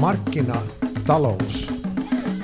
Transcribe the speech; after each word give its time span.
Markkinatalous 0.00 1.72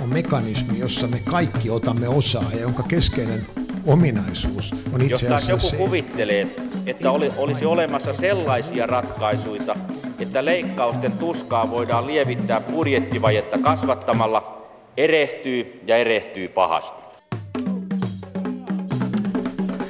on 0.00 0.08
mekanismi, 0.08 0.79
jossa 0.79 1.07
me 1.07 1.21
kaikki 1.31 1.71
otamme 1.71 2.08
osaa 2.08 2.50
ja 2.53 2.60
jonka 2.60 2.83
keskeinen 2.83 3.46
ominaisuus 3.87 4.75
on 4.92 5.03
itse 5.03 5.26
Jos 5.26 5.33
asiassa 5.33 5.53
joku 5.53 5.60
se, 5.60 5.76
kuvittelee, 5.76 6.57
että 6.87 7.10
oli, 7.10 7.32
olisi 7.37 7.64
olemassa 7.64 8.12
sellaisia 8.12 8.87
ratkaisuja, 8.87 9.77
että 10.19 10.45
leikkausten 10.45 11.12
tuskaa 11.12 11.71
voidaan 11.71 12.07
lievittää 12.07 12.61
budjettivajetta 12.61 13.59
kasvattamalla, 13.59 14.68
erehtyy 14.96 15.80
ja 15.86 15.96
erehtyy 15.96 16.48
pahasti. 16.48 17.02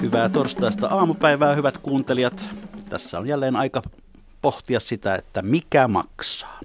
Hyvää 0.01 0.29
torstaista 0.29 0.87
aamupäivää, 0.87 1.55
hyvät 1.55 1.79
kuuntelijat. 1.79 2.49
Tässä 2.89 3.19
on 3.19 3.29
jälleen 3.29 3.57
aika 3.57 3.83
pohtia 4.43 4.81
sitä, 4.81 5.15
että 5.15 5.43
mikä 5.43 5.89
maksaa. 5.89 6.61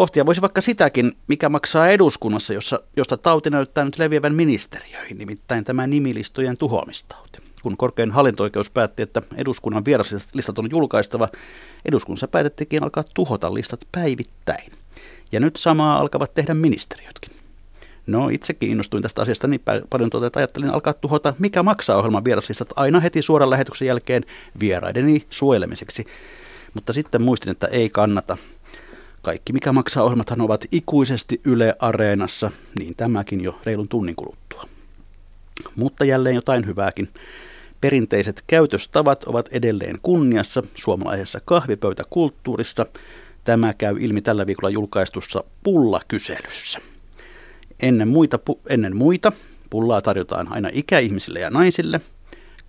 Pohtia 0.00 0.26
voisi 0.26 0.40
vaikka 0.40 0.60
sitäkin, 0.60 1.16
mikä 1.28 1.48
maksaa 1.48 1.88
eduskunnassa, 1.88 2.54
jossa, 2.54 2.80
josta 2.96 3.16
tauti 3.16 3.50
näyttää 3.50 3.84
nyt 3.84 3.98
leviävän 3.98 4.34
ministeriöihin, 4.34 5.18
nimittäin 5.18 5.64
tämä 5.64 5.86
nimilistojen 5.86 6.56
tuhoamistauti. 6.56 7.38
Kun 7.62 7.76
korkein 7.76 8.10
hallinto-oikeus 8.10 8.70
päätti, 8.70 9.02
että 9.02 9.22
eduskunnan 9.36 9.84
vieraslistat 9.84 10.58
on 10.58 10.70
julkaistava, 10.70 11.28
eduskunnassa 11.84 12.28
päätettikin 12.28 12.82
alkaa 12.82 13.04
tuhota 13.14 13.54
listat 13.54 13.80
päivittäin. 13.92 14.72
Ja 15.32 15.40
nyt 15.40 15.56
samaa 15.56 15.98
alkavat 15.98 16.34
tehdä 16.34 16.54
ministeriötkin. 16.54 17.32
No 18.06 18.28
itsekin 18.28 18.70
innostuin 18.70 19.02
tästä 19.02 19.22
asiasta 19.22 19.48
niin 19.48 19.62
paljon, 19.90 20.10
tuota, 20.10 20.26
että 20.26 20.40
ajattelin 20.40 20.70
alkaa 20.70 20.92
tuhota, 20.92 21.34
mikä 21.38 21.62
maksaa 21.62 21.96
ohjelman 21.96 22.24
vieraslistat 22.24 22.68
aina 22.76 23.00
heti 23.00 23.22
suoran 23.22 23.50
lähetyksen 23.50 23.88
jälkeen 23.88 24.22
vieraideni 24.60 25.26
suojelemiseksi. 25.30 26.06
Mutta 26.74 26.92
sitten 26.92 27.22
muistin, 27.22 27.50
että 27.50 27.66
ei 27.66 27.88
kannata. 27.88 28.36
Kaikki 29.22 29.52
mikä 29.52 29.72
maksaa 29.72 30.04
ohjelmathan 30.04 30.40
ovat 30.40 30.64
ikuisesti 30.72 31.40
Yle 31.44 31.76
Areenassa, 31.78 32.50
niin 32.78 32.96
tämäkin 32.96 33.40
jo 33.40 33.58
reilun 33.64 33.88
tunnin 33.88 34.16
kuluttua. 34.16 34.64
Mutta 35.76 36.04
jälleen 36.04 36.34
jotain 36.34 36.66
hyvääkin. 36.66 37.08
Perinteiset 37.80 38.44
käytöstavat 38.46 39.24
ovat 39.24 39.48
edelleen 39.52 39.98
kunniassa 40.02 40.62
suomalaisessa 40.74 41.40
kahvipöytäkulttuurissa. 41.44 42.86
Tämä 43.44 43.74
käy 43.74 43.96
ilmi 44.00 44.22
tällä 44.22 44.46
viikolla 44.46 44.70
julkaistussa 44.70 45.44
pullakyselyssä. 45.62 46.78
Ennen 47.82 48.08
muita, 48.08 48.38
ennen 48.68 48.96
muita 48.96 49.32
pullaa 49.70 50.02
tarjotaan 50.02 50.52
aina 50.52 50.68
ikäihmisille 50.72 51.40
ja 51.40 51.50
naisille. 51.50 52.00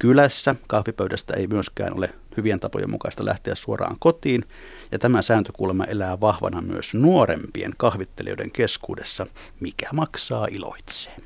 Kylässä 0.01 0.55
kahvipöydästä 0.67 1.33
ei 1.33 1.47
myöskään 1.47 1.97
ole 1.97 2.09
hyvien 2.37 2.59
tapojen 2.59 2.91
mukaista 2.91 3.25
lähteä 3.25 3.55
suoraan 3.55 3.95
kotiin, 3.99 4.43
ja 4.91 4.99
tämä 4.99 5.21
sääntökulma 5.21 5.85
elää 5.85 6.19
vahvana 6.19 6.61
myös 6.61 6.93
nuorempien 6.93 7.73
kahvittelijoiden 7.77 8.51
keskuudessa, 8.51 9.27
mikä 9.59 9.89
maksaa 9.93 10.47
iloitseen. 10.51 11.21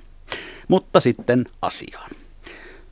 Mutta 0.67 0.99
sitten 0.99 1.45
asiaan. 1.61 2.09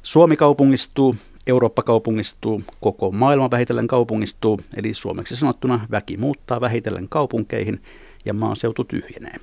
Suomi 0.04 0.38
kaupungistuu, 0.38 1.16
Eurooppa 1.48 1.84
kaupungistuu, 1.84 2.64
koko 2.80 3.12
maailma 3.12 3.52
vähitellen 3.52 3.88
kaupungistuu, 3.88 4.60
eli 4.76 4.94
suomeksi 4.94 5.36
sanottuna 5.36 5.88
väki 5.92 6.18
muuttaa 6.18 6.62
vähitellen 6.62 7.10
kaupunkeihin 7.10 7.82
ja 8.26 8.34
maaseutu 8.34 8.84
tyhjenee. 8.84 9.36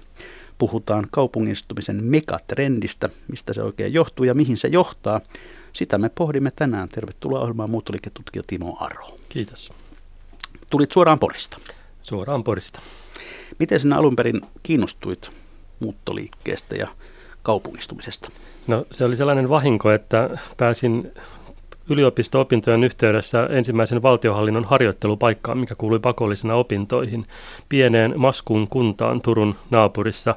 Puhutaan 0.59 1.07
kaupungistumisen 1.11 2.05
megatrendistä, 2.05 3.09
mistä 3.31 3.53
se 3.53 3.63
oikein 3.63 3.93
johtuu 3.93 4.25
ja 4.25 4.35
mihin 4.35 4.57
se 4.57 4.69
johtaa. 4.69 5.21
Sitä 5.73 5.99
me 5.99 6.09
pohdimme 6.09 6.51
tänään. 6.57 6.89
Tervetuloa 6.89 7.41
ohjelmaan 7.41 7.71
muuttoliiketutkija 7.71 8.43
Timo 8.47 8.77
Aro. 8.81 9.17
Kiitos. 9.29 9.73
Tulit 10.71 10.93
suoraan 10.93 11.19
Porista. 11.19 11.59
Suoraan 12.03 12.45
Porista. 12.45 12.81
Miten 13.59 13.81
sinä 13.81 13.97
alun 13.97 14.17
perin 14.17 14.41
kiinnostuit 14.63 15.31
muuttoliikkeestä 15.81 16.77
ja 16.77 16.89
kaupungistumisesta? 17.43 18.31
No 18.67 18.87
se 18.91 19.05
oli 19.05 19.17
sellainen 19.17 19.49
vahinko, 19.49 19.91
että 19.91 20.39
pääsin 20.57 21.13
yliopisto-opintojen 21.91 22.85
yhteydessä 22.85 23.47
ensimmäisen 23.51 24.03
valtiohallinnon 24.03 24.65
harjoittelupaikkaan, 24.65 25.59
mikä 25.59 25.75
kuului 25.75 25.99
pakollisena 25.99 26.55
opintoihin, 26.55 27.27
pieneen 27.69 28.15
Maskun 28.17 28.69
kuntaan 28.69 29.21
Turun 29.21 29.55
naapurissa. 29.71 30.35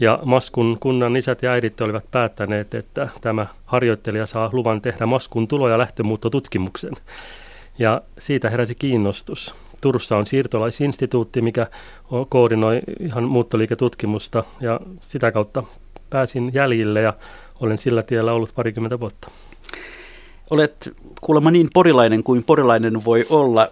Ja 0.00 0.18
Maskun 0.24 0.76
kunnan 0.80 1.16
isät 1.16 1.42
ja 1.42 1.50
äidit 1.50 1.80
olivat 1.80 2.10
päättäneet, 2.10 2.74
että 2.74 3.08
tämä 3.20 3.46
harjoittelija 3.64 4.26
saa 4.26 4.50
luvan 4.52 4.80
tehdä 4.80 5.06
Maskun 5.06 5.48
tulo- 5.48 5.68
ja 5.68 5.78
lähtömuuttotutkimuksen. 5.78 6.92
Ja 7.78 8.02
siitä 8.18 8.50
heräsi 8.50 8.74
kiinnostus. 8.74 9.54
Turussa 9.80 10.16
on 10.16 10.26
siirtolaisinstituutti, 10.26 11.40
mikä 11.40 11.66
koordinoi 12.28 12.80
ihan 13.00 13.24
muuttoliiketutkimusta 13.24 14.44
ja 14.60 14.80
sitä 15.00 15.32
kautta 15.32 15.62
pääsin 16.10 16.50
jäljille 16.54 17.00
ja 17.00 17.12
olen 17.60 17.78
sillä 17.78 18.02
tiellä 18.02 18.32
ollut 18.32 18.54
parikymmentä 18.54 19.00
vuotta. 19.00 19.30
Olet 20.50 20.92
kuulemma 21.20 21.50
niin 21.50 21.68
porilainen 21.74 22.22
kuin 22.22 22.44
porilainen 22.44 23.04
voi 23.04 23.26
olla. 23.30 23.68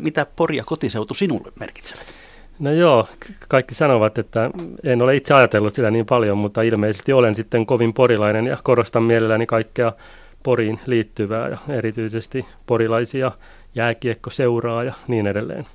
Mitä 0.00 0.26
Pori 0.36 0.56
ja 0.56 0.64
kotiseutu 0.64 1.14
sinulle 1.14 1.52
merkitsevät? 1.60 2.17
No 2.58 2.72
joo, 2.72 3.08
kaikki 3.48 3.74
sanovat, 3.74 4.18
että 4.18 4.50
en 4.84 5.02
ole 5.02 5.16
itse 5.16 5.34
ajatellut 5.34 5.74
sitä 5.74 5.90
niin 5.90 6.06
paljon, 6.06 6.38
mutta 6.38 6.62
ilmeisesti 6.62 7.12
olen 7.12 7.34
sitten 7.34 7.66
kovin 7.66 7.94
porilainen 7.94 8.46
ja 8.46 8.56
korostan 8.62 9.02
mielelläni 9.02 9.46
kaikkea 9.46 9.92
Poriin 10.42 10.80
liittyvää 10.86 11.48
ja 11.48 11.58
erityisesti 11.68 12.46
porilaisia 12.66 13.32
jääkiekkoseuraa 13.74 14.84
ja 14.84 14.94
niin 15.08 15.26
edelleen. 15.26 15.66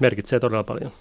Merkitsee 0.00 0.40
todella 0.40 0.64
paljon. 0.64 0.92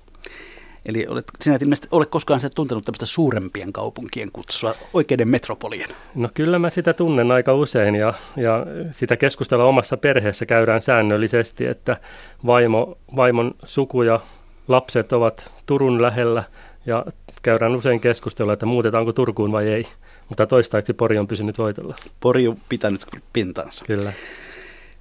Eli 0.86 1.08
olet, 1.10 1.26
sinä 1.42 1.56
et 1.56 1.62
ilmeisesti 1.62 1.88
ole 1.92 2.06
koskaan 2.06 2.40
se 2.40 2.50
tuntenut 2.50 2.86
tämmöistä 2.86 3.06
suurempien 3.06 3.74
kaupunkien 3.74 4.32
kutsua, 4.34 4.74
oikeiden 4.94 5.28
metropolien. 5.28 5.90
No 6.16 6.30
kyllä 6.34 6.60
mä 6.60 6.70
sitä 6.70 6.94
tunnen 6.94 7.32
aika 7.32 7.54
usein 7.54 7.96
ja, 7.96 8.14
ja 8.38 8.66
sitä 8.92 9.18
keskustella 9.18 9.66
omassa 9.66 9.98
perheessä 9.98 10.46
käydään 10.46 10.82
säännöllisesti, 10.82 11.66
että 11.66 11.98
vaimo, 12.46 12.98
vaimon 13.16 13.56
suku 13.64 14.02
ja 14.02 14.20
lapset 14.68 15.12
ovat 15.12 15.52
Turun 15.66 16.02
lähellä 16.02 16.44
ja 16.86 17.06
käydään 17.42 17.76
usein 17.76 18.00
keskustelua, 18.00 18.54
että 18.54 18.66
muutetaanko 18.66 19.14
Turkuun 19.14 19.52
vai 19.52 19.68
ei. 19.68 19.84
Mutta 20.30 20.48
toistaiseksi 20.48 20.94
Pori 20.94 21.18
on 21.18 21.28
pysynyt 21.28 21.58
voitolla. 21.58 21.96
Pori 22.20 22.48
on 22.48 22.58
pitänyt 22.70 23.06
pintansa. 23.34 23.86
Kyllä. 23.86 24.14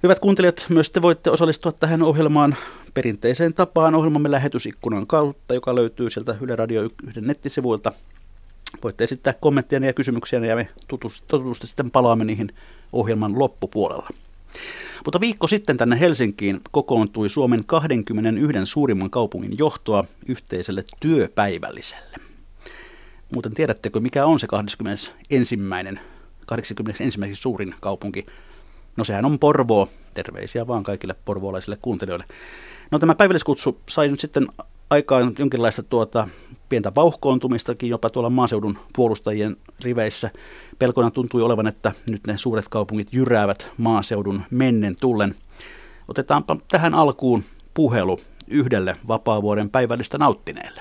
Hyvät 0.03 0.19
kuuntelijat, 0.19 0.65
myös 0.69 0.89
te 0.89 1.01
voitte 1.01 1.29
osallistua 1.29 1.71
tähän 1.71 2.01
ohjelmaan 2.03 2.55
perinteiseen 2.93 3.53
tapaan 3.53 3.95
ohjelmamme 3.95 4.31
lähetysikkunan 4.31 5.07
kautta, 5.07 5.53
joka 5.53 5.75
löytyy 5.75 6.09
sieltä 6.09 6.35
Yle 6.41 6.55
Radio 6.55 6.81
1 6.81 6.95
nettisivuilta. 7.21 7.91
Voitte 8.83 9.03
esittää 9.03 9.33
kommentteja 9.33 9.85
ja 9.85 9.93
kysymyksiä 9.93 10.39
ja 10.39 10.55
me 10.55 10.67
tutustusti 10.87 11.67
sitten 11.67 11.91
palaamme 11.91 12.25
niihin 12.25 12.51
ohjelman 12.93 13.39
loppupuolella. 13.39 14.09
Mutta 15.05 15.19
viikko 15.19 15.47
sitten 15.47 15.77
tänne 15.77 15.99
Helsinkiin 15.99 16.61
kokoontui 16.71 17.29
Suomen 17.29 17.65
21 17.65 18.65
suurimman 18.65 19.09
kaupungin 19.09 19.57
johtoa 19.57 20.05
yhteiselle 20.27 20.83
työpäivälliselle. 20.99 22.17
Muuten 23.33 23.53
tiedättekö, 23.53 23.99
mikä 23.99 24.25
on 24.25 24.39
se 24.39 24.47
21. 24.47 25.11
81. 26.45 27.35
suurin 27.35 27.75
kaupunki 27.79 28.25
No 28.97 29.03
sehän 29.03 29.25
on 29.25 29.39
Porvoo. 29.39 29.89
Terveisiä 30.13 30.67
vaan 30.67 30.83
kaikille 30.83 31.15
porvoolaisille 31.25 31.77
kuuntelijoille. 31.81 32.25
No 32.91 32.99
tämä 32.99 33.15
päivälliskutsu 33.15 33.79
sai 33.89 34.07
nyt 34.07 34.19
sitten 34.19 34.47
aikaan 34.89 35.35
jonkinlaista 35.39 35.83
tuota 35.83 36.27
pientä 36.69 36.91
vauhkoontumistakin 36.95 37.89
jopa 37.89 38.09
tuolla 38.09 38.29
maaseudun 38.29 38.77
puolustajien 38.95 39.55
riveissä. 39.83 40.29
Pelkona 40.79 41.11
tuntui 41.11 41.41
olevan, 41.41 41.67
että 41.67 41.91
nyt 42.09 42.27
ne 42.27 42.37
suuret 42.37 42.65
kaupungit 42.69 43.07
jyräävät 43.11 43.71
maaseudun 43.77 44.41
mennen 44.51 44.95
tullen. 45.01 45.35
Otetaanpa 46.07 46.55
tähän 46.71 46.93
alkuun 46.93 47.43
puhelu 47.73 48.19
yhdelle 48.47 48.95
vapaavuoden 49.07 49.69
päivällistä 49.69 50.17
nauttineelle. 50.17 50.79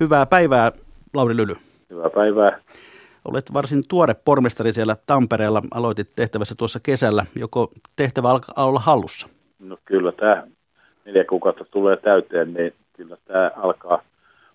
Hyvää 0.00 0.26
päivää, 0.26 0.72
Lauri 1.14 1.36
Lyly. 1.36 1.56
Hyvää 1.90 2.10
päivää. 2.10 2.60
Olet 3.24 3.52
varsin 3.52 3.88
tuore 3.88 4.14
pormestari 4.14 4.72
siellä 4.72 4.96
Tampereella. 5.06 5.62
Aloitit 5.74 6.08
tehtävässä 6.16 6.54
tuossa 6.54 6.80
kesällä. 6.80 7.26
Joko 7.36 7.70
tehtävä 7.96 8.30
alkaa 8.30 8.66
olla 8.66 8.80
hallussa? 8.80 9.28
No 9.58 9.76
kyllä 9.84 10.12
tämä 10.12 10.46
neljä 11.04 11.24
kuukautta 11.24 11.64
tulee 11.70 11.96
täyteen, 11.96 12.54
niin 12.54 12.74
kyllä 12.92 13.16
tämä 13.24 13.50
alkaa 13.56 14.02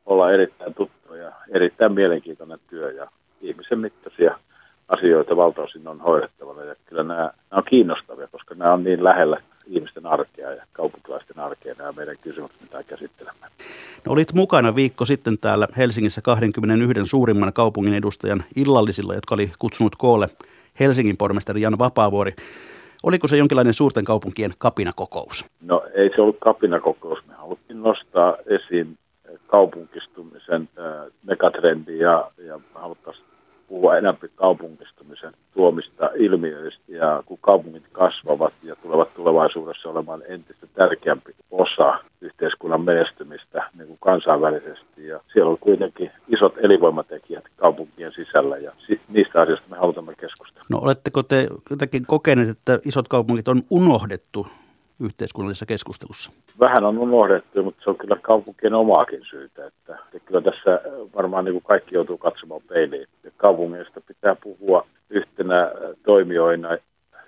olla 0.05 0.31
erittäin 0.31 0.73
tuttu 0.73 1.13
ja 1.13 1.31
erittäin 1.49 1.91
mielenkiintoinen 1.91 2.59
työ 2.69 2.91
ja 2.91 3.11
ihmisen 3.41 3.79
mittaisia 3.79 4.39
asioita 4.89 5.37
valtaosin 5.37 5.87
on 5.87 5.99
hoidettavana 5.99 6.63
ja 6.63 6.75
kyllä 6.85 7.03
nämä, 7.03 7.19
nämä 7.19 7.33
on 7.51 7.63
kiinnostavia, 7.69 8.27
koska 8.27 8.55
nämä 8.55 8.73
on 8.73 8.83
niin 8.83 9.03
lähellä 9.03 9.37
ihmisten 9.67 10.05
arkea 10.05 10.51
ja 10.51 10.63
kaupunkilaisten 10.73 11.39
arkea 11.39 11.75
nämä 11.77 11.91
meidän 11.91 12.15
kysymykset, 12.21 12.61
mitä 12.61 12.83
käsittelemme. 12.83 13.47
No, 14.05 14.11
olit 14.11 14.33
mukana 14.33 14.75
viikko 14.75 15.05
sitten 15.05 15.37
täällä 15.37 15.67
Helsingissä 15.77 16.21
21 16.21 17.05
suurimman 17.05 17.53
kaupungin 17.53 17.93
edustajan 17.93 18.43
illallisilla, 18.55 19.15
jotka 19.15 19.35
oli 19.35 19.51
kutsunut 19.59 19.95
koolle 19.95 20.27
Helsingin 20.79 21.17
pormestari 21.17 21.61
Jan 21.61 21.79
Vapaavuori. 21.79 22.33
Oliko 23.03 23.27
se 23.27 23.37
jonkinlainen 23.37 23.73
suurten 23.73 24.05
kaupunkien 24.05 24.51
kapinakokous? 24.57 25.45
No 25.61 25.83
ei 25.93 26.09
se 26.15 26.21
ollut 26.21 26.37
kapinakokous. 26.39 27.19
Me 27.27 27.33
haluttiin 27.33 27.81
nostaa 27.81 28.37
esiin 28.45 28.97
kaupunkistumisen 29.47 30.69
megatrendi 31.23 31.99
ja, 31.99 32.31
puhua 33.79 33.97
enemmän 33.97 34.29
kaupunkistumisen 34.35 35.33
tuomista 35.53 36.09
ilmiöistä 36.15 36.83
ja 36.87 37.23
kun 37.25 37.37
kaupungit 37.41 37.83
kasvavat 37.91 38.53
ja 38.63 38.75
tulevat 38.75 39.13
tulevaisuudessa 39.13 39.89
olemaan 39.89 40.21
entistä 40.27 40.67
tärkeämpi 40.73 41.35
osa 41.51 41.99
yhteiskunnan 42.21 42.81
menestymistä 42.81 43.69
niin 43.77 43.87
kuin 43.87 43.97
kansainvälisesti 44.01 45.07
ja 45.07 45.19
siellä 45.33 45.51
on 45.51 45.57
kuitenkin 45.59 46.11
isot 46.27 46.53
elinvoimatekijät 46.57 47.43
kaupunkien 47.57 48.11
sisällä 48.11 48.57
ja 48.57 48.71
niistä 49.09 49.41
asioista 49.41 49.69
me 49.69 49.77
haluamme 49.77 50.13
keskustella. 50.19 50.65
No 50.69 50.79
oletteko 50.81 51.23
te 51.23 51.47
jotenkin 51.69 52.05
kokeneet, 52.07 52.49
että 52.49 52.79
isot 52.85 53.07
kaupungit 53.07 53.47
on 53.47 53.61
unohdettu 53.69 54.47
yhteiskunnallisessa 54.99 55.65
keskustelussa? 55.65 56.31
Vähän 56.59 56.85
on 56.85 56.97
unohdettu, 56.97 57.63
mutta 57.63 57.83
se 57.83 57.89
on 57.89 57.97
kyllä 57.97 58.15
kaupunkien 58.21 58.73
omaakin 58.73 59.21
syytä. 59.29 59.65
Että, 59.65 59.97
että 60.05 60.19
kyllä 60.25 60.41
tässä 60.41 60.81
varmaan 61.15 61.45
niin 61.45 61.53
kuin 61.53 61.63
kaikki 61.63 61.95
joutuu 61.95 62.17
katsomaan 62.17 62.61
peiliin. 62.67 63.07
Kaupungeista 63.39 64.01
pitää 64.01 64.35
puhua 64.35 64.85
yhtenä 65.09 65.67
toimijoina 66.03 66.77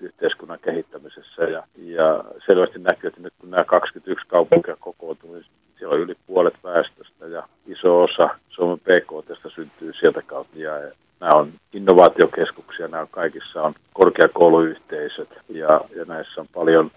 yhteiskunnan 0.01 0.59
kehittämisessä. 0.59 1.43
Ja, 1.43 1.63
ja 1.77 2.23
selvästi 2.45 2.79
näkyy, 2.79 3.07
että 3.07 3.21
nyt 3.21 3.33
kun 3.39 3.49
nämä 3.49 3.63
21 3.63 4.27
kaupunkia 4.27 4.75
kokoontuu, 4.79 5.33
niin 5.33 5.45
siellä 5.77 5.95
on 5.95 6.01
yli 6.01 6.15
puolet 6.27 6.53
väestöstä 6.63 7.25
ja 7.25 7.47
iso 7.67 8.03
osa 8.03 8.29
Suomen 8.49 8.79
PKT 8.79 9.53
syntyy 9.55 9.93
sieltä 9.99 10.21
kautta. 10.21 10.59
Ja 10.59 10.71
nämä 11.19 11.33
on 11.33 11.51
innovaatiokeskuksia, 11.73 12.87
nämä 12.87 13.07
kaikissa 13.11 13.63
on 13.63 13.73
korkeakouluyhteisöt 13.93 15.29
ja, 15.49 15.81
ja 15.95 16.05
näissä 16.07 16.41
on 16.41 16.47
paljon 16.53 16.91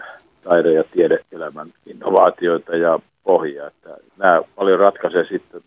taide- 0.45 0.73
ja 0.73 0.85
tiedeelämän 0.85 1.73
innovaatioita 1.87 2.77
ja 2.77 2.99
pohjaa. 3.25 3.67
Että 3.67 3.97
nämä 4.17 4.43
paljon 4.55 4.79
ratkaisee 4.79 5.25
sitten, 5.25 5.61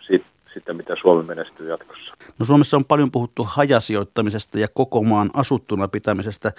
sitten, 0.00 0.30
sitten, 0.54 0.76
mitä 0.76 0.96
Suomi 1.00 1.22
menestyy 1.22 1.68
jatkossa. 1.68 1.93
No 2.38 2.44
Suomessa 2.46 2.76
on 2.76 2.84
paljon 2.84 3.10
puhuttu 3.10 3.44
hajasijoittamisesta 3.48 4.58
ja 4.58 4.68
koko 4.74 5.02
maan 5.02 5.30
asuttuna 5.34 5.88
pitämisestä. 5.88 6.52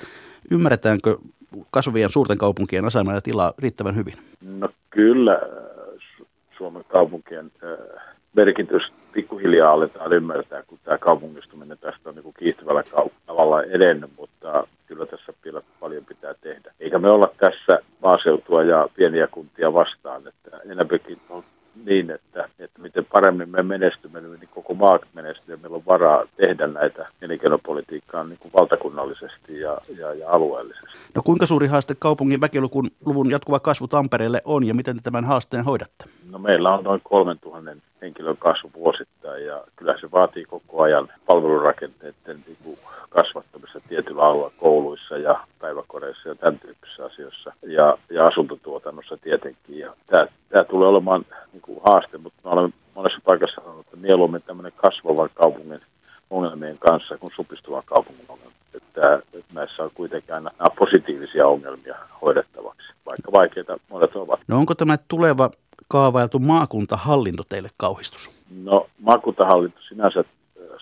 Ymmärretäänkö 0.52 1.18
kasvavien 1.72 2.10
suurten 2.10 2.38
kaupunkien 2.38 2.86
asema 2.86 3.14
ja 3.14 3.22
tilaa 3.22 3.54
riittävän 3.58 3.96
hyvin? 3.96 4.14
No 4.42 4.70
kyllä 4.90 5.42
Suomen 6.58 6.84
kaupunkien 6.88 7.52
merkitys 8.36 8.84
pikkuhiljaa 9.14 9.72
aletaan 9.72 10.14
ymmärtää, 10.14 10.64
kun 10.64 10.80
tämä 10.84 10.98
kaupungistuminen 10.98 11.78
tästä 11.78 12.10
on 12.10 12.16
niin 12.16 12.34
kiihtyvällä 12.40 12.84
tavalla 13.26 13.64
edennyt, 13.64 14.12
mutta 14.18 14.68
kyllä 14.88 15.06
tässä 15.06 15.34
vielä 15.46 15.62
paljon 15.80 16.06
pitää 16.06 16.34
tehdä. 16.42 16.74
Eikä 16.80 17.00
me 17.00 17.10
olla 17.10 17.32
tässä 17.38 17.80
maaseutua 18.04 18.64
ja 18.64 18.90
pieniä 18.96 19.28
kuntia 19.28 19.74
vastaan, 19.74 20.28
että 20.28 20.58
enemmänkin 20.66 21.22
on 21.30 21.44
niin, 21.86 22.12
että, 22.12 22.50
että 22.60 22.82
miten 22.82 23.06
paremmin 23.06 23.50
me 23.50 23.64
menestymme, 23.64 24.22
niin 24.22 24.45
koko 24.66 24.74
maa 24.74 25.00
menestyy 25.14 25.54
ja 25.56 25.58
meillä 25.62 25.76
on 25.76 25.86
varaa 25.88 26.24
tehdä 26.36 26.68
näitä 26.68 27.06
elinkeinopolitiikkaa 27.22 28.24
niin 28.24 28.40
kuin 28.40 28.52
valtakunnallisesti 28.54 29.60
ja, 29.60 29.78
ja, 29.98 30.14
ja 30.14 30.30
alueellisesti. 30.30 30.88
No 31.16 31.22
kuinka 31.26 31.46
suuri 31.46 31.68
haaste 31.68 31.96
kaupungin 32.00 32.42
väkiluvun 32.42 32.90
luvun 33.06 33.32
jatkuva 33.32 33.60
kasvu 33.60 33.88
Tampereelle 33.88 34.42
on 34.46 34.68
ja 34.68 34.74
miten 34.74 34.96
te 34.96 35.02
tämän 35.04 35.26
haasteen 35.26 35.66
hoidatte? 35.66 36.06
No 36.32 36.40
meillä 36.40 36.74
on 36.74 36.84
noin 36.84 37.02
3000 37.04 37.72
henkilön 38.02 38.38
kasvu 38.38 38.70
vuosittain 38.76 39.46
ja 39.46 39.64
kyllä 39.76 39.96
se 40.02 40.12
vaatii 40.12 40.46
koko 40.46 40.82
ajan 40.82 41.08
palvelurakenteiden 41.26 42.44
niin 42.48 42.58
kuin 42.64 42.78
kasvattamista 43.10 43.80
tietyllä 43.90 44.22
alueella 44.22 44.54
kouluissa 44.58 45.18
ja 45.18 45.48
päiväkodeissa 45.60 46.30
ja 46.30 46.36
tämän 46.36 46.60
tyyppisissä 46.60 47.06
asioissa 47.06 47.54
ja, 47.62 47.98
ja 48.10 48.28
asuntotuotannossa 48.28 49.18
tietenkin. 49.18 49.80
Ja 49.80 49.94
tämä, 50.06 50.28
tämä 50.50 50.64
tulee 50.64 50.88
olemaan 50.88 51.26
niin 51.54 51.62
kuin 51.62 51.80
haaste, 51.84 52.18
mutta 52.18 52.50
mä 52.50 52.52
olen 52.52 52.74
monessa 52.96 53.20
paikassa 53.26 53.62
sanonut, 53.62 53.86
että 53.86 53.98
mieluummin 53.98 54.42
tämmöinen 54.42 54.74
kasvavan 54.76 55.30
kaupungin 55.34 55.82
ongelmien 56.30 56.78
kanssa 56.78 57.18
kuin 57.18 57.32
supistuvan 57.36 57.84
kaupungin 57.86 58.26
ongelmia. 58.30 58.56
Että, 58.76 59.16
että 59.34 59.54
näissä 59.54 59.84
on 59.84 59.92
kuitenkin 59.94 60.34
aina 60.34 60.52
nämä 60.60 60.70
positiivisia 60.78 61.46
ongelmia 61.46 61.96
hoidettavaksi, 62.22 62.88
vaikka 63.06 63.32
vaikeita 63.32 63.78
monet 63.90 64.16
ovat. 64.16 64.40
No 64.48 64.58
onko 64.58 64.76
tämä 64.76 64.98
tuleva 65.08 65.50
kaavailtu 65.88 66.40
maakuntahallinto 66.40 67.44
teille 67.50 67.70
kauhistus? 67.78 68.46
No 68.64 68.88
maakuntahallinto 69.00 69.80
sinänsä 69.88 70.24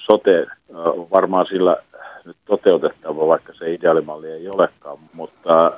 sote 0.06 0.45
on 0.74 1.10
varmaan 1.12 1.45
sillä 1.45 1.77
nyt 2.25 2.38
toteutettava, 2.45 3.27
vaikka 3.27 3.54
se 3.54 3.74
ideaalimalli 3.74 4.27
ei 4.27 4.48
olekaan, 4.48 4.98
mutta 5.13 5.71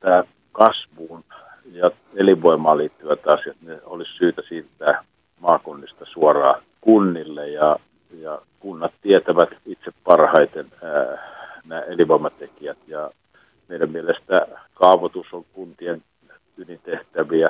tämä 0.00 0.24
kasvuun 0.52 1.24
ja 1.72 1.90
elinvoimaan 2.16 2.78
liittyvät 2.78 3.28
asiat, 3.28 3.56
ne 3.62 3.80
olisi 3.84 4.12
syytä 4.12 4.42
siirtää 4.48 5.04
maakunnista 5.44 6.04
suoraan 6.04 6.62
kunnille 6.80 7.48
ja, 7.48 7.76
ja 8.20 8.38
kunnat 8.60 8.92
tietävät 9.02 9.48
itse 9.66 9.90
parhaiten 10.04 10.66
ää, 10.82 11.18
nämä 11.64 11.80
elinvoimatekijät 11.80 12.78
ja 12.86 13.10
meidän 13.68 13.90
mielestä 13.90 14.46
kaavoitus 14.74 15.26
on 15.32 15.44
kuntien 15.52 16.02
ydintehtäviä, 16.56 17.48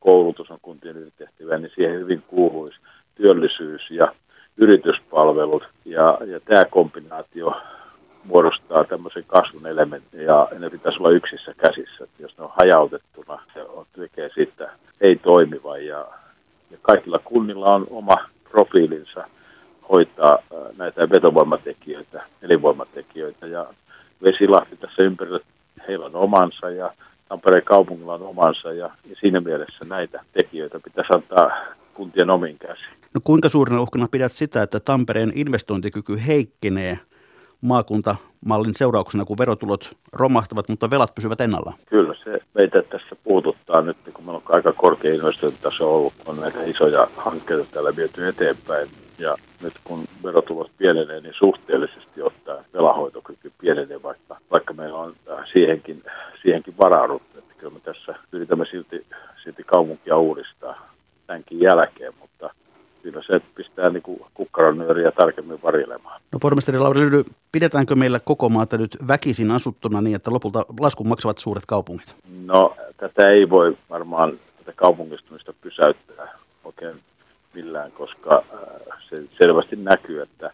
koulutus 0.00 0.50
on 0.50 0.58
kuntien 0.62 0.96
ydintehtäviä, 0.96 1.58
niin 1.58 1.72
siihen 1.74 2.00
hyvin 2.00 2.22
kuuluisi 2.26 2.78
työllisyys 3.14 3.90
ja 3.90 4.14
yrityspalvelut 4.56 5.62
ja, 5.84 6.18
ja 6.26 6.40
tämä 6.40 6.64
kombinaatio 6.64 7.62
muodostaa 8.24 8.84
tämmöisen 8.84 9.24
kasvun 9.26 9.66
elementin 9.66 10.20
ja 10.20 10.48
ne 10.58 10.70
pitäisi 10.70 10.98
olla 10.98 11.10
yksissä 11.10 11.54
käsissä. 11.56 12.06
Jos 12.18 12.38
ne 12.38 12.44
on 12.44 12.52
hajautettuna, 12.58 13.42
se 13.54 13.62
on, 13.62 13.86
tekee 13.92 14.30
siitä 14.34 14.70
ei 15.00 15.16
toimiva 15.16 15.78
ja, 15.78 16.06
ja 16.74 16.78
kaikilla 16.82 17.18
kunnilla 17.18 17.74
on 17.74 17.86
oma 17.90 18.16
profiilinsa 18.50 19.24
hoitaa 19.90 20.38
näitä 20.76 21.10
vetovoimatekijöitä, 21.10 22.22
elinvoimatekijöitä 22.42 23.46
ja 23.46 23.66
Vesilahti 24.22 24.76
tässä 24.76 25.02
ympärillä, 25.02 25.40
heillä 25.88 26.06
on 26.06 26.16
omansa 26.16 26.70
ja 26.70 26.92
Tampereen 27.28 27.64
kaupungilla 27.64 28.14
on 28.14 28.22
omansa 28.22 28.72
ja, 28.72 28.90
ja 29.10 29.16
siinä 29.20 29.40
mielessä 29.40 29.84
näitä 29.88 30.20
tekijöitä 30.32 30.80
pitäisi 30.80 31.12
antaa 31.14 31.50
kuntien 31.94 32.30
omiin 32.30 32.58
käsiin. 32.58 32.94
No 33.14 33.20
kuinka 33.24 33.48
suurena 33.48 33.82
uhkana 33.82 34.08
pidät 34.10 34.32
sitä, 34.32 34.62
että 34.62 34.80
Tampereen 34.80 35.32
investointikyky 35.34 36.26
heikkenee 36.26 36.98
maakuntamallin 37.64 38.74
seurauksena, 38.74 39.24
kun 39.24 39.38
verotulot 39.38 39.90
romahtavat, 40.12 40.68
mutta 40.68 40.90
velat 40.90 41.14
pysyvät 41.14 41.40
ennallaan? 41.40 41.76
Kyllä, 41.88 42.14
se 42.24 42.38
meitä 42.54 42.82
tässä 42.82 43.16
puututtaa 43.24 43.82
nyt, 43.82 43.96
kun 44.14 44.24
meillä 44.24 44.40
on 44.46 44.54
aika 44.54 44.72
korkea 44.72 45.14
investointitaso 45.14 45.96
ollut, 45.96 46.12
on 46.26 46.40
näitä 46.40 46.64
isoja 46.64 47.08
hankkeita 47.16 47.64
täällä 47.70 47.96
viety 47.96 48.28
eteenpäin. 48.28 48.88
Ja 49.18 49.36
nyt 49.62 49.72
kun 49.84 50.04
verotulot 50.24 50.70
pienenee, 50.78 51.20
niin 51.20 51.34
suhteellisesti 51.38 52.22
ottaen 52.22 52.64
velahoitokyky 52.72 53.52
pienenee, 53.60 54.02
vaikka, 54.02 54.36
vaikka 54.50 54.72
meillä 54.72 54.98
on 54.98 55.14
äh, 55.30 55.44
siihenkin, 55.52 56.02
siihenkin 56.42 56.74
varauduttu. 56.78 57.38
Että 57.38 57.54
kyllä 57.58 57.74
me 57.74 57.80
tässä 57.80 58.14
yritämme 58.32 58.66
silti, 58.70 59.06
silti 59.44 59.62
kaupunkia 59.62 60.16
uudistaa 60.16 60.88
tämänkin 61.26 61.60
jälkeen, 61.60 62.12
kyllä 63.04 63.22
se 63.26 63.40
pistää 63.54 63.90
niin 63.90 64.02
kuin 64.02 64.20
kukkaron 64.34 64.78
nyöriä 64.78 65.12
tarkemmin 65.12 65.62
varilemaan. 65.62 66.20
No 66.32 66.38
pormestari 66.38 66.78
Lauri 66.78 67.00
Lydy, 67.00 67.24
pidetäänkö 67.52 67.94
meillä 67.94 68.20
koko 68.20 68.48
maata 68.48 68.78
nyt 68.78 68.96
väkisin 69.08 69.50
asuttuna 69.50 70.00
niin, 70.00 70.16
että 70.16 70.32
lopulta 70.32 70.66
laskun 70.80 71.08
maksavat 71.08 71.38
suuret 71.38 71.66
kaupungit? 71.66 72.14
No 72.44 72.76
tätä 72.96 73.30
ei 73.30 73.50
voi 73.50 73.76
varmaan 73.90 74.32
tätä 74.58 74.72
kaupungistumista 74.76 75.52
pysäyttää 75.60 76.38
oikein 76.64 76.96
millään, 77.54 77.92
koska 77.92 78.44
äh, 78.54 78.98
se 79.08 79.16
selvästi 79.38 79.76
näkyy, 79.76 80.22
että 80.22 80.50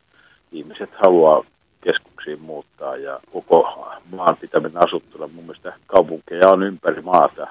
ihmiset 0.52 0.90
haluaa 1.04 1.44
keskuksiin 1.80 2.40
muuttaa 2.40 2.96
ja 2.96 3.20
koko 3.32 3.88
maan 4.16 4.36
pitäminen 4.36 4.84
asuttuna. 4.86 5.28
Mun 5.34 5.44
mielestä 5.44 5.72
kaupunkeja 5.86 6.48
on 6.48 6.62
ympäri 6.62 7.02
maata 7.02 7.46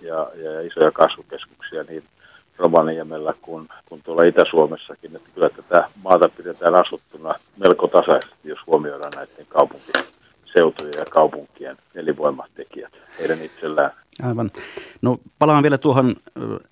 ja, 0.00 0.30
ja 0.34 0.60
isoja 0.60 0.90
kasvukeskuksia, 0.90 1.82
niin 1.82 2.02
Rovaniemellä 2.62 3.34
kuin, 3.42 3.68
kuin 3.86 4.02
tuolla 4.04 4.22
Itä-Suomessakin. 4.22 5.16
Että 5.16 5.28
kyllä 5.34 5.50
tätä 5.50 5.88
maata 6.04 6.28
pidetään 6.28 6.74
asuttuna 6.74 7.34
melko 7.56 7.88
tasaisesti, 7.88 8.34
jos 8.44 8.58
huomioidaan 8.66 9.12
näiden 9.16 9.46
kaupunkiseutujen 9.48 10.94
ja 10.98 11.04
kaupunkien 11.10 11.76
elinvoimatekijät 11.94 12.92
heidän 13.18 13.42
itsellään. 13.42 13.90
Aivan. 14.22 14.50
No 15.02 15.18
palaan 15.38 15.62
vielä 15.62 15.78
tuohon 15.78 16.14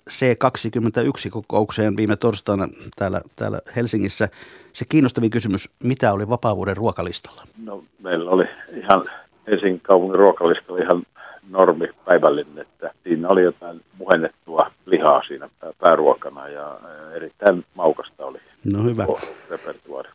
C21-kokoukseen 0.09 1.97
viime 1.97 2.15
torstaina 2.15 2.67
täällä, 2.95 3.21
täällä 3.35 3.61
Helsingissä. 3.75 4.29
Se 4.73 4.85
kiinnostavin 4.89 5.29
kysymys, 5.29 5.69
mitä 5.83 6.13
oli 6.13 6.29
vapaavuuden 6.29 6.77
ruokalistalla? 6.77 7.43
No 7.63 7.83
meillä 7.99 8.31
oli 8.31 8.45
ihan 8.75 9.03
Helsingin 9.47 9.79
kaupungin 9.79 10.19
ruokalistalla 10.19 10.81
ihan 10.81 11.03
normi 11.51 11.87
päivällinen, 12.05 12.59
että 12.59 12.91
siinä 13.03 13.29
oli 13.29 13.43
jotain 13.43 13.81
muhennettua 13.97 14.71
lihaa 14.85 15.21
siinä 15.27 15.49
pääruokana 15.79 16.47
ja 16.47 16.79
erittäin 17.15 17.65
maukasta 17.75 18.25
oli 18.25 18.39
no 18.73 18.83
hyvä. 18.83 19.05
repertuaari. 19.49 20.09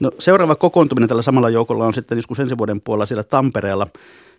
No 0.00 0.10
seuraava 0.18 0.54
kokoontuminen 0.54 1.08
tällä 1.08 1.22
samalla 1.22 1.50
joukolla 1.50 1.86
on 1.86 1.94
sitten 1.94 2.18
joskus 2.18 2.40
ensi 2.40 2.58
vuoden 2.58 2.80
puolella 2.80 3.06
siellä 3.06 3.24
Tampereella. 3.24 3.86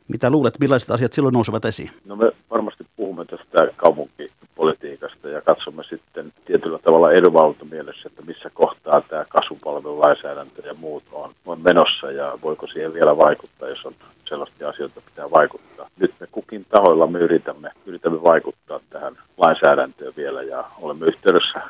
Mitä 0.08 0.30
luulet, 0.30 0.60
millaiset 0.60 0.92
asiat 0.92 1.14
silloin 1.14 1.34
nousevat 1.34 1.66
esiin? 1.66 1.90
No 2.06 2.16
me 2.16 2.32
varmasti 2.52 2.86
puhumme 2.96 3.26
tästä 3.26 3.74
kaupunkipolitiikasta 3.78 5.30
ja 5.30 5.42
katsomme 5.42 5.84
sitten 5.84 6.34
tietyllä 6.46 6.80
tavalla 6.80 7.12
edunvalvonta 7.12 7.66
mielessä, 7.66 8.02
että 8.06 8.22
missä 8.22 8.50
kohtaa 8.54 9.02
tämä 9.02 9.26
kasvupalvelulainsäädäntö 9.30 10.68
ja 10.68 10.74
muut 10.80 11.04
on, 11.12 11.32
on 11.46 11.62
menossa 11.62 12.12
ja 12.12 12.38
voiko 12.44 12.68
siihen 12.68 12.94
vielä 12.94 13.18
vaikuttaa, 13.18 13.70
jos 13.70 13.86
on 13.86 13.94
sellaisia 14.30 14.70
asioita 14.70 15.02
pitää 15.06 15.32
vaikuttaa. 15.32 15.90
Nyt 16.00 16.14
me 16.20 16.28
kukin 16.32 16.59
tahoilla 16.70 17.08
me 17.08 17.20
yritämme, 17.20 17.72
yritämme 17.86 18.24
vaikuttaa 18.24 18.80
tähän 18.90 19.18
lainsäädäntöön 19.38 20.14
vielä 20.18 20.42
ja 20.42 20.64
olemme 20.82 21.06
yhteydessä 21.06 21.62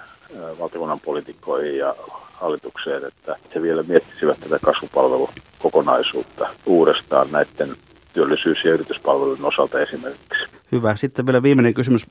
valtakunnan 0.60 1.00
poliitikkoihin 1.06 1.78
ja 1.78 1.96
hallitukseen, 2.34 3.06
että 3.06 3.36
he 3.56 3.62
vielä 3.62 3.84
miettisivät 3.84 4.40
tätä 4.40 4.60
kasvupalvelukokonaisuutta 4.66 6.48
uudestaan 6.66 7.28
näiden 7.32 7.70
työllisyys- 8.14 8.66
ja 8.66 8.74
yrityspalvelujen 8.74 9.46
osalta 9.46 9.80
esimerkiksi. 9.80 10.46
Hyvä. 10.72 10.96
Sitten 10.96 11.26
vielä 11.26 11.44
viimeinen 11.44 11.74
kysymys, 11.74 12.08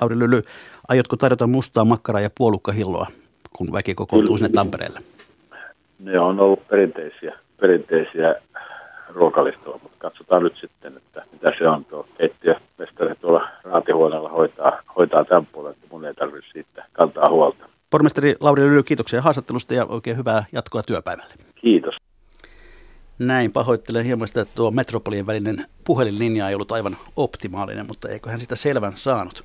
Lauri 0.00 0.18
Lyly. 0.18 0.42
Aiotko 0.88 1.16
tarjota 1.16 1.46
mustaa 1.46 1.84
makkaraa 1.84 2.20
ja 2.20 2.30
puolukkahilloa, 2.38 3.06
kun 3.56 3.72
väki 3.72 3.94
kokoontuu 3.94 4.38
sinne 4.38 4.52
Tampereelle? 4.54 5.00
Ne 5.98 6.20
on 6.20 6.40
ollut 6.40 6.68
perinteisiä, 6.68 7.38
perinteisiä 7.60 8.34
ruokalistoa, 9.08 9.78
mutta 9.82 9.98
katsotaan 9.98 10.42
nyt 10.42 10.56
sitten, 10.56 10.96
että 10.96 11.24
mitä 11.32 11.52
se 11.58 11.68
on. 11.68 11.84
Tuo 11.84 12.06
keittiömestari 12.18 13.14
tuolla 13.20 13.48
raatihuoneella 13.62 14.28
hoitaa, 14.28 14.82
hoitaa 14.96 15.24
tämän 15.24 15.46
puolen, 15.46 15.72
että 15.72 15.86
mun 15.90 16.04
ei 16.04 16.14
tarvitse 16.14 16.50
siitä 16.52 16.84
kantaa 16.92 17.30
huolta. 17.30 17.68
Pormestari 18.04 18.34
Lauri 18.40 18.62
Lyly, 18.62 18.82
kiitoksia 18.82 19.22
haastattelusta 19.22 19.74
ja 19.74 19.86
oikein 19.86 20.16
hyvää 20.16 20.44
jatkoa 20.52 20.82
työpäivälle. 20.82 21.34
Kiitos. 21.54 21.94
Näin 23.18 23.52
pahoittelen 23.52 24.04
hieman 24.04 24.28
sitä, 24.28 24.40
että 24.40 24.54
tuo 24.54 24.70
metropolien 24.70 25.26
välinen 25.26 25.64
puhelinlinja 25.84 26.48
ei 26.48 26.54
ollut 26.54 26.72
aivan 26.72 26.96
optimaalinen, 27.16 27.86
mutta 27.86 28.08
eiköhän 28.08 28.40
sitä 28.40 28.56
selvän 28.56 28.92
saanut. 28.96 29.44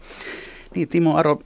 Niin 0.75 0.87
Timo 0.87 1.15
Aro, 1.15 1.39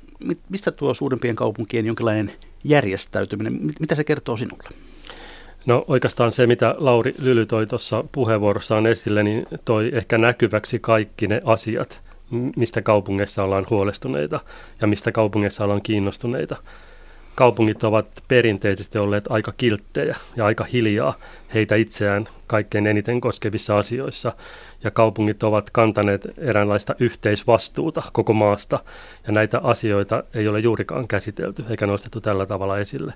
mistä 0.49 0.71
tuo 0.71 0.93
suurempien 0.93 1.35
kaupunkien 1.35 1.85
jonkinlainen 1.85 2.31
järjestäytyminen, 2.63 3.59
mitä 3.79 3.95
se 3.95 4.03
kertoo 4.03 4.37
sinulle? 4.37 4.69
No 5.65 5.85
oikeastaan 5.87 6.31
se, 6.31 6.47
mitä 6.47 6.75
Lauri 6.77 7.13
Lyly 7.19 7.45
toi 7.45 7.67
tuossa 7.67 8.03
puheenvuorossaan 8.11 8.85
esille, 8.85 9.23
niin 9.23 9.45
toi 9.65 9.91
ehkä 9.93 10.17
näkyväksi 10.17 10.79
kaikki 10.79 11.27
ne 11.27 11.41
asiat, 11.45 12.01
mistä 12.55 12.81
kaupungeissa 12.81 13.43
ollaan 13.43 13.67
huolestuneita 13.69 14.39
ja 14.81 14.87
mistä 14.87 15.11
kaupungeissa 15.11 15.63
ollaan 15.63 15.81
kiinnostuneita 15.81 16.55
kaupungit 17.35 17.83
ovat 17.83 18.07
perinteisesti 18.27 18.97
olleet 18.97 19.25
aika 19.29 19.51
kilttejä 19.51 20.17
ja 20.35 20.45
aika 20.45 20.63
hiljaa 20.63 21.13
heitä 21.53 21.75
itseään 21.75 22.27
kaikkein 22.47 22.87
eniten 22.87 23.21
koskevissa 23.21 23.77
asioissa. 23.77 24.33
Ja 24.83 24.91
kaupungit 24.91 25.43
ovat 25.43 25.69
kantaneet 25.69 26.27
eräänlaista 26.37 26.95
yhteisvastuuta 26.99 28.01
koko 28.13 28.33
maasta. 28.33 28.79
Ja 29.27 29.31
näitä 29.33 29.59
asioita 29.63 30.23
ei 30.33 30.47
ole 30.47 30.59
juurikaan 30.59 31.07
käsitelty 31.07 31.65
eikä 31.69 31.87
nostettu 31.87 32.21
tällä 32.21 32.45
tavalla 32.45 32.79
esille. 32.79 33.13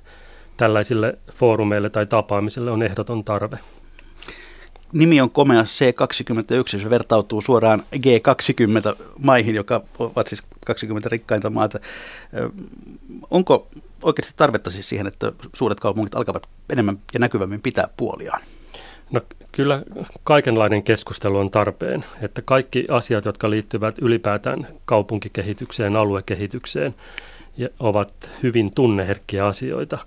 Tällaisille 0.57 1.17
foorumeille 1.33 1.89
tai 1.89 2.05
tapaamisille 2.05 2.71
on 2.71 2.83
ehdoton 2.83 3.23
tarve. 3.23 3.59
Nimi 4.93 5.21
on 5.21 5.29
komea 5.29 5.63
C21, 5.63 6.81
se 6.81 6.89
vertautuu 6.89 7.41
suoraan 7.41 7.83
G20-maihin, 7.95 9.55
joka 9.55 9.81
ovat 9.99 10.27
siis 10.27 10.41
20 10.65 11.09
rikkainta 11.09 11.49
maata. 11.49 11.79
Onko 13.31 13.67
oikeasti 14.01 14.33
tarvetta 14.35 14.69
siis 14.69 14.89
siihen, 14.89 15.07
että 15.07 15.31
suuret 15.55 15.79
kaupungit 15.79 16.15
alkavat 16.15 16.47
enemmän 16.69 16.99
ja 17.13 17.19
näkyvämmin 17.19 17.61
pitää 17.61 17.87
puoliaan? 17.97 18.41
No 19.11 19.21
kyllä 19.51 19.83
kaikenlainen 20.23 20.83
keskustelu 20.83 21.37
on 21.37 21.51
tarpeen, 21.51 22.05
että 22.21 22.41
kaikki 22.41 22.85
asiat, 22.89 23.25
jotka 23.25 23.49
liittyvät 23.49 23.99
ylipäätään 23.99 24.67
kaupunkikehitykseen, 24.85 25.95
aluekehitykseen, 25.95 26.95
ovat 27.79 28.13
hyvin 28.43 28.71
tunneherkkiä 28.75 29.45
asioita. 29.45 29.97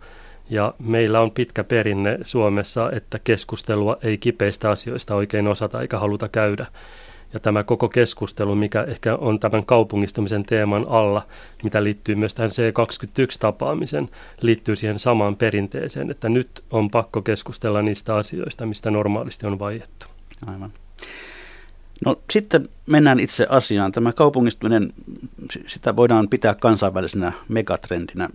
Ja 0.51 0.75
meillä 0.79 1.21
on 1.21 1.31
pitkä 1.31 1.65
perinne 1.65 2.19
Suomessa, 2.23 2.91
että 2.93 3.19
keskustelua 3.19 3.97
ei 4.03 4.19
kipeistä 4.19 4.71
asioista 4.71 5.15
oikein 5.15 5.47
osata 5.47 5.81
eikä 5.81 5.99
haluta 5.99 6.29
käydä. 6.29 6.67
Ja 7.33 7.41
tämä 7.41 7.65
koko 7.65 7.89
keskustelu, 7.89 8.55
mikä 8.55 8.83
ehkä 8.83 9.17
on 9.17 9.41
tämän 9.41 9.67
kaupungistumisen 9.67 10.45
teeman 10.45 10.87
alla, 10.89 11.27
mitä 11.63 11.85
liittyy 11.85 12.15
myös 12.15 12.35
tähän 12.35 12.51
C21-tapaamisen, 12.51 14.09
liittyy 14.41 14.77
siihen 14.77 14.99
samaan 14.99 15.37
perinteeseen, 15.37 16.11
että 16.11 16.29
nyt 16.29 16.65
on 16.71 16.91
pakko 16.91 17.23
keskustella 17.23 17.83
niistä 17.83 18.15
asioista, 18.15 18.67
mistä 18.67 18.91
normaalisti 18.91 19.47
on 19.47 19.59
vaiettu. 19.59 20.07
Aivan. 20.47 20.73
No 22.07 22.17
sitten 22.31 22.69
mennään 22.87 23.21
itse 23.21 23.47
asiaan. 23.49 23.93
Tämä 23.93 24.13
kaupungistuminen, 24.13 24.93
sitä 25.67 25.97
voidaan 25.97 26.29
pitää 26.29 26.55
kansainvälisenä 26.55 27.33
megatrendinä. 27.49 28.29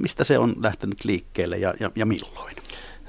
Mistä 0.00 0.24
se 0.24 0.38
on 0.38 0.54
lähtenyt 0.62 1.04
liikkeelle 1.04 1.56
ja, 1.58 1.74
ja, 1.80 1.90
ja 1.96 2.06
milloin? 2.06 2.56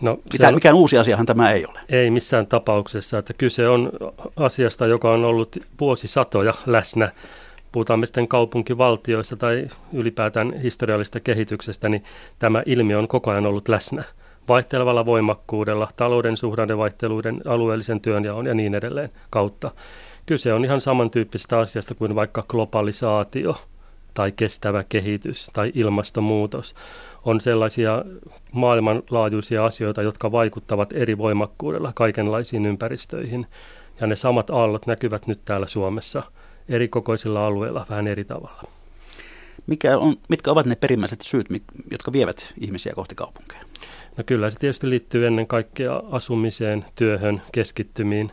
No, 0.02 0.20
Mitä, 0.34 0.48
on, 0.48 0.56
mikään 0.56 0.76
uusi 0.76 0.98
asiahan 0.98 1.26
tämä 1.26 1.52
ei 1.52 1.66
ole. 1.66 1.80
Ei 1.90 2.12
missään 2.12 2.48
tapauksessa. 2.48 3.18
Että 3.18 3.34
kyse 3.34 3.70
on 3.70 3.92
asiasta, 4.36 4.88
joka 4.88 5.12
on 5.12 5.26
ollut 5.26 5.58
vuosisatoja 5.80 6.54
läsnä. 6.66 7.12
Puhutaan 7.72 8.00
me 8.00 8.06
sitten 8.06 8.28
kaupunkivaltioista 8.28 9.36
tai 9.36 9.68
ylipäätään 9.94 10.54
historiallisesta 10.54 11.20
kehityksestä, 11.20 11.90
niin 11.90 12.04
tämä 12.40 12.64
ilmiö 12.66 13.00
on 13.00 13.08
koko 13.08 13.32
ajan 13.32 13.46
ollut 13.46 13.70
läsnä 13.70 14.04
vaihtelevalla 14.48 15.06
voimakkuudella, 15.06 15.88
talouden 15.96 16.38
suhdannevaihteluiden, 16.38 17.42
alueellisen 17.46 18.02
työnjaon 18.02 18.46
ja 18.46 18.54
niin 18.54 18.76
edelleen 18.76 19.10
kautta. 19.30 19.72
Kyse 20.26 20.54
on 20.54 20.66
ihan 20.66 20.82
samantyyppisestä 20.82 21.60
asiasta 21.60 21.96
kuin 21.96 22.16
vaikka 22.16 22.44
globalisaatio 22.48 23.56
tai 24.14 24.32
kestävä 24.32 24.84
kehitys 24.90 25.50
tai 25.54 25.72
ilmastonmuutos 25.76 26.76
on 27.26 27.42
sellaisia 27.42 28.04
maailmanlaajuisia 28.52 29.66
asioita, 29.66 30.02
jotka 30.02 30.32
vaikuttavat 30.32 30.94
eri 30.94 31.18
voimakkuudella 31.18 31.92
kaikenlaisiin 31.96 32.66
ympäristöihin. 32.66 33.48
Ja 34.02 34.08
ne 34.08 34.16
samat 34.16 34.50
aallot 34.50 34.88
näkyvät 34.88 35.28
nyt 35.28 35.40
täällä 35.46 35.68
Suomessa 35.68 36.24
eri 36.70 36.88
kokoisilla 36.88 37.48
alueilla 37.48 37.86
vähän 37.90 38.08
eri 38.08 38.26
tavalla. 38.26 38.64
Mikä 39.68 39.98
on, 39.98 40.16
mitkä 40.30 40.52
ovat 40.52 40.66
ne 40.66 40.76
perimmäiset 40.76 41.22
syyt, 41.22 41.48
jotka 41.92 42.12
vievät 42.14 42.54
ihmisiä 42.60 42.94
kohti 42.96 43.16
kaupunkeja? 43.16 43.62
No 44.18 44.24
kyllä 44.26 44.50
se 44.50 44.60
tietysti 44.60 44.90
liittyy 44.90 45.28
ennen 45.28 45.48
kaikkea 45.48 46.02
asumiseen, 46.12 46.86
työhön, 46.96 47.42
keskittymiin. 47.52 48.32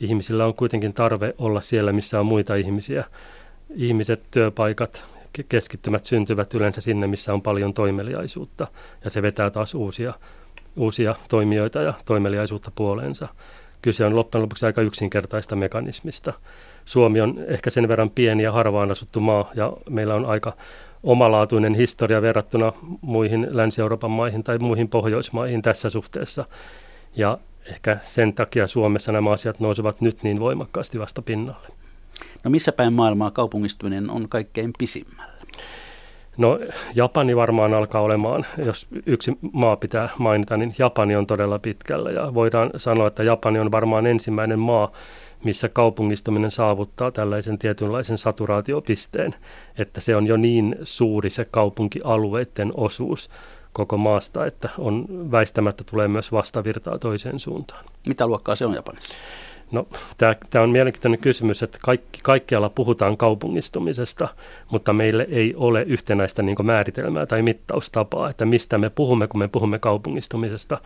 Ihmisillä 0.00 0.46
on 0.46 0.54
kuitenkin 0.54 0.92
tarve 0.92 1.34
olla 1.38 1.60
siellä, 1.60 1.92
missä 1.92 2.20
on 2.20 2.26
muita 2.26 2.54
ihmisiä. 2.54 3.04
Ihmiset, 3.74 4.22
työpaikat, 4.30 5.04
keskittymät 5.48 6.04
syntyvät 6.04 6.54
yleensä 6.54 6.80
sinne, 6.80 7.06
missä 7.06 7.34
on 7.34 7.42
paljon 7.42 7.74
toimeliaisuutta 7.74 8.66
ja 9.04 9.10
se 9.10 9.22
vetää 9.22 9.50
taas 9.50 9.74
uusia, 9.74 10.14
uusia 10.76 11.14
toimijoita 11.28 11.82
ja 11.82 11.94
toimeliaisuutta 12.04 12.70
puoleensa. 12.74 13.28
Kyse 13.82 14.04
on 14.04 14.16
loppujen 14.16 14.42
lopuksi 14.42 14.66
aika 14.66 14.82
yksinkertaista 14.82 15.56
mekanismista. 15.56 16.32
Suomi 16.84 17.20
on 17.20 17.34
ehkä 17.46 17.70
sen 17.70 17.88
verran 17.88 18.10
pieni 18.10 18.42
ja 18.42 18.52
harvaan 18.52 18.90
asuttu 18.90 19.20
maa 19.20 19.50
ja 19.54 19.72
meillä 19.90 20.14
on 20.14 20.26
aika 20.26 20.56
omalaatuinen 21.06 21.74
historia 21.74 22.22
verrattuna 22.22 22.72
muihin 23.00 23.46
Länsi-Euroopan 23.50 24.10
maihin 24.10 24.44
tai 24.44 24.58
muihin 24.58 24.88
Pohjoismaihin 24.88 25.62
tässä 25.62 25.90
suhteessa. 25.90 26.44
Ja 27.16 27.38
ehkä 27.66 27.98
sen 28.02 28.32
takia 28.32 28.66
Suomessa 28.66 29.12
nämä 29.12 29.30
asiat 29.30 29.60
nousevat 29.60 30.00
nyt 30.00 30.22
niin 30.22 30.40
voimakkaasti 30.40 30.98
vasta 30.98 31.22
pinnalle. 31.22 31.68
No 32.44 32.50
missä 32.50 32.72
päin 32.72 32.92
maailmaa 32.92 33.30
kaupungistuminen 33.30 34.10
on 34.10 34.28
kaikkein 34.28 34.72
pisimmällä? 34.78 35.36
No 36.36 36.58
Japani 36.94 37.36
varmaan 37.36 37.74
alkaa 37.74 38.00
olemaan, 38.00 38.46
jos 38.58 38.86
yksi 39.06 39.38
maa 39.52 39.76
pitää 39.76 40.08
mainita, 40.18 40.56
niin 40.56 40.74
Japani 40.78 41.16
on 41.16 41.26
todella 41.26 41.58
pitkällä 41.58 42.10
ja 42.10 42.34
voidaan 42.34 42.70
sanoa, 42.76 43.06
että 43.06 43.22
Japani 43.22 43.58
on 43.58 43.72
varmaan 43.72 44.06
ensimmäinen 44.06 44.58
maa, 44.58 44.92
missä 45.44 45.68
kaupungistuminen 45.68 46.50
saavuttaa 46.50 47.10
tällaisen 47.10 47.58
tietynlaisen 47.58 48.18
saturaatiopisteen, 48.18 49.34
että 49.78 50.00
se 50.00 50.16
on 50.16 50.26
jo 50.26 50.36
niin 50.36 50.76
suuri 50.82 51.30
se 51.30 51.44
kaupunkialueiden 51.44 52.70
osuus 52.76 53.30
koko 53.72 53.96
maasta, 53.96 54.46
että 54.46 54.68
on 54.78 55.06
väistämättä 55.30 55.84
tulee 55.84 56.08
myös 56.08 56.32
vastavirtaa 56.32 56.98
toiseen 56.98 57.40
suuntaan. 57.40 57.84
Mitä 58.06 58.26
luokkaa 58.26 58.56
se 58.56 58.66
on 58.66 58.74
Japanissa? 58.74 59.14
No, 59.72 59.88
tämä 60.50 60.64
on 60.64 60.70
mielenkiintoinen 60.70 61.20
kysymys, 61.20 61.62
että 61.62 61.78
kaikki, 61.82 62.20
kaikkialla 62.22 62.70
puhutaan 62.70 63.16
kaupungistumisesta, 63.16 64.28
mutta 64.70 64.92
meille 64.92 65.26
ei 65.30 65.54
ole 65.56 65.82
yhtenäistä 65.82 66.42
niin 66.42 66.56
määritelmää 66.62 67.26
tai 67.26 67.42
mittaustapaa, 67.42 68.30
että 68.30 68.44
mistä 68.44 68.78
me 68.78 68.90
puhumme, 68.90 69.28
kun 69.28 69.38
me 69.38 69.48
puhumme 69.48 69.78
kaupungistumisesta. 69.78 70.78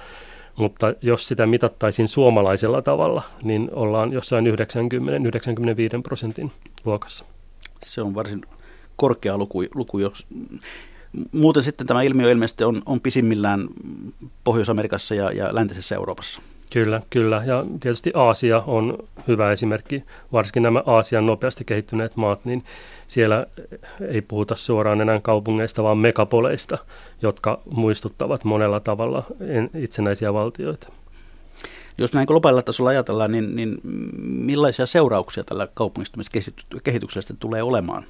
Mutta 0.60 0.94
jos 1.02 1.28
sitä 1.28 1.46
mitattaisiin 1.46 2.08
suomalaisella 2.08 2.82
tavalla, 2.82 3.22
niin 3.42 3.68
ollaan 3.72 4.12
jossain 4.12 4.46
90-95 4.46 4.50
prosentin 6.02 6.52
luokassa. 6.84 7.24
Se 7.82 8.02
on 8.02 8.14
varsin 8.14 8.42
korkea 8.96 9.38
luku, 9.38 9.62
luku 9.74 9.98
jos 9.98 10.26
Muuten 11.32 11.62
sitten 11.62 11.86
tämä 11.86 12.02
ilmiö 12.02 12.30
ilmeisesti 12.30 12.64
on, 12.64 12.82
on 12.86 13.00
pisimmillään 13.00 13.68
Pohjois-Amerikassa 14.44 15.14
ja, 15.14 15.32
ja 15.32 15.54
läntisessä 15.54 15.94
Euroopassa. 15.94 16.42
Kyllä, 16.70 17.02
kyllä. 17.10 17.42
Ja 17.46 17.64
tietysti 17.80 18.10
Aasia 18.14 18.62
on 18.66 18.98
hyvä 19.28 19.52
esimerkki. 19.52 20.04
Varsinkin 20.32 20.62
nämä 20.62 20.82
Aasian 20.86 21.26
nopeasti 21.26 21.64
kehittyneet 21.64 22.16
maat, 22.16 22.44
niin 22.44 22.64
siellä 23.06 23.46
ei 24.08 24.22
puhuta 24.22 24.56
suoraan 24.56 25.00
enää 25.00 25.20
kaupungeista, 25.20 25.82
vaan 25.82 25.98
megapoleista, 25.98 26.78
jotka 27.22 27.60
muistuttavat 27.70 28.44
monella 28.44 28.80
tavalla 28.80 29.22
itsenäisiä 29.74 30.34
valtioita. 30.34 30.88
Jos 31.98 32.12
näin 32.12 32.26
globaalilla 32.26 32.62
tasolla 32.62 32.90
ajatellaan, 32.90 33.32
niin, 33.32 33.56
niin 33.56 33.78
millaisia 34.22 34.86
seurauksia 34.86 35.44
tällä 35.44 35.68
kaupungistumiskehityksellä 35.74 37.36
tulee 37.38 37.62
olemaan? 37.62 38.04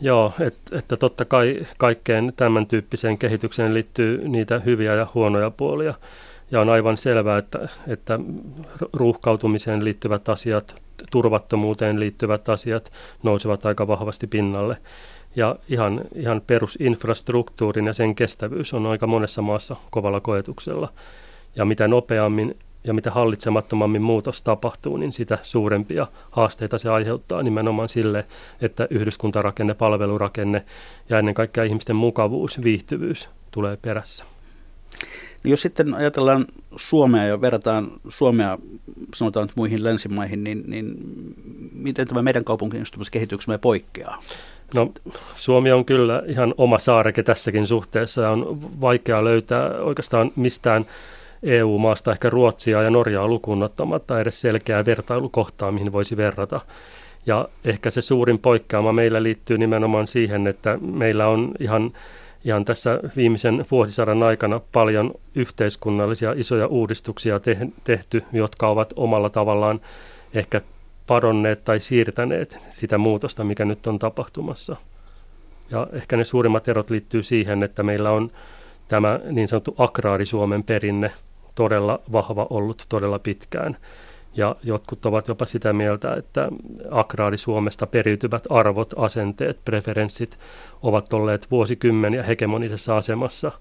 Joo, 0.00 0.32
että, 0.40 0.78
että 0.78 0.96
totta 0.96 1.24
kai 1.24 1.66
kaikkeen 1.78 2.32
tämän 2.36 2.66
tyyppiseen 2.66 3.18
kehitykseen 3.18 3.74
liittyy 3.74 4.28
niitä 4.28 4.58
hyviä 4.58 4.94
ja 4.94 5.06
huonoja 5.14 5.50
puolia. 5.50 5.94
Ja 6.54 6.60
on 6.60 6.70
aivan 6.70 6.96
selvää, 6.96 7.38
että, 7.38 7.68
että 7.88 8.18
ruuhkautumiseen 8.92 9.84
liittyvät 9.84 10.28
asiat, 10.28 10.82
turvattomuuteen 11.10 12.00
liittyvät 12.00 12.48
asiat 12.48 12.92
nousevat 13.22 13.66
aika 13.66 13.86
vahvasti 13.86 14.26
pinnalle. 14.26 14.76
Ja 15.36 15.56
ihan, 15.68 16.00
ihan 16.14 16.42
perusinfrastruktuurin 16.46 17.86
ja 17.86 17.92
sen 17.92 18.14
kestävyys 18.14 18.74
on 18.74 18.86
aika 18.86 19.06
monessa 19.06 19.42
maassa 19.42 19.76
kovalla 19.90 20.20
koetuksella. 20.20 20.88
Ja 21.56 21.64
mitä 21.64 21.88
nopeammin 21.88 22.56
ja 22.84 22.94
mitä 22.94 23.10
hallitsemattomammin 23.10 24.02
muutos 24.02 24.42
tapahtuu, 24.42 24.96
niin 24.96 25.12
sitä 25.12 25.38
suurempia 25.42 26.06
haasteita 26.30 26.78
se 26.78 26.90
aiheuttaa 26.90 27.42
nimenomaan 27.42 27.88
sille, 27.88 28.26
että 28.60 28.86
yhdyskuntarakenne, 28.90 29.74
palvelurakenne 29.74 30.64
ja 31.08 31.18
ennen 31.18 31.34
kaikkea 31.34 31.64
ihmisten 31.64 31.96
mukavuus, 31.96 32.62
viihtyvyys 32.62 33.28
tulee 33.50 33.78
perässä. 33.82 34.24
Jos 35.44 35.62
sitten 35.62 35.94
ajatellaan 35.94 36.44
Suomea 36.76 37.24
ja 37.24 37.40
verrataan 37.40 37.88
Suomea 38.08 38.58
sanotaan 39.14 39.48
muihin 39.54 39.84
länsimaihin, 39.84 40.44
niin, 40.44 40.64
niin 40.66 40.94
miten 41.72 42.08
tämä 42.08 42.22
meidän 42.22 42.44
kaupunkistumiskehityksemme 42.44 43.58
poikkeaa? 43.58 44.22
No 44.74 44.92
Suomi 45.34 45.72
on 45.72 45.84
kyllä 45.84 46.22
ihan 46.26 46.54
oma 46.58 46.78
saareke 46.78 47.22
tässäkin 47.22 47.66
suhteessa 47.66 48.30
on 48.30 48.58
vaikea 48.80 49.24
löytää 49.24 49.70
oikeastaan 49.70 50.32
mistään 50.36 50.86
EU-maasta, 51.42 52.12
ehkä 52.12 52.30
Ruotsia 52.30 52.82
ja 52.82 52.90
Norjaa 52.90 53.28
lukuun 53.28 53.62
ottamatta 53.62 54.20
edes 54.20 54.40
selkeää 54.40 54.84
vertailukohtaa, 54.84 55.72
mihin 55.72 55.92
voisi 55.92 56.16
verrata. 56.16 56.60
Ja 57.26 57.48
ehkä 57.64 57.90
se 57.90 58.00
suurin 58.00 58.38
poikkeama 58.38 58.92
meillä 58.92 59.22
liittyy 59.22 59.58
nimenomaan 59.58 60.06
siihen, 60.06 60.46
että 60.46 60.78
meillä 60.80 61.28
on 61.28 61.52
ihan 61.60 61.92
ihan 62.44 62.64
tässä 62.64 63.00
viimeisen 63.16 63.66
vuosisadan 63.70 64.22
aikana 64.22 64.60
paljon 64.72 65.14
yhteiskunnallisia 65.34 66.32
isoja 66.36 66.66
uudistuksia 66.66 67.40
tehty, 67.84 68.24
jotka 68.32 68.68
ovat 68.68 68.92
omalla 68.96 69.30
tavallaan 69.30 69.80
ehkä 70.34 70.60
padonneet 71.06 71.64
tai 71.64 71.80
siirtäneet 71.80 72.58
sitä 72.70 72.98
muutosta, 72.98 73.44
mikä 73.44 73.64
nyt 73.64 73.86
on 73.86 73.98
tapahtumassa. 73.98 74.76
Ja 75.70 75.86
ehkä 75.92 76.16
ne 76.16 76.24
suurimmat 76.24 76.68
erot 76.68 76.90
liittyy 76.90 77.22
siihen, 77.22 77.62
että 77.62 77.82
meillä 77.82 78.10
on 78.10 78.30
tämä 78.88 79.20
niin 79.32 79.48
sanottu 79.48 79.74
agraarisuomen 79.78 80.62
perinne 80.64 81.12
todella 81.54 82.00
vahva 82.12 82.46
ollut 82.50 82.86
todella 82.88 83.18
pitkään. 83.18 83.76
Ja 84.36 84.56
jotkut 84.62 85.06
ovat 85.06 85.28
jopa 85.28 85.44
sitä 85.44 85.72
mieltä, 85.72 86.14
että 86.14 86.48
akraari 86.90 87.36
Suomesta 87.36 87.86
periytyvät 87.86 88.46
arvot, 88.50 88.94
asenteet, 88.96 89.64
preferenssit 89.64 90.38
ovat 90.82 91.12
olleet 91.12 91.50
vuosikymmeniä 91.50 92.22
hegemonisessa 92.22 92.96
asemassa. 92.96 93.52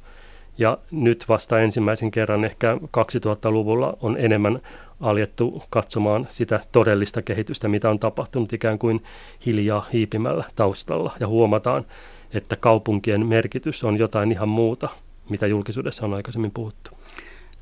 Ja 0.57 0.77
nyt 0.91 1.25
vasta 1.29 1.59
ensimmäisen 1.59 2.11
kerran 2.11 2.45
ehkä 2.45 2.77
2000-luvulla 2.97 3.97
on 4.01 4.17
enemmän 4.19 4.59
aljettu 5.01 5.63
katsomaan 5.69 6.27
sitä 6.31 6.59
todellista 6.71 7.21
kehitystä, 7.21 7.67
mitä 7.67 7.89
on 7.89 7.99
tapahtunut 7.99 8.53
ikään 8.53 8.79
kuin 8.79 9.03
hiljaa 9.45 9.85
hiipimällä 9.93 10.43
taustalla. 10.55 11.11
Ja 11.19 11.27
huomataan, 11.27 11.85
että 12.33 12.55
kaupunkien 12.55 13.25
merkitys 13.25 13.83
on 13.83 13.97
jotain 13.97 14.31
ihan 14.31 14.49
muuta, 14.49 14.89
mitä 15.29 15.47
julkisuudessa 15.47 16.05
on 16.05 16.13
aikaisemmin 16.13 16.51
puhuttu 16.51 16.91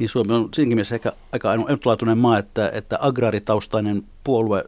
niin 0.02 0.10
Suomi 0.10 0.34
on 0.34 0.50
siinäkin 0.54 0.78
mielessä 0.78 0.96
ehkä 0.96 1.12
aika 1.32 1.52
ainutlaatuinen 1.52 2.18
maa, 2.18 2.38
että, 2.38 2.72
että 2.74 2.98
agraaritaustainen 3.02 4.04
puolue 4.24 4.66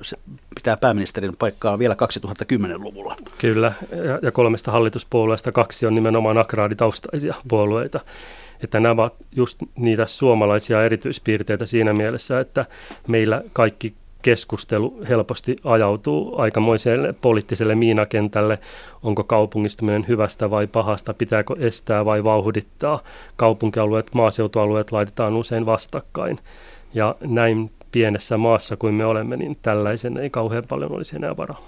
pitää 0.56 0.78
pääministerin 0.78 1.36
paikkaa 1.39 1.80
vielä 1.80 1.96
2010-luvulla. 2.43 3.15
Kyllä, 3.38 3.74
ja, 3.91 4.19
ja 4.22 4.32
kolmesta 4.32 4.72
hallituspuolueesta 4.72 5.52
kaksi 5.52 5.86
on 5.86 5.96
nimenomaan 5.96 6.38
agraaritaustaisia 6.38 7.36
puolueita. 7.48 8.00
Että 8.63 8.80
nämä 8.80 8.91
ovat 8.91 9.15
just 9.36 9.60
niitä 9.76 10.06
suomalaisia 10.06 10.84
erityispiirteitä 10.84 11.65
siinä 11.65 11.93
mielessä, 11.93 12.39
että 12.39 12.65
meillä 13.08 13.41
kaikki 13.54 13.93
keskustelu 14.23 15.01
helposti 15.09 15.55
ajautuu 15.63 16.39
aikamoiselle 16.39 17.13
poliittiselle 17.13 17.75
miinakentälle. 17.75 18.59
Onko 19.03 19.23
kaupungistuminen 19.23 20.07
hyvästä 20.07 20.49
vai 20.49 20.67
pahasta, 20.67 21.13
pitääkö 21.13 21.55
estää 21.59 22.05
vai 22.05 22.23
vauhdittaa. 22.23 22.99
Kaupunkialueet, 23.36 24.13
maaseutualueet 24.13 24.91
laitetaan 24.91 25.36
usein 25.36 25.65
vastakkain. 25.65 26.39
Ja 26.93 27.15
näin 27.21 27.71
pienessä 27.91 28.38
maassa 28.38 28.77
kuin 28.77 28.93
me 28.93 29.05
olemme, 29.05 29.38
niin 29.38 29.57
tällaisen 29.62 30.17
ei 30.17 30.29
kauhean 30.29 30.63
paljon 30.69 30.91
olisi 30.91 31.15
enää 31.15 31.38
varaa. 31.38 31.62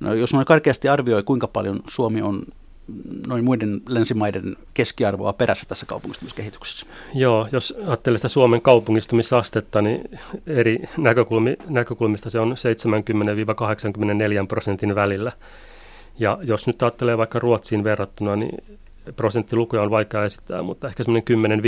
No, 0.00 0.14
jos 0.14 0.34
noin 0.34 0.46
karkeasti 0.46 0.88
arvioi, 0.88 1.22
kuinka 1.22 1.48
paljon 1.48 1.80
Suomi 1.88 2.22
on 2.22 2.42
noin 3.26 3.44
muiden 3.44 3.80
länsimaiden 3.88 4.56
keskiarvoa 4.74 5.32
perässä 5.32 5.66
tässä 5.68 5.86
kaupungistumiskehityksessä? 5.86 6.86
Joo, 7.14 7.48
jos 7.52 7.74
ajattelee 7.86 8.18
sitä 8.18 8.28
Suomen 8.28 8.62
kaupungistumisastetta, 8.62 9.82
niin 9.82 10.18
eri 10.46 10.78
näkökulmi, 10.98 11.56
näkökulmista 11.68 12.30
se 12.30 12.38
on 12.38 12.54
70-84 14.44 14.46
prosentin 14.48 14.94
välillä. 14.94 15.32
Ja 16.18 16.38
jos 16.42 16.66
nyt 16.66 16.82
ajattelee 16.82 17.18
vaikka 17.18 17.38
Ruotsiin 17.38 17.84
verrattuna, 17.84 18.36
niin 18.36 18.64
prosenttilukuja 19.16 19.82
on 19.82 19.90
vaikea 19.90 20.24
esittää, 20.24 20.62
mutta 20.62 20.86
ehkä 20.86 21.04
semmoinen 21.04 21.60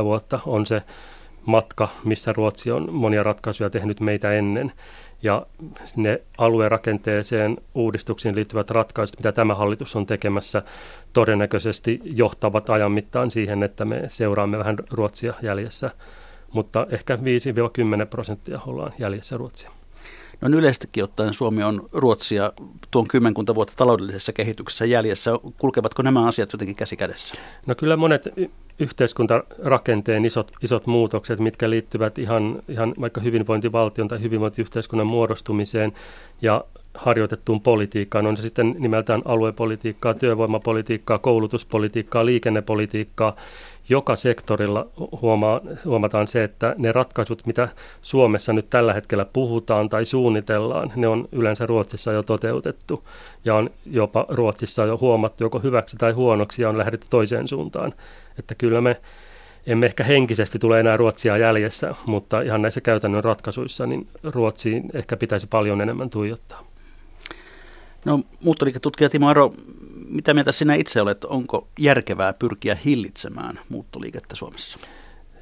10-15 0.00 0.04
vuotta 0.04 0.38
on 0.46 0.66
se 0.66 0.82
matka, 1.46 1.88
missä 2.04 2.32
Ruotsi 2.32 2.70
on 2.70 2.92
monia 2.92 3.22
ratkaisuja 3.22 3.70
tehnyt 3.70 4.00
meitä 4.00 4.32
ennen. 4.32 4.72
Ja 5.24 5.46
ne 5.96 6.20
aluerakenteeseen 6.38 7.56
uudistuksiin 7.74 8.34
liittyvät 8.34 8.70
ratkaisut, 8.70 9.18
mitä 9.18 9.32
tämä 9.32 9.54
hallitus 9.54 9.96
on 9.96 10.06
tekemässä, 10.06 10.62
todennäköisesti 11.12 12.00
johtavat 12.04 12.70
ajan 12.70 12.92
mittaan 12.92 13.30
siihen, 13.30 13.62
että 13.62 13.84
me 13.84 14.02
seuraamme 14.08 14.58
vähän 14.58 14.76
Ruotsia 14.90 15.34
jäljessä. 15.42 15.90
Mutta 16.52 16.86
ehkä 16.90 17.16
5-10 17.16 17.18
prosenttia 18.10 18.60
ollaan 18.66 18.92
jäljessä 18.98 19.36
Ruotsia. 19.36 19.70
No 20.48 20.58
yleistäkin 20.58 21.04
ottaen 21.04 21.34
Suomi 21.34 21.62
on 21.62 21.88
Ruotsia 21.92 22.52
tuon 22.90 23.08
kymmenkunta 23.08 23.54
vuotta 23.54 23.72
taloudellisessa 23.76 24.32
kehityksessä 24.32 24.84
jäljessä. 24.84 25.30
Kulkevatko 25.58 26.02
nämä 26.02 26.26
asiat 26.26 26.52
jotenkin 26.52 26.76
käsi 26.76 26.96
kädessä? 26.96 27.34
No 27.66 27.74
kyllä 27.74 27.96
monet 27.96 28.28
yhteiskuntarakenteen 28.78 30.24
isot, 30.24 30.52
isot 30.62 30.86
muutokset, 30.86 31.40
mitkä 31.40 31.70
liittyvät 31.70 32.18
ihan, 32.18 32.62
ihan 32.68 32.94
vaikka 33.00 33.20
hyvinvointivaltion 33.20 34.08
tai 34.08 34.20
hyvinvointiyhteiskunnan 34.20 35.06
muodostumiseen 35.06 35.92
ja 36.42 36.64
harjoitettuun 36.94 37.60
politiikkaan, 37.60 38.26
on 38.26 38.36
se 38.36 38.42
sitten 38.42 38.74
nimeltään 38.78 39.22
aluepolitiikkaa, 39.24 40.14
työvoimapolitiikkaa, 40.14 41.18
koulutuspolitiikkaa, 41.18 42.26
liikennepolitiikkaa, 42.26 43.36
joka 43.88 44.16
sektorilla 44.16 44.86
huomaa, 45.22 45.60
huomataan 45.84 46.28
se, 46.28 46.44
että 46.44 46.74
ne 46.78 46.92
ratkaisut, 46.92 47.46
mitä 47.46 47.68
Suomessa 48.02 48.52
nyt 48.52 48.70
tällä 48.70 48.92
hetkellä 48.92 49.24
puhutaan 49.32 49.88
tai 49.88 50.04
suunnitellaan, 50.04 50.92
ne 50.96 51.08
on 51.08 51.28
yleensä 51.32 51.66
Ruotsissa 51.66 52.12
jo 52.12 52.22
toteutettu 52.22 53.08
ja 53.44 53.54
on 53.54 53.70
jopa 53.86 54.26
Ruotsissa 54.28 54.84
jo 54.84 54.98
huomattu 55.00 55.44
joko 55.44 55.58
hyväksi 55.58 55.96
tai 55.96 56.12
huonoksi 56.12 56.62
ja 56.62 56.68
on 56.68 56.78
lähdetty 56.78 57.06
toiseen 57.10 57.48
suuntaan. 57.48 57.92
Että 58.38 58.54
kyllä 58.54 58.80
me 58.80 59.00
emme 59.66 59.86
ehkä 59.86 60.04
henkisesti 60.04 60.58
tule 60.58 60.80
enää 60.80 60.96
Ruotsia 60.96 61.36
jäljessä, 61.36 61.94
mutta 62.06 62.40
ihan 62.40 62.62
näissä 62.62 62.80
käytännön 62.80 63.24
ratkaisuissa 63.24 63.86
niin 63.86 64.08
Ruotsiin 64.22 64.90
ehkä 64.94 65.16
pitäisi 65.16 65.46
paljon 65.46 65.80
enemmän 65.80 66.10
tuijottaa. 66.10 66.64
No 68.04 68.20
muuttoliiketutkija 68.44 69.10
Timo 69.10 69.28
Aro, 69.28 69.52
mitä 70.14 70.34
mieltä 70.34 70.52
sinä 70.52 70.74
itse 70.74 71.00
olet, 71.00 71.24
onko 71.24 71.68
järkevää 71.78 72.32
pyrkiä 72.32 72.76
hillitsemään 72.84 73.60
muuttoliikettä 73.68 74.34
Suomessa? 74.34 74.78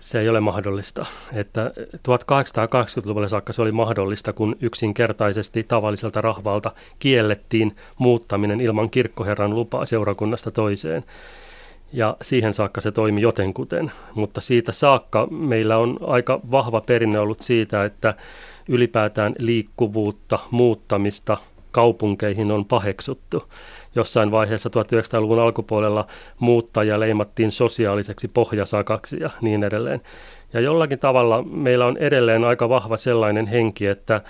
Se 0.00 0.20
ei 0.20 0.28
ole 0.28 0.40
mahdollista. 0.40 1.06
Että 1.32 1.72
1880-luvulle 1.76 3.28
saakka 3.28 3.52
se 3.52 3.62
oli 3.62 3.72
mahdollista, 3.72 4.32
kun 4.32 4.56
yksinkertaisesti 4.60 5.64
tavalliselta 5.68 6.20
rahvalta 6.20 6.72
kiellettiin 6.98 7.76
muuttaminen 7.98 8.60
ilman 8.60 8.90
kirkkoherran 8.90 9.54
lupaa 9.54 9.86
seurakunnasta 9.86 10.50
toiseen. 10.50 11.04
Ja 11.92 12.16
siihen 12.22 12.54
saakka 12.54 12.80
se 12.80 12.92
toimi 12.92 13.20
jotenkuten. 13.20 13.92
Mutta 14.14 14.40
siitä 14.40 14.72
saakka 14.72 15.26
meillä 15.30 15.78
on 15.78 15.98
aika 16.06 16.40
vahva 16.50 16.80
perinne 16.80 17.18
ollut 17.18 17.40
siitä, 17.40 17.84
että 17.84 18.14
ylipäätään 18.68 19.34
liikkuvuutta, 19.38 20.38
muuttamista– 20.50 21.36
kaupunkeihin 21.72 22.52
on 22.52 22.64
paheksuttu. 22.64 23.48
Jossain 23.94 24.30
vaiheessa 24.30 24.68
1900-luvun 24.68 25.38
alkupuolella 25.38 26.06
muuttajia 26.38 27.00
leimattiin 27.00 27.52
sosiaaliseksi 27.52 28.28
pohjasakaksi 28.28 29.16
ja 29.20 29.30
niin 29.40 29.64
edelleen. 29.64 30.00
Ja 30.52 30.60
jollakin 30.60 30.98
tavalla 30.98 31.42
meillä 31.42 31.86
on 31.86 31.96
edelleen 31.96 32.44
aika 32.44 32.68
vahva 32.68 32.96
sellainen 32.96 33.46
henki, 33.46 33.86
että 33.86 34.20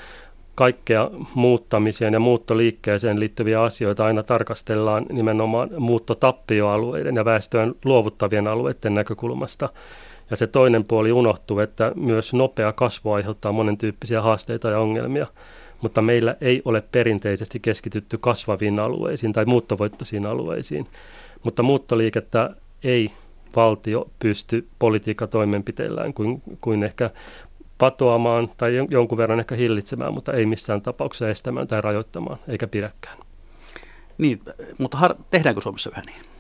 kaikkea 0.55 1.11
muuttamiseen 1.35 2.13
ja 2.13 2.21
muuttoliikkeeseen 2.21 3.21
liittyviä 3.21 3.63
asioita 3.63 4.05
aina 4.05 4.23
tarkastellaan 4.23 5.07
nimenomaan 5.13 5.71
muuttotappioalueiden 5.79 7.17
ja 7.17 7.25
väestöön 7.25 7.75
luovuttavien 7.85 8.47
alueiden 8.47 8.95
näkökulmasta. 8.95 9.69
Ja 10.31 10.37
se 10.37 10.47
toinen 10.47 10.85
puoli 10.89 11.13
unohtuu, 11.13 11.59
että 11.59 11.93
myös 11.95 12.35
nopea 12.35 12.73
kasvu 12.73 13.13
aiheuttaa 13.13 13.53
monen 13.53 13.79
tyyppisiä 13.79 14.23
haasteita 14.23 14.71
ja 14.71 14.79
ongelmia. 14.79 15.27
Mutta 15.83 16.03
meillä 16.03 16.37
ei 16.41 16.63
ole 16.65 16.83
perinteisesti 16.93 17.61
keskitytty 17.61 18.19
kasvaviin 18.19 18.79
alueisiin 18.79 19.33
tai 19.33 19.45
muuttovoittoisiin 19.45 20.27
alueisiin. 20.27 20.87
Mutta 21.43 21.63
muuttoliikettä 21.63 22.51
ei 22.85 23.11
valtio 23.57 24.11
pysty 24.19 24.69
politiikkatoimenpiteillään 24.79 26.15
kuin, 26.15 26.43
kuin 26.61 26.83
ehkä 26.83 27.11
patoamaan 27.79 28.51
tai 28.57 28.73
jonkun 28.91 29.19
verran 29.19 29.41
ehkä 29.41 29.55
hillitsemään, 29.55 30.15
mutta 30.15 30.33
ei 30.33 30.47
missään 30.47 30.83
tapauksessa 30.83 31.29
estämään 31.29 31.67
tai 31.67 31.81
rajoittamaan, 31.81 32.39
eikä 32.49 32.67
pidäkään. 32.67 33.19
Niin, 34.19 34.41
mutta 34.79 34.99
har- 34.99 35.15
tehdäänkö 35.31 35.61
Suomessa 35.61 35.91
yhä 35.91 36.03
niin? 36.07 36.32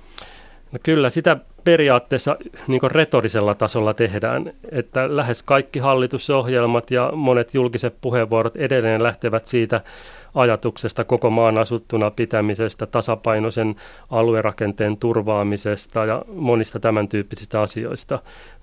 No 0.72 0.78
kyllä, 0.82 1.10
sitä 1.10 1.36
periaatteessa 1.64 2.36
niin 2.66 2.80
retorisella 2.90 3.54
tasolla 3.54 3.94
tehdään, 3.94 4.52
että 4.70 5.16
lähes 5.16 5.42
kaikki 5.42 5.78
hallitusohjelmat 5.78 6.90
ja 6.90 7.12
monet 7.14 7.54
julkiset 7.54 7.94
puheenvuorot 8.00 8.56
edelleen 8.56 9.02
lähtevät 9.02 9.46
siitä 9.46 9.80
ajatuksesta 10.34 11.04
koko 11.04 11.30
maan 11.30 11.58
asuttuna 11.58 12.10
pitämisestä, 12.10 12.86
tasapainoisen 12.86 13.76
aluerakenteen 14.10 14.96
turvaamisesta 14.96 16.04
ja 16.04 16.24
monista 16.28 16.80
tämän 16.80 17.08
tyyppisistä 17.08 17.60
asioista. 17.60 18.18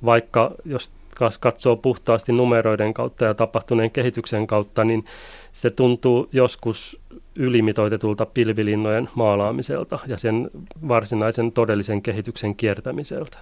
Vaikka 0.06 0.52
jos 0.65 0.91
katsoo 1.39 1.76
puhtaasti 1.76 2.32
numeroiden 2.32 2.93
kautta 2.93 3.26
ja 3.26 3.34
tapahtuneen 3.34 3.91
kehityksen 3.91 4.48
kautta, 4.48 4.84
niin 4.84 5.06
se 5.54 5.69
tuntuu 5.69 6.30
joskus 6.32 7.02
ylimitoitetulta 7.36 8.26
pilvilinnojen 8.26 9.10
maalaamiselta 9.15 10.00
ja 10.08 10.17
sen 10.17 10.50
varsinaisen 10.88 11.52
todellisen 11.52 12.02
kehityksen 12.02 12.56
kiertämiseltä. 12.56 13.38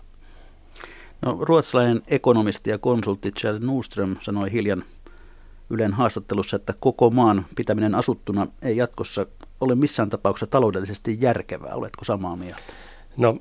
No, 1.21 1.37
ruotsalainen 1.41 2.01
ekonomisti 2.07 2.69
ja 2.69 2.77
konsultti 2.77 3.31
Kjell 3.31 3.59
Nuström 3.61 4.15
sanoi 4.21 4.51
hiljan 4.51 4.83
Ylen 5.69 5.93
haastattelussa, 5.93 6.55
että 6.55 6.73
koko 6.79 7.09
maan 7.09 7.45
pitäminen 7.55 7.95
asuttuna 7.95 8.47
ei 8.61 8.77
jatkossa 8.77 9.25
ole 9.61 9.75
missään 9.75 10.09
tapauksessa 10.09 10.51
taloudellisesti 10.51 11.17
järkevää. 11.21 11.75
Oletko 11.75 12.05
samaa 12.05 12.35
mieltä? 12.35 12.61
No 13.17 13.37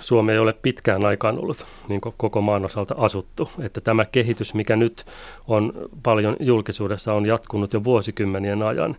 Suomi 0.00 0.32
ei 0.32 0.38
ole 0.38 0.52
pitkään 0.52 1.04
aikaan 1.04 1.38
ollut 1.38 1.66
niin 1.88 2.00
koko 2.00 2.40
maan 2.40 2.64
osalta 2.64 2.94
asuttu. 2.98 3.50
Että 3.60 3.80
tämä 3.80 4.04
kehitys, 4.04 4.54
mikä 4.54 4.76
nyt 4.76 5.06
on 5.46 5.72
paljon 6.02 6.36
julkisuudessa, 6.40 7.12
on 7.12 7.26
jatkunut 7.26 7.72
jo 7.72 7.84
vuosikymmenien 7.84 8.62
ajan. 8.62 8.96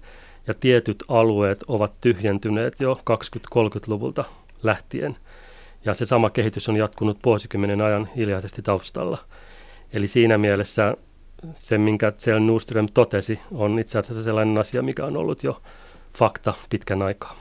Ja 0.47 0.53
tietyt 0.53 1.03
alueet 1.07 1.63
ovat 1.67 1.93
tyhjentyneet 2.01 2.79
jo 2.79 3.01
20-30-luvulta 3.55 4.23
lähtien. 4.63 5.17
Ja 5.85 5.93
se 5.93 6.05
sama 6.05 6.29
kehitys 6.29 6.69
on 6.69 6.75
jatkunut 6.75 7.19
vuosikymmenen 7.25 7.81
ajan 7.81 8.09
hiljaisesti 8.15 8.61
taustalla. 8.61 9.17
Eli 9.93 10.07
siinä 10.07 10.37
mielessä 10.37 10.93
se, 11.57 11.77
minkä 11.77 12.11
Tsel 12.11 12.39
Nuström 12.39 12.87
totesi, 12.93 13.39
on 13.51 13.79
itse 13.79 13.99
asiassa 13.99 14.23
sellainen 14.23 14.57
asia, 14.57 14.81
mikä 14.81 15.05
on 15.05 15.17
ollut 15.17 15.43
jo 15.43 15.61
fakta 16.17 16.53
pitkän 16.69 17.01
aikaa. 17.01 17.35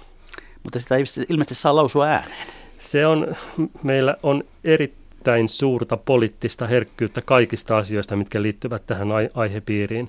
Mutta 0.62 0.80
sitä 0.80 0.96
ei 0.96 1.04
ilmeisesti 1.28 1.62
saa 1.62 1.76
lausua 1.76 2.06
ääneen. 2.06 2.46
Se 2.86 3.06
on, 3.06 3.36
meillä 3.82 4.16
on 4.22 4.44
erittäin 4.64 5.48
suurta 5.48 5.96
poliittista 5.96 6.66
herkkyyttä 6.66 7.22
kaikista 7.22 7.76
asioista, 7.76 8.16
mitkä 8.16 8.42
liittyvät 8.42 8.82
tähän 8.86 9.08
aihepiiriin. 9.34 10.08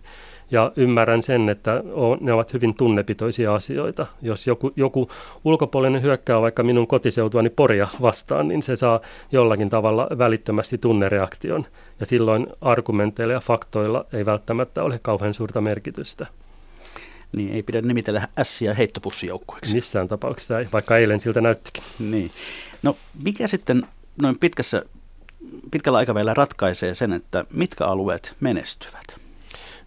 Ja 0.51 0.71
ymmärrän 0.75 1.21
sen, 1.21 1.49
että 1.49 1.83
ne 2.19 2.33
ovat 2.33 2.53
hyvin 2.53 2.73
tunnepitoisia 2.75 3.55
asioita. 3.55 4.05
Jos 4.21 4.47
joku, 4.47 4.71
joku 4.75 5.09
ulkopuolinen 5.45 6.01
hyökkää 6.01 6.41
vaikka 6.41 6.63
minun 6.63 6.87
kotiseutuani 6.87 7.49
Poria 7.49 7.87
vastaan, 8.01 8.47
niin 8.47 8.63
se 8.63 8.75
saa 8.75 8.99
jollakin 9.31 9.69
tavalla 9.69 10.07
välittömästi 10.17 10.77
tunnereaktion. 10.77 11.65
Ja 11.99 12.05
silloin 12.05 12.47
argumenteilla 12.61 13.33
ja 13.33 13.39
faktoilla 13.39 14.05
ei 14.13 14.25
välttämättä 14.25 14.83
ole 14.83 14.99
kauhean 15.01 15.33
suurta 15.33 15.61
merkitystä 15.61 16.25
niin 17.35 17.53
ei 17.53 17.63
pidä 17.63 17.81
nimitellä 17.81 18.27
ässiä 18.39 18.73
heittopussijoukkueeksi. 18.73 19.73
Missään 19.73 20.07
tapauksessa 20.07 20.59
ei, 20.59 20.67
vaikka 20.73 20.97
eilen 20.97 21.19
siltä 21.19 21.41
näyttikin. 21.41 21.83
Niin. 21.99 22.31
No 22.83 22.97
mikä 23.23 23.47
sitten 23.47 23.83
noin 24.21 24.39
pitkässä, 24.39 24.83
pitkällä 25.71 25.97
aikavälillä 25.97 26.33
ratkaisee 26.33 26.95
sen, 26.95 27.13
että 27.13 27.45
mitkä 27.53 27.85
alueet 27.85 28.33
menestyvät? 28.39 29.26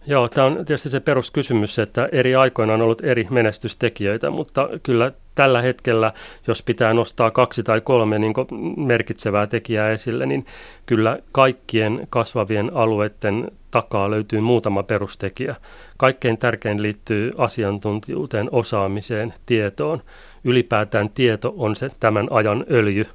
Joo, 0.07 0.29
tämä 0.29 0.47
on 0.47 0.55
tietysti 0.55 0.89
se 0.89 0.99
peruskysymys, 0.99 1.79
että 1.79 2.09
eri 2.11 2.35
aikoina 2.35 2.73
on 2.73 2.81
ollut 2.81 3.01
eri 3.03 3.27
menestystekijöitä, 3.29 4.29
mutta 4.29 4.69
kyllä 4.83 5.11
tällä 5.35 5.61
hetkellä, 5.61 6.13
jos 6.47 6.63
pitää 6.63 6.93
nostaa 6.93 7.31
kaksi 7.31 7.63
tai 7.63 7.81
kolme 7.81 8.19
niin 8.19 8.33
merkitsevää 8.77 9.47
tekijää 9.47 9.91
esille, 9.91 10.25
niin 10.25 10.45
kyllä 10.85 11.19
kaikkien 11.31 12.07
kasvavien 12.09 12.71
alueiden 12.73 13.51
takaa 13.71 14.11
löytyy 14.11 14.39
muutama 14.39 14.83
perustekijä. 14.83 15.55
Kaikkein 15.97 16.37
tärkein 16.37 16.81
liittyy 16.81 17.31
asiantuntijuuteen, 17.37 18.49
osaamiseen, 18.51 19.33
tietoon. 19.45 20.01
Ylipäätään 20.43 21.09
tieto 21.09 21.53
on 21.57 21.75
se 21.75 21.89
tämän 21.99 22.27
ajan 22.29 22.65
öljy, 22.71 23.05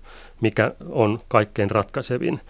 mikä 0.40 0.72
on 0.88 1.18
kaikkein 1.28 1.70
ratkaisevin. 1.70 2.40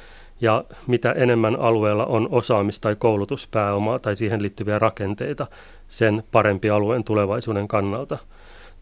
Ja 0.40 0.64
mitä 0.86 1.12
enemmän 1.12 1.56
alueella 1.56 2.06
on 2.06 2.28
osaamis- 2.30 2.80
tai 2.80 2.96
koulutuspääomaa 2.98 3.98
tai 3.98 4.16
siihen 4.16 4.42
liittyviä 4.42 4.78
rakenteita, 4.78 5.46
sen 5.88 6.24
parempi 6.32 6.70
alueen 6.70 7.04
tulevaisuuden 7.04 7.68
kannalta. 7.68 8.18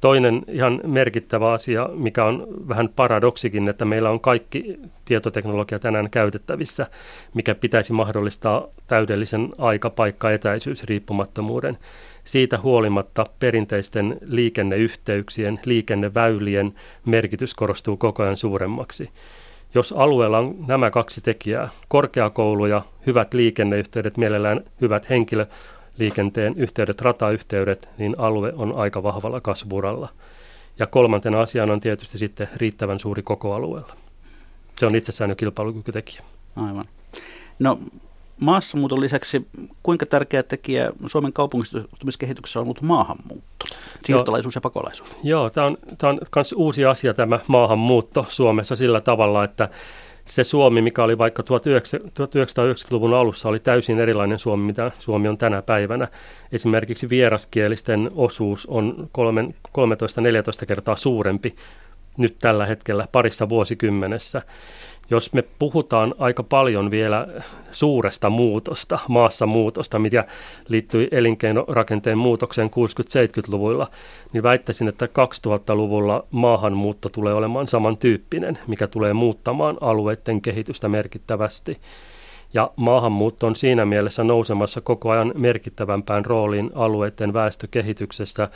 Toinen 0.01 0.43
ihan 0.49 0.81
merkittävä 0.87 1.53
asia, 1.53 1.89
mikä 1.93 2.25
on 2.25 2.47
vähän 2.69 2.89
paradoksikin, 2.89 3.69
että 3.69 3.85
meillä 3.85 4.11
on 4.11 4.21
kaikki 4.21 4.81
tietoteknologia 5.05 5.79
tänään 5.79 6.11
käytettävissä, 6.11 6.87
mikä 7.35 7.55
pitäisi 7.55 7.93
mahdollistaa 7.93 8.67
täydellisen 8.87 9.49
aika, 9.59 9.91
paikka, 9.91 10.31
etäisyys, 10.31 10.85
riippumattomuuden. 10.85 11.79
Siitä 12.25 12.59
huolimatta 12.59 13.27
perinteisten 13.39 14.19
liikenneyhteyksien, 14.25 15.59
liikenneväylien 15.65 16.75
merkitys 17.07 17.55
korostuu 17.55 17.97
koko 17.97 18.23
ajan 18.23 18.37
suuremmaksi. 18.37 19.11
Jos 19.75 19.93
alueella 19.93 20.39
on 20.39 20.55
nämä 20.67 20.91
kaksi 20.91 21.21
tekijää, 21.21 21.69
korkeakoulu 21.89 22.67
ja 22.67 22.83
hyvät 23.07 23.35
liikenneyhteydet, 23.35 24.17
mielellään 24.17 24.61
hyvät 24.81 25.11
henkilöliikenteen 25.11 26.55
yhteydet, 26.57 27.01
ratayhteydet, 27.01 27.89
niin 27.99 28.15
alue 28.19 28.53
on 28.57 28.77
aika 28.77 29.03
vahvalla 29.03 29.41
kasvuralla. 29.41 30.09
Ja 30.79 30.87
kolmantena 30.87 31.41
asiana 31.41 31.73
on 31.73 31.81
tietysti 31.81 32.19
sitten 32.19 32.49
riittävän 32.57 32.99
suuri 32.99 33.23
koko 33.23 33.55
alueella. 33.55 33.97
Se 34.79 34.87
on 34.87 34.97
itsessään 34.97 35.31
jo 35.31 35.37
kilpailukykytekijä. 35.37 36.23
Aivan. 36.57 36.85
No 37.59 37.79
Maassamuuton 38.41 39.01
lisäksi 39.01 39.47
kuinka 39.83 40.07
tärkeä 40.07 40.43
tekijä 40.43 40.93
Suomen 41.07 41.33
kaupungistumiskehityksessä 41.33 42.61
on 42.61 42.65
ollut 42.65 42.83
maahanmuutto, 42.83 43.67
siirtolaisuus 44.05 44.55
ja 44.55 44.61
pakolaisuus? 44.61 45.17
Joo, 45.23 45.51
tämä 45.51 45.67
on, 45.67 45.79
tämä 45.99 46.11
on 46.11 46.19
myös 46.37 46.53
uusi 46.53 46.85
asia 46.85 47.15
tämä 47.15 47.41
maahanmuutto 47.47 48.27
Suomessa 48.29 48.77
sillä 48.77 49.01
tavalla, 49.01 49.45
että 49.45 49.69
se 50.27 50.45
Suomi, 50.45 50.83
mikä 50.83 51.05
oli 51.05 51.19
vaikka 51.19 51.43
1990-luvun 51.43 53.15
alussa, 53.15 53.49
oli 53.49 53.59
täysin 53.59 54.01
erilainen 54.01 54.39
Suomi, 54.39 54.65
mitä 54.65 54.91
Suomi 54.99 55.29
on 55.29 55.39
tänä 55.39 55.63
päivänä. 55.63 56.09
Esimerkiksi 56.53 57.09
vieraskielisten 57.09 58.11
osuus 58.15 58.67
on 58.67 59.11
13-14 60.63 60.67
kertaa 60.67 60.97
suurempi 60.97 61.57
nyt 62.17 62.37
tällä 62.39 62.67
hetkellä 62.67 63.09
parissa 63.13 63.49
vuosikymmenessä 63.49 64.43
jos 65.11 65.33
me 65.33 65.45
puhutaan 65.59 66.15
aika 66.19 66.43
paljon 66.43 66.91
vielä 66.91 67.27
suuresta 67.71 68.31
muutosta, 68.31 68.99
maassa 69.09 69.47
muutosta, 69.47 69.99
mikä 69.99 70.25
liittyy 70.69 71.09
elinkeinorakenteen 71.11 72.19
muutokseen 72.19 72.71
60-70-luvulla, 72.71 73.87
niin 74.33 74.43
väittäisin, 74.43 74.89
että 74.89 75.07
2000-luvulla 75.07 76.27
maahanmuutto 76.31 77.09
tulee 77.09 77.35
olemaan 77.35 77.67
samantyyppinen, 77.67 78.59
mikä 78.67 78.87
tulee 78.87 79.13
muuttamaan 79.13 79.79
alueiden 79.81 80.41
kehitystä 80.41 80.89
merkittävästi. 80.89 81.77
Ja 82.55 82.71
maahanmuutto 82.77 83.47
on 83.47 83.57
siinä 83.57 83.85
mielessä 83.85 84.25
nousemassa 84.25 84.81
koko 84.81 85.11
ajan 85.11 85.33
merkittävämpään 85.35 86.25
rooliin 86.25 86.71
alueiden 86.75 87.33
väestökehityksessä, 87.33 88.49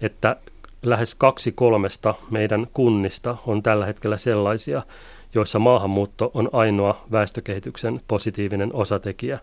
että 0.00 0.36
lähes 0.82 1.14
kaksi 1.14 1.52
kolmesta 1.52 2.14
meidän 2.30 2.66
kunnista 2.72 3.36
on 3.46 3.62
tällä 3.62 3.86
hetkellä 3.86 4.16
sellaisia, 4.16 4.82
joissa 5.34 5.58
maahanmuutto 5.58 6.30
on 6.34 6.48
ainoa 6.52 7.04
väestökehityksen 7.12 8.00
positiivinen 8.08 8.70
osatekijä. 8.72 9.38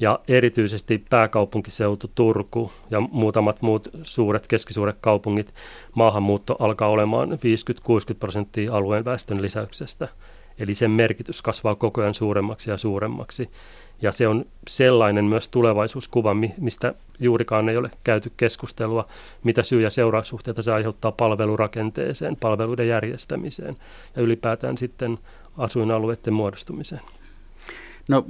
Ja 0.00 0.20
erityisesti 0.28 1.04
pääkaupunkiseutu 1.10 2.10
Turku 2.14 2.72
ja 2.90 3.00
muutamat 3.00 3.62
muut 3.62 3.88
suuret, 4.02 4.46
keskisuuret 4.46 4.96
kaupungit, 5.00 5.54
maahanmuutto 5.94 6.56
alkaa 6.58 6.88
olemaan 6.88 7.28
50-60 7.30 7.34
prosenttia 8.18 8.74
alueen 8.74 9.04
väestön 9.04 9.42
lisäyksestä. 9.42 10.08
Eli 10.58 10.74
sen 10.74 10.90
merkitys 10.90 11.42
kasvaa 11.42 11.74
koko 11.74 12.00
ajan 12.00 12.14
suuremmaksi 12.14 12.70
ja 12.70 12.76
suuremmaksi. 12.76 13.50
Ja 14.02 14.12
se 14.12 14.28
on 14.28 14.44
sellainen 14.68 15.24
myös 15.24 15.48
tulevaisuuskuva, 15.48 16.36
mistä 16.58 16.94
juurikaan 17.20 17.68
ei 17.68 17.76
ole 17.76 17.90
käyty 18.04 18.32
keskustelua, 18.36 19.08
mitä 19.44 19.62
syy- 19.62 19.82
ja 19.82 19.90
seuraussuhteita 19.90 20.62
se 20.62 20.72
aiheuttaa 20.72 21.12
palvelurakenteeseen, 21.12 22.36
palveluiden 22.36 22.88
järjestämiseen 22.88 23.76
ja 24.16 24.22
ylipäätään 24.22 24.78
sitten 24.78 25.18
asuinalueiden 25.58 26.34
muodostumiseen. 26.34 27.00
No, 28.08 28.24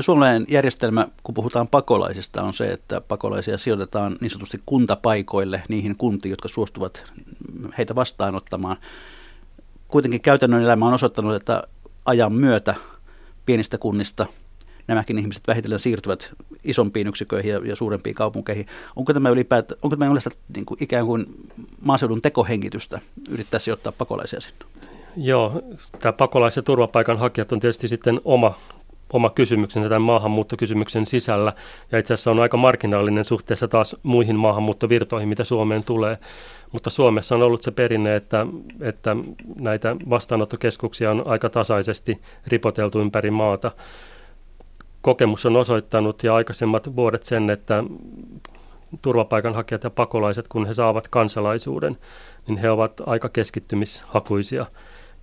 suomalainen 0.00 0.44
järjestelmä, 0.48 1.08
kun 1.22 1.34
puhutaan 1.34 1.68
pakolaisista, 1.68 2.42
on 2.42 2.54
se, 2.54 2.66
että 2.66 3.00
pakolaisia 3.00 3.58
sijoitetaan 3.58 4.16
niin 4.20 4.30
sanotusti 4.30 4.60
kuntapaikoille, 4.66 5.62
niihin 5.68 5.96
kuntiin, 5.96 6.30
jotka 6.30 6.48
suostuvat 6.48 7.04
heitä 7.78 7.94
vastaanottamaan. 7.94 8.76
Kuitenkin 9.88 10.20
käytännön 10.20 10.62
elämä 10.62 10.86
on 10.86 10.94
osoittanut, 10.94 11.34
että 11.34 11.62
ajan 12.04 12.32
myötä 12.32 12.74
pienistä 13.46 13.78
kunnista 13.78 14.26
nämäkin 14.86 15.18
ihmiset 15.18 15.42
vähitellen 15.46 15.78
siirtyvät 15.78 16.32
isompiin 16.64 17.06
yksiköihin 17.06 17.52
ja, 17.52 17.60
ja 17.64 17.76
suurempiin 17.76 18.14
kaupunkeihin. 18.14 18.66
Onko 18.96 19.14
tämä 19.14 19.28
ylipäätään, 19.28 19.78
onko 19.82 19.96
tämä 19.96 20.10
yleensä 20.10 20.30
niin 20.54 20.66
kuin 20.66 20.82
ikään 20.82 21.06
kuin 21.06 21.26
maaseudun 21.80 22.22
tekohengitystä 22.22 23.00
yrittää 23.28 23.60
sijoittaa 23.60 23.92
pakolaisia 23.98 24.40
sinne? 24.40 24.56
Joo, 25.16 25.62
tämä 25.98 26.12
pakolais- 26.12 26.56
ja 26.56 26.62
turvapaikanhakijat 26.62 27.52
on 27.52 27.60
tietysti 27.60 27.88
sitten 27.88 28.20
oma 28.24 28.54
oma 29.14 29.30
kysymyksensä 29.30 29.88
tämän 29.88 30.02
maahanmuuttokysymyksen 30.02 31.06
sisällä. 31.06 31.52
Ja 31.92 31.98
itse 31.98 32.14
asiassa 32.14 32.30
on 32.30 32.40
aika 32.40 32.56
marginaalinen 32.56 33.24
suhteessa 33.24 33.68
taas 33.68 33.96
muihin 34.02 34.36
maahanmuuttovirtoihin, 34.36 35.28
mitä 35.28 35.44
Suomeen 35.44 35.84
tulee. 35.84 36.18
Mutta 36.72 36.90
Suomessa 36.90 37.34
on 37.34 37.42
ollut 37.42 37.62
se 37.62 37.70
perinne, 37.70 38.16
että, 38.16 38.46
että 38.80 39.16
näitä 39.60 39.96
vastaanottokeskuksia 40.10 41.10
on 41.10 41.22
aika 41.26 41.50
tasaisesti 41.50 42.20
ripoteltu 42.46 43.00
ympäri 43.00 43.30
maata. 43.30 43.70
Kokemus 45.04 45.46
on 45.46 45.56
osoittanut 45.56 46.22
ja 46.22 46.34
aikaisemmat 46.34 46.96
vuodet 46.96 47.24
sen, 47.24 47.50
että 47.50 47.84
turvapaikanhakijat 49.02 49.84
ja 49.84 49.90
pakolaiset, 49.90 50.48
kun 50.48 50.66
he 50.66 50.74
saavat 50.74 51.08
kansalaisuuden, 51.08 51.96
niin 52.46 52.58
he 52.58 52.70
ovat 52.70 53.00
aika 53.06 53.28
keskittymishakuisia– 53.28 54.66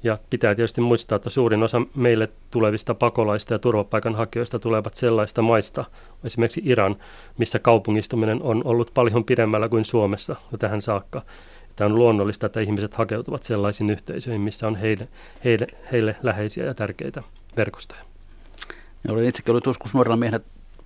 ja 0.03 0.17
pitää 0.29 0.55
tietysti 0.55 0.81
muistaa, 0.81 1.15
että 1.15 1.29
suurin 1.29 1.63
osa 1.63 1.81
meille 1.95 2.29
tulevista 2.51 2.95
pakolaista 2.95 3.53
ja 3.53 3.59
turvapaikanhakijoista 3.59 4.59
tulevat 4.59 4.93
sellaista 4.93 5.41
maista, 5.41 5.85
esimerkiksi 6.23 6.61
Iran, 6.65 6.95
missä 7.37 7.59
kaupungistuminen 7.59 8.43
on 8.43 8.61
ollut 8.65 8.91
paljon 8.93 9.25
pidemmällä 9.25 9.69
kuin 9.69 9.85
Suomessa 9.85 10.35
jo 10.51 10.57
tähän 10.57 10.81
saakka. 10.81 11.21
Tämä 11.75 11.85
on 11.85 11.95
luonnollista, 11.95 12.45
että 12.45 12.59
ihmiset 12.59 12.93
hakeutuvat 12.93 13.43
sellaisiin 13.43 13.89
yhteisöihin, 13.89 14.41
missä 14.41 14.67
on 14.67 14.75
heille, 14.75 15.07
heille, 15.43 15.67
heille 15.91 16.15
läheisiä 16.23 16.65
ja 16.65 16.73
tärkeitä 16.73 17.23
verkostoja. 17.57 18.10
Ja 19.07 19.13
olen 19.13 19.25
itsekin 19.25 19.51
ollut 19.51 19.65
joskus 19.65 19.93
nuorena 19.93 20.15
miehenä 20.15 20.39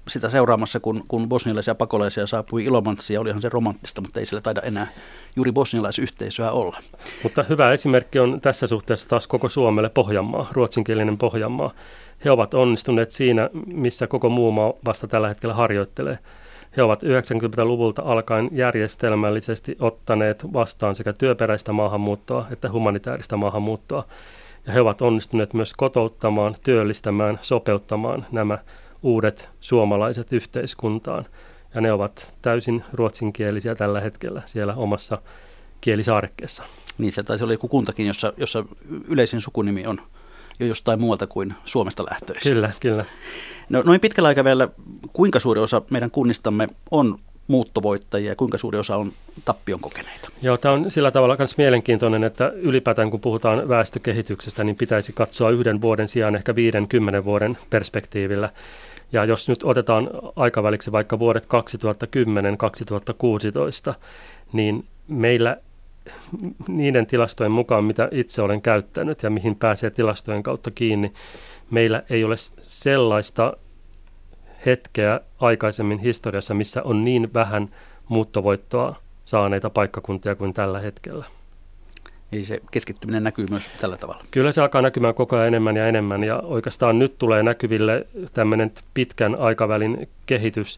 sitä 0.08 0.30
seuraamassa, 0.30 0.80
kun, 0.80 1.04
kun 1.08 1.30
bosnialaisia 1.30 1.76
pakolaisia 1.76 2.28
saapui 2.28 2.64
Ilomantsiin, 2.64 3.20
olihan 3.20 3.42
se 3.42 3.50
romanttista, 3.50 4.02
mutta 4.02 4.20
ei 4.20 4.26
sillä 4.26 4.42
taida 4.42 4.62
enää 4.62 4.88
juuri 5.36 5.52
bosnialaisyhteisöä 5.52 6.52
olla. 6.52 6.78
Mutta 7.24 7.44
hyvä 7.44 7.72
esimerkki 7.72 8.20
on 8.20 8.42
tässä 8.42 8.68
suhteessa 8.68 9.10
taas 9.10 9.28
koko 9.28 9.50
Suomelle 9.50 9.90
Pohjanmaa, 9.90 10.48
ruotsinkielinen 10.52 11.18
Pohjanmaa. 11.18 11.74
He 12.26 12.32
ovat 12.32 12.54
onnistuneet 12.54 13.12
siinä, 13.12 13.50
missä 13.66 14.08
koko 14.08 14.30
muu 14.30 14.52
maa 14.52 14.74
vasta 14.86 15.08
tällä 15.08 15.28
hetkellä 15.28 15.54
harjoittelee. 15.54 16.20
He 16.78 16.84
ovat 16.84 17.04
90-luvulta 17.04 18.02
alkaen 18.06 18.50
järjestelmällisesti 18.52 19.76
ottaneet 19.80 20.54
vastaan 20.54 20.96
sekä 20.96 21.14
työperäistä 21.14 21.74
maahanmuuttoa 21.74 22.48
että 22.52 22.72
humanitaarista 22.72 23.38
maahanmuuttoa. 23.38 24.04
Ja 24.68 24.74
he 24.74 24.82
ovat 24.82 25.02
onnistuneet 25.02 25.54
myös 25.54 25.74
kotouttamaan, 25.74 26.56
työllistämään, 26.64 27.40
sopeuttamaan 27.42 28.26
nämä 28.32 28.58
uudet 29.04 29.50
suomalaiset 29.60 30.34
yhteiskuntaan. 30.34 31.26
Ja 31.76 31.82
ne 31.82 31.92
ovat 31.92 32.36
täysin 32.42 32.84
ruotsinkielisiä 32.94 33.76
tällä 33.76 34.02
hetkellä 34.02 34.42
siellä 34.46 34.74
omassa 34.74 35.22
kielisaarekkeessa. 35.82 36.64
Niin, 36.98 37.12
se 37.12 37.24
taisi 37.24 37.44
olla 37.44 37.54
joku 37.54 37.68
kuntakin, 37.68 38.08
jossa, 38.08 38.34
jossa 38.38 38.66
yleisin 39.08 39.42
sukunimi 39.42 39.88
on 39.88 40.02
jo 40.60 40.68
jostain 40.68 41.00
muualta 41.00 41.28
kuin 41.28 41.54
Suomesta 41.66 42.06
lähtöisin. 42.10 42.54
Kyllä, 42.54 42.72
kyllä. 42.80 43.06
No, 43.70 43.82
noin 43.86 44.02
pitkällä 44.02 44.28
aikavälillä, 44.28 44.68
kuinka 45.14 45.40
suuri 45.40 45.62
osa 45.62 45.82
meidän 45.92 46.12
kunnistamme 46.12 46.68
on 46.92 47.20
muuttovoittajia 47.48 48.32
ja 48.32 48.36
kuinka 48.36 48.58
suuri 48.58 48.80
osa 48.80 48.98
on 48.98 49.12
tappion 49.46 49.80
kokeneita? 49.80 50.30
Joo, 50.42 50.58
tämä 50.58 50.74
on 50.74 50.92
sillä 50.92 51.12
tavalla 51.12 51.36
myös 51.40 51.58
mielenkiintoinen, 51.58 52.24
että 52.24 52.52
ylipäätään 52.56 53.12
kun 53.12 53.20
puhutaan 53.20 53.70
väestökehityksestä, 53.70 54.64
niin 54.64 54.76
pitäisi 54.76 55.14
katsoa 55.14 55.50
yhden 55.50 55.82
vuoden 55.82 56.08
sijaan 56.08 56.36
ehkä 56.36 56.56
50 56.56 57.26
vuoden 57.26 57.58
perspektiivillä. 57.70 58.50
Ja 59.12 59.26
jos 59.26 59.50
nyt 59.50 59.64
otetaan 59.64 60.10
aikaväliksi 60.36 60.92
vaikka 60.92 61.20
vuodet 61.20 61.48
2010-2016, 63.92 63.96
niin 64.54 64.86
meillä 65.08 65.58
niiden 66.68 67.06
tilastojen 67.06 67.52
mukaan, 67.52 67.84
mitä 67.84 68.10
itse 68.12 68.42
olen 68.42 68.62
käyttänyt 68.62 69.24
ja 69.24 69.30
mihin 69.30 69.56
pääsee 69.56 69.90
tilastojen 69.90 70.44
kautta 70.44 70.72
kiinni, 70.72 71.14
meillä 71.72 72.04
ei 72.10 72.24
ole 72.24 72.36
sellaista 72.62 73.58
hetkeä 74.66 75.20
aikaisemmin 75.40 76.00
historiassa, 76.00 76.54
missä 76.54 76.84
on 76.84 77.06
niin 77.06 77.34
vähän 77.34 77.70
muuttovoittoa 78.08 78.96
saaneita 79.24 79.70
paikkakuntia 79.70 80.36
kuin 80.36 80.54
tällä 80.54 80.80
hetkellä. 80.80 81.26
Eli 82.32 82.44
se 82.44 82.62
keskittyminen 82.72 83.24
näkyy 83.24 83.46
myös 83.50 83.70
tällä 83.82 83.98
tavalla. 83.98 84.24
Kyllä 84.32 84.52
se 84.52 84.62
alkaa 84.62 84.82
näkymään 84.82 85.14
koko 85.14 85.36
ajan 85.36 85.48
enemmän 85.48 85.76
ja 85.76 85.88
enemmän 85.88 86.24
ja 86.24 86.38
oikeastaan 86.38 87.00
nyt 87.00 87.18
tulee 87.18 87.44
näkyville 87.44 88.08
tämmöinen 88.34 88.72
pitkän 88.94 89.36
aikavälin 89.36 90.10
kehitys. 90.26 90.78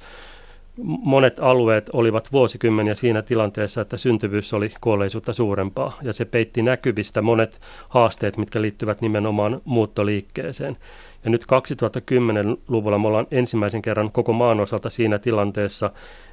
Monet 0.84 1.39
alueet 1.39 1.89
olivat 1.93 2.32
vuosikymmeniä 2.32 2.95
siinä 2.95 3.21
tilanteessa, 3.21 3.82
että 3.82 3.97
syntyvyys 3.97 4.54
oli 4.54 4.71
kuolleisuutta 4.82 5.34
suurempaa 5.34 5.97
ja 6.02 6.13
se 6.13 6.26
peitti 6.26 6.62
näkyvistä 6.62 7.21
monet 7.21 7.62
haasteet, 7.89 8.38
mitkä 8.38 8.62
liittyvät 8.62 9.02
nimenomaan 9.02 9.62
muuttoliikkeeseen. 9.65 10.78
Ja 11.23 11.30
nyt 11.30 11.43
2010-luvulla 11.43 12.99
me 12.99 13.08
ollaan 13.08 13.27
ensimmäisen 13.32 13.82
kerran 13.82 14.12
koko 14.12 14.34
maan 14.34 14.60
osalta 14.60 14.89
siinä 14.89 15.19
tilanteessa, 15.19 15.91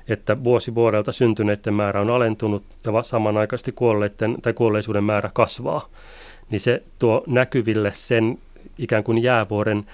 että 0.09 0.45
vuosi 0.45 0.75
vuodelta 0.75 1.13
syntyneiden 1.13 1.75
määrä 1.75 2.01
on 2.01 2.11
alentunut 2.11 2.65
ja 2.85 3.03
samanaikaisesti 3.03 3.73
kuolleiden 3.73 4.37
tai 4.43 4.53
kuolleisuuden 4.53 5.05
määrä 5.05 5.31
kasvaa. 5.35 5.89
Niin 6.51 6.61
se 6.61 6.83
tuo 6.99 7.25
näkyville 7.27 7.93
sen 7.95 8.39
ikään 8.79 9.05
kuin 9.05 9.23
jäävuoren 9.23 9.87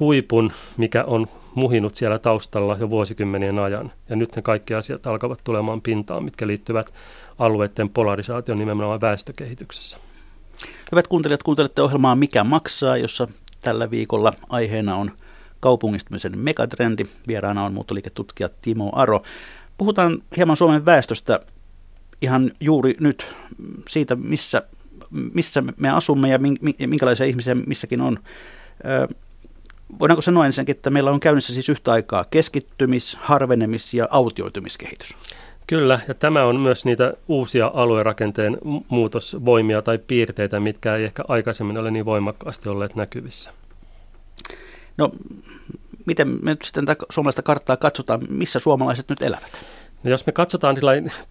huipun, 0.00 0.52
mikä 0.76 1.04
on 1.04 1.26
muhinut 1.54 1.94
siellä 1.94 2.18
taustalla 2.18 2.76
jo 2.80 2.90
vuosikymmenien 2.90 3.60
ajan. 3.60 3.92
Ja 4.08 4.16
nyt 4.16 4.36
ne 4.36 4.42
kaikki 4.42 4.74
asiat 4.74 5.06
alkavat 5.06 5.40
tulemaan 5.44 5.80
pintaan, 5.80 6.24
mitkä 6.24 6.46
liittyvät 6.46 6.94
alueiden 7.38 7.88
polarisaation 7.88 8.58
nimenomaan 8.58 9.00
väestökehityksessä. 9.00 9.98
Hyvät 10.92 11.08
kuuntelijat, 11.08 11.42
kuuntelette 11.42 11.82
ohjelmaa 11.82 12.16
Mikä 12.16 12.44
maksaa, 12.44 12.96
jossa 12.96 13.28
tällä 13.60 13.90
viikolla 13.90 14.32
aiheena 14.48 14.96
on 14.96 15.10
kaupungistumisen 15.60 16.38
megatrendi. 16.38 17.04
Vieraana 17.28 17.64
on 17.64 17.74
muuttoliiketutkija 17.74 18.48
Timo 18.60 18.90
Aro. 18.94 19.22
Puhutaan 19.78 20.22
hieman 20.36 20.56
Suomen 20.56 20.86
väestöstä 20.86 21.40
ihan 22.22 22.50
juuri 22.60 22.96
nyt 23.00 23.34
siitä, 23.88 24.16
missä, 24.16 24.62
missä 25.10 25.62
me 25.76 25.90
asumme 25.90 26.28
ja 26.28 26.38
minkälaisia 26.86 27.26
ihmisiä 27.26 27.54
missäkin 27.54 28.00
on. 28.00 28.18
Voidaanko 29.98 30.22
sanoa 30.22 30.46
ensinnäkin, 30.46 30.76
että 30.76 30.90
meillä 30.90 31.10
on 31.10 31.20
käynnissä 31.20 31.52
siis 31.52 31.68
yhtä 31.68 31.92
aikaa 31.92 32.24
keskittymis-, 32.24 33.16
harvenemis- 33.16 33.94
ja 33.94 34.08
autioitumiskehitys? 34.10 35.16
Kyllä, 35.70 36.00
ja 36.08 36.14
tämä 36.14 36.44
on 36.44 36.56
myös 36.56 36.84
niitä 36.84 37.12
uusia 37.28 37.70
aluerakenteen 37.74 38.58
muutosvoimia 38.88 39.82
tai 39.82 39.98
piirteitä, 39.98 40.60
mitkä 40.60 40.96
ei 40.96 41.04
ehkä 41.04 41.24
aikaisemmin 41.28 41.78
ole 41.78 41.90
niin 41.90 42.04
voimakkaasti 42.04 42.68
olleet 42.68 42.94
näkyvissä. 42.94 43.50
No, 44.96 45.10
miten 46.06 46.28
me 46.28 46.50
nyt 46.50 46.62
sitten 46.62 46.86
tätä 46.86 47.04
suomalaista 47.10 47.42
karttaa 47.42 47.76
katsotaan, 47.76 48.20
missä 48.28 48.58
suomalaiset 48.58 49.08
nyt 49.08 49.22
elävät? 49.22 49.50
No 50.04 50.10
jos 50.10 50.26
me 50.26 50.32
katsotaan 50.32 50.76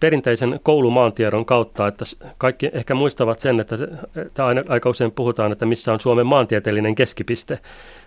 perinteisen 0.00 0.60
koulumaantiedon 0.62 1.44
kautta, 1.44 1.86
että 1.86 2.04
kaikki 2.38 2.70
ehkä 2.72 2.94
muistavat 2.94 3.40
sen, 3.40 3.60
että, 3.60 3.76
se, 3.76 3.88
että 4.16 4.46
aina, 4.46 4.62
aika 4.68 4.90
usein 4.90 5.12
puhutaan, 5.12 5.52
että 5.52 5.66
missä 5.66 5.92
on 5.92 6.00
Suomen 6.00 6.26
maantieteellinen 6.26 6.94
keskipiste. 6.94 7.58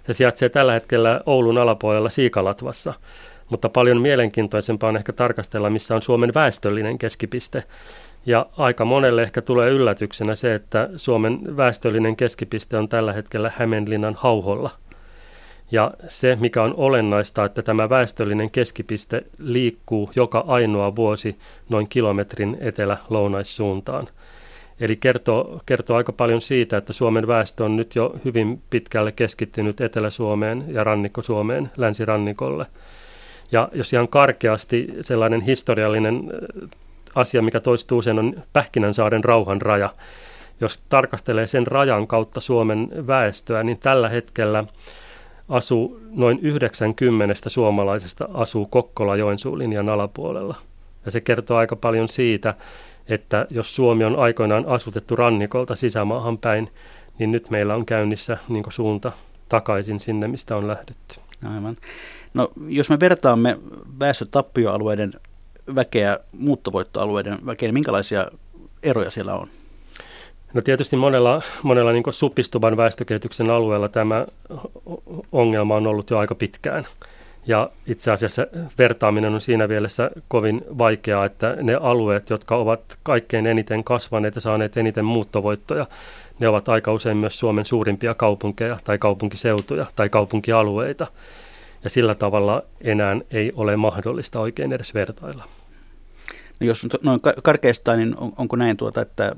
Se 0.07 0.13
sijaitsee 0.13 0.49
tällä 0.49 0.73
hetkellä 0.73 1.21
Oulun 1.25 1.57
alapuolella 1.57 2.09
Siikalatvassa 2.09 2.93
mutta 3.53 3.69
paljon 3.69 4.01
mielenkiintoisempaa 4.01 4.89
on 4.89 4.97
ehkä 4.97 5.13
tarkastella, 5.13 5.69
missä 5.69 5.95
on 5.95 6.01
Suomen 6.01 6.33
väestöllinen 6.33 6.97
keskipiste. 6.97 7.63
Ja 8.25 8.45
aika 8.57 8.85
monelle 8.85 9.23
ehkä 9.23 9.41
tulee 9.41 9.69
yllätyksenä 9.69 10.35
se, 10.35 10.55
että 10.55 10.89
Suomen 10.95 11.57
väestöllinen 11.57 12.15
keskipiste 12.15 12.77
on 12.77 12.89
tällä 12.89 13.13
hetkellä 13.13 13.51
Hämeenlinnan 13.55 14.15
hauholla. 14.17 14.69
Ja 15.71 15.91
se, 16.07 16.37
mikä 16.39 16.63
on 16.63 16.73
olennaista, 16.77 17.45
että 17.45 17.61
tämä 17.61 17.89
väestöllinen 17.89 18.51
keskipiste 18.51 19.25
liikkuu 19.37 20.11
joka 20.15 20.43
ainoa 20.47 20.95
vuosi 20.95 21.35
noin 21.69 21.87
kilometrin 21.87 22.57
etelä-lounaissuuntaan. 22.59 24.07
Eli 24.79 24.95
kertoo, 24.95 25.61
kertoo 25.65 25.97
aika 25.97 26.11
paljon 26.11 26.41
siitä, 26.41 26.77
että 26.77 26.93
Suomen 26.93 27.27
väestö 27.27 27.65
on 27.65 27.75
nyt 27.75 27.95
jo 27.95 28.15
hyvin 28.25 28.61
pitkälle 28.69 29.11
keskittynyt 29.11 29.81
Etelä-Suomeen 29.81 30.65
ja 30.67 30.83
Rannikko-Suomeen, 30.83 31.71
länsirannikolle. 31.77 32.65
Ja 33.53 33.69
jos 33.73 33.93
ihan 33.93 34.07
karkeasti 34.07 34.87
sellainen 35.01 35.41
historiallinen 35.41 36.31
asia, 37.15 37.41
mikä 37.41 37.59
toistuu 37.59 37.97
usein, 37.97 38.19
on 38.19 38.43
Pähkinänsaaren 38.53 39.23
rauhan 39.23 39.61
raja. 39.61 39.89
Jos 40.61 40.83
tarkastelee 40.89 41.47
sen 41.47 41.67
rajan 41.67 42.07
kautta 42.07 42.41
Suomen 42.41 42.89
väestöä, 43.07 43.63
niin 43.63 43.77
tällä 43.77 44.09
hetkellä 44.09 44.63
asuu 45.49 45.99
noin 46.11 46.39
90 46.41 47.49
suomalaisesta 47.49 48.29
asuu 48.33 48.65
Kokkola-Joensuun 48.65 49.59
linjan 49.59 49.89
alapuolella. 49.89 50.55
Ja 51.05 51.11
se 51.11 51.21
kertoo 51.21 51.57
aika 51.57 51.75
paljon 51.75 52.09
siitä, 52.09 52.53
että 53.07 53.45
jos 53.51 53.75
Suomi 53.75 54.03
on 54.03 54.15
aikoinaan 54.15 54.65
asutettu 54.65 55.15
rannikolta 55.15 55.75
sisämaahan 55.75 56.37
päin, 56.37 56.69
niin 57.19 57.31
nyt 57.31 57.49
meillä 57.49 57.75
on 57.75 57.85
käynnissä 57.85 58.37
niin 58.47 58.63
suunta 58.69 59.11
takaisin 59.49 59.99
sinne, 59.99 60.27
mistä 60.27 60.55
on 60.57 60.67
lähdetty. 60.67 61.22
Aivan. 61.45 61.77
No, 62.34 62.51
jos 62.67 62.89
me 62.89 62.99
vertaamme 62.99 63.58
väestötappioalueiden 63.99 65.13
väkeä 65.75 66.19
muuttovoittoalueiden 66.32 67.38
väkeä, 67.45 67.67
niin 67.67 67.73
minkälaisia 67.73 68.27
eroja 68.84 69.12
siellä 69.12 69.34
on? 69.34 69.47
No 70.53 70.62
tietysti 70.62 70.95
monella, 70.95 71.41
monella 71.63 71.91
niin 71.91 72.03
supistuvan 72.10 72.77
väestökehityksen 72.77 73.49
alueella 73.49 73.89
tämä 73.89 74.25
ongelma 75.32 75.75
on 75.75 75.88
ollut 75.88 76.10
jo 76.10 76.17
aika 76.17 76.36
pitkään. 76.36 76.86
Ja 77.47 77.69
itse 77.86 78.12
asiassa 78.12 78.47
vertaaminen 78.77 79.34
on 79.34 79.41
siinä 79.41 79.67
mielessä 79.67 80.12
kovin 80.27 80.62
vaikeaa, 80.77 81.25
että 81.25 81.58
ne 81.62 81.75
alueet, 81.75 82.29
jotka 82.29 82.56
ovat 82.56 82.99
kaikkein 83.03 83.47
eniten 83.47 83.84
kasvaneet 83.84 84.36
ja 84.36 84.41
saaneet 84.41 84.77
eniten 84.77 85.06
muuttovoittoja, 85.06 85.86
ne 86.39 86.47
ovat 86.47 86.69
aika 86.69 86.93
usein 86.93 87.17
myös 87.17 87.39
Suomen 87.39 87.65
suurimpia 87.65 88.13
kaupunkeja 88.13 88.77
tai 88.83 88.97
kaupunkiseutuja 88.97 89.85
tai 89.95 90.09
kaupunkialueita. 90.09 91.07
Ja 91.83 91.89
sillä 91.89 92.15
tavalla 92.15 92.63
enää 92.81 93.17
ei 93.31 93.51
ole 93.55 93.77
mahdollista 93.77 94.39
oikein 94.39 94.73
edes 94.73 94.93
vertailla. 94.93 95.43
No 96.59 96.67
jos 96.67 96.87
noin 97.03 97.19
karkeastaan, 97.43 97.97
niin 97.97 98.17
on, 98.17 98.31
onko 98.37 98.55
näin, 98.55 98.77
tuota, 98.77 99.01
että 99.01 99.35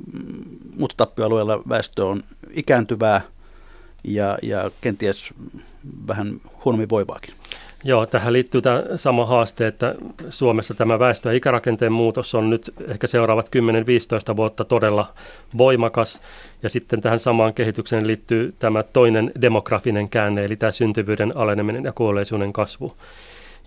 muuttotappioalueella 0.78 1.62
väestö 1.70 2.06
on 2.06 2.22
ikääntyvää 2.52 3.22
ja, 4.04 4.38
ja 4.42 4.72
kenties 4.82 5.34
vähän 6.08 6.34
huonommin 6.66 6.90
voivaakin? 6.90 7.34
Joo, 7.88 8.06
tähän 8.06 8.34
liittyy 8.34 8.62
tämä 8.62 8.84
sama 8.96 9.26
haaste, 9.26 9.68
että 9.68 9.96
Suomessa 10.30 10.74
tämä 10.74 11.00
väestö- 11.00 11.30
ja 11.30 11.36
ikärakenteen 11.36 11.92
muutos 11.92 12.36
on 12.36 12.50
nyt 12.50 12.74
ehkä 12.88 13.08
seuraavat 13.08 13.50
10-15 14.34 14.36
vuotta 14.36 14.66
todella 14.66 15.14
voimakas. 15.58 16.22
Ja 16.64 16.70
sitten 16.70 17.02
tähän 17.02 17.20
samaan 17.20 17.54
kehitykseen 17.54 18.08
liittyy 18.08 18.54
tämä 18.60 18.84
toinen 18.84 19.32
demografinen 19.42 20.10
käänne, 20.10 20.46
eli 20.46 20.56
tämä 20.56 20.72
syntyvyyden 20.72 21.38
aleneminen 21.38 21.84
ja 21.84 21.92
kuolleisuuden 21.92 22.54
kasvu. 22.54 22.94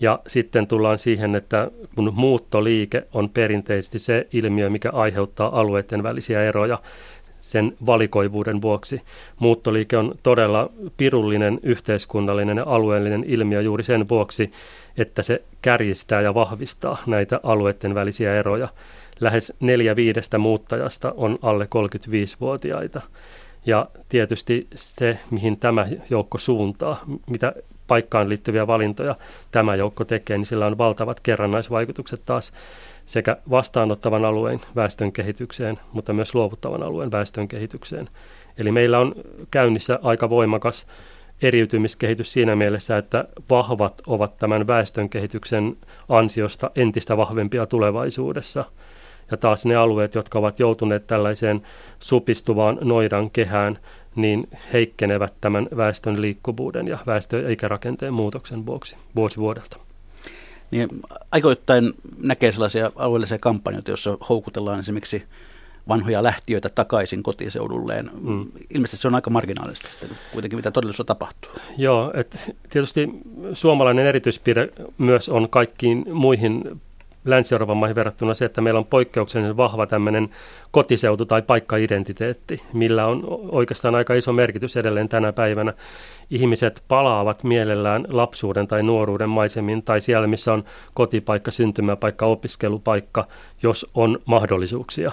Ja 0.00 0.18
sitten 0.26 0.66
tullaan 0.66 0.98
siihen, 0.98 1.34
että 1.34 1.70
kun 1.96 2.12
muuttoliike 2.16 3.06
on 3.12 3.30
perinteisesti 3.30 3.98
se 3.98 4.26
ilmiö, 4.32 4.70
mikä 4.70 4.90
aiheuttaa 4.90 5.60
alueiden 5.60 6.02
välisiä 6.02 6.42
eroja, 6.42 6.78
sen 7.48 7.76
valikoivuuden 7.86 8.62
vuoksi. 8.62 9.02
Muuttoliike 9.38 9.96
on 9.96 10.14
todella 10.22 10.70
pirullinen 10.96 11.60
yhteiskunnallinen 11.62 12.56
ja 12.56 12.64
alueellinen 12.66 13.24
ilmiö 13.26 13.60
juuri 13.60 13.82
sen 13.82 14.08
vuoksi, 14.08 14.50
että 14.96 15.22
se 15.22 15.42
kärjistää 15.62 16.20
ja 16.20 16.34
vahvistaa 16.34 17.02
näitä 17.06 17.40
alueiden 17.42 17.94
välisiä 17.94 18.34
eroja. 18.34 18.68
Lähes 19.20 19.52
neljä 19.60 19.96
viidestä 19.96 20.38
muuttajasta 20.38 21.14
on 21.16 21.38
alle 21.42 21.64
35-vuotiaita. 21.64 23.00
Ja 23.68 23.86
tietysti 24.08 24.66
se, 24.74 25.18
mihin 25.30 25.58
tämä 25.58 25.86
joukko 26.10 26.38
suuntaa, 26.38 27.04
mitä 27.30 27.52
paikkaan 27.86 28.28
liittyviä 28.28 28.66
valintoja 28.66 29.14
tämä 29.50 29.74
joukko 29.74 30.04
tekee, 30.04 30.38
niin 30.38 30.46
sillä 30.46 30.66
on 30.66 30.78
valtavat 30.78 31.20
kerrannaisvaikutukset 31.20 32.22
taas 32.24 32.52
sekä 33.06 33.36
vastaanottavan 33.50 34.24
alueen 34.24 34.60
väestön 34.76 35.12
kehitykseen, 35.12 35.78
mutta 35.92 36.12
myös 36.12 36.34
luovuttavan 36.34 36.82
alueen 36.82 37.12
väestön 37.12 37.48
kehitykseen. 37.48 38.08
Eli 38.58 38.72
meillä 38.72 38.98
on 38.98 39.14
käynnissä 39.50 39.98
aika 40.02 40.30
voimakas 40.30 40.86
eriytymiskehitys 41.42 42.32
siinä 42.32 42.56
mielessä, 42.56 42.98
että 42.98 43.24
vahvat 43.50 44.02
ovat 44.06 44.38
tämän 44.38 44.66
väestön 44.66 45.08
kehityksen 45.08 45.76
ansiosta 46.08 46.70
entistä 46.76 47.16
vahvempia 47.16 47.66
tulevaisuudessa. 47.66 48.64
Ja 49.30 49.36
taas 49.36 49.66
ne 49.66 49.76
alueet, 49.76 50.14
jotka 50.14 50.38
ovat 50.38 50.58
joutuneet 50.58 51.06
tällaiseen 51.06 51.62
supistuvaan 51.98 52.78
noidan 52.82 53.30
kehään, 53.30 53.78
niin 54.16 54.48
heikkenevät 54.72 55.34
tämän 55.40 55.68
väestön 55.76 56.20
liikkuvuuden 56.20 56.88
ja 56.88 56.98
väestö- 57.06 57.42
ja 57.42 57.50
ikärakenteen 57.50 58.14
muutoksen 58.14 58.66
vuoksi 58.66 58.96
vuosi 59.16 59.36
vuodelta 59.36 59.76
niin 60.70 60.88
aikoittain 61.32 61.92
näkee 62.22 62.52
sellaisia 62.52 62.90
alueellisia 62.96 63.38
kampanjoita, 63.38 63.90
joissa 63.90 64.18
houkutellaan 64.28 64.80
esimerkiksi 64.80 65.24
vanhoja 65.88 66.22
lähtiöitä 66.22 66.68
takaisin 66.68 67.22
kotiseudulleen. 67.22 68.10
Mm. 68.20 68.46
Ilmeisesti 68.70 69.02
se 69.02 69.08
on 69.08 69.14
aika 69.14 69.30
marginaalista 69.30 69.88
sitten 69.88 70.10
kuitenkin, 70.32 70.58
mitä 70.58 70.70
todellisuudessa 70.70 71.04
tapahtuu. 71.04 71.50
Joo, 71.78 72.12
että 72.14 72.38
tietysti 72.70 73.08
suomalainen 73.52 74.06
erityispiirre 74.06 74.68
myös 74.98 75.28
on 75.28 75.50
kaikkiin 75.50 76.04
muihin 76.12 76.80
Länsi-Euroopan 77.30 77.76
maihin 77.76 77.94
verrattuna 77.94 78.34
se, 78.34 78.44
että 78.44 78.60
meillä 78.60 78.78
on 78.78 78.86
poikkeuksellisen 78.86 79.56
vahva 79.56 79.86
tämmöinen 79.86 80.28
kotiseutu- 80.70 81.26
tai 81.26 81.42
paikkaidentiteetti, 81.42 82.62
millä 82.72 83.06
on 83.06 83.24
oikeastaan 83.50 83.94
aika 83.94 84.14
iso 84.14 84.32
merkitys 84.32 84.76
edelleen 84.76 85.08
tänä 85.08 85.32
päivänä. 85.32 85.72
Ihmiset 86.30 86.82
palaavat 86.88 87.44
mielellään 87.44 88.04
lapsuuden 88.08 88.66
tai 88.66 88.82
nuoruuden 88.82 89.28
maisemiin 89.28 89.82
tai 89.82 90.00
siellä, 90.00 90.26
missä 90.26 90.52
on 90.52 90.64
kotipaikka, 90.94 91.50
syntymäpaikka, 91.50 92.26
opiskelupaikka, 92.26 93.26
jos 93.62 93.86
on 93.94 94.18
mahdollisuuksia. 94.24 95.12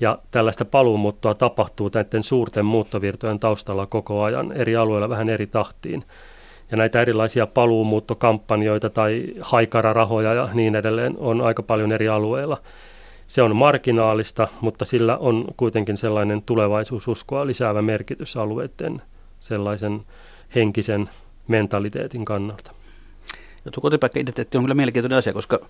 Ja 0.00 0.18
tällaista 0.30 0.64
paluumuuttoa 0.64 1.34
tapahtuu 1.34 1.90
näiden 1.94 2.24
suurten 2.24 2.64
muuttovirtojen 2.64 3.40
taustalla 3.40 3.86
koko 3.86 4.22
ajan 4.22 4.52
eri 4.52 4.76
alueilla 4.76 5.08
vähän 5.08 5.28
eri 5.28 5.46
tahtiin 5.46 6.04
ja 6.70 6.76
näitä 6.76 7.00
erilaisia 7.00 7.46
paluumuuttokampanjoita 7.46 8.90
tai 8.90 9.24
haikararahoja 9.40 10.34
ja 10.34 10.48
niin 10.54 10.74
edelleen 10.74 11.14
on 11.18 11.40
aika 11.40 11.62
paljon 11.62 11.92
eri 11.92 12.08
alueilla. 12.08 12.56
Se 13.26 13.42
on 13.42 13.56
marginaalista, 13.56 14.48
mutta 14.60 14.84
sillä 14.84 15.16
on 15.16 15.44
kuitenkin 15.56 15.96
sellainen 15.96 16.42
tulevaisuususkoa 16.42 17.46
lisäävä 17.46 17.82
merkitys 17.82 18.36
alueiden 18.36 19.02
sellaisen 19.40 20.00
henkisen 20.54 21.10
mentaliteetin 21.48 22.24
kannalta. 22.24 22.70
Ja 23.64 23.70
tuo 23.70 23.80
kotipaikka-identiteetti 23.80 24.58
on 24.58 24.64
kyllä 24.64 24.74
mielenkiintoinen 24.74 25.18
asia, 25.18 25.32
koska 25.32 25.60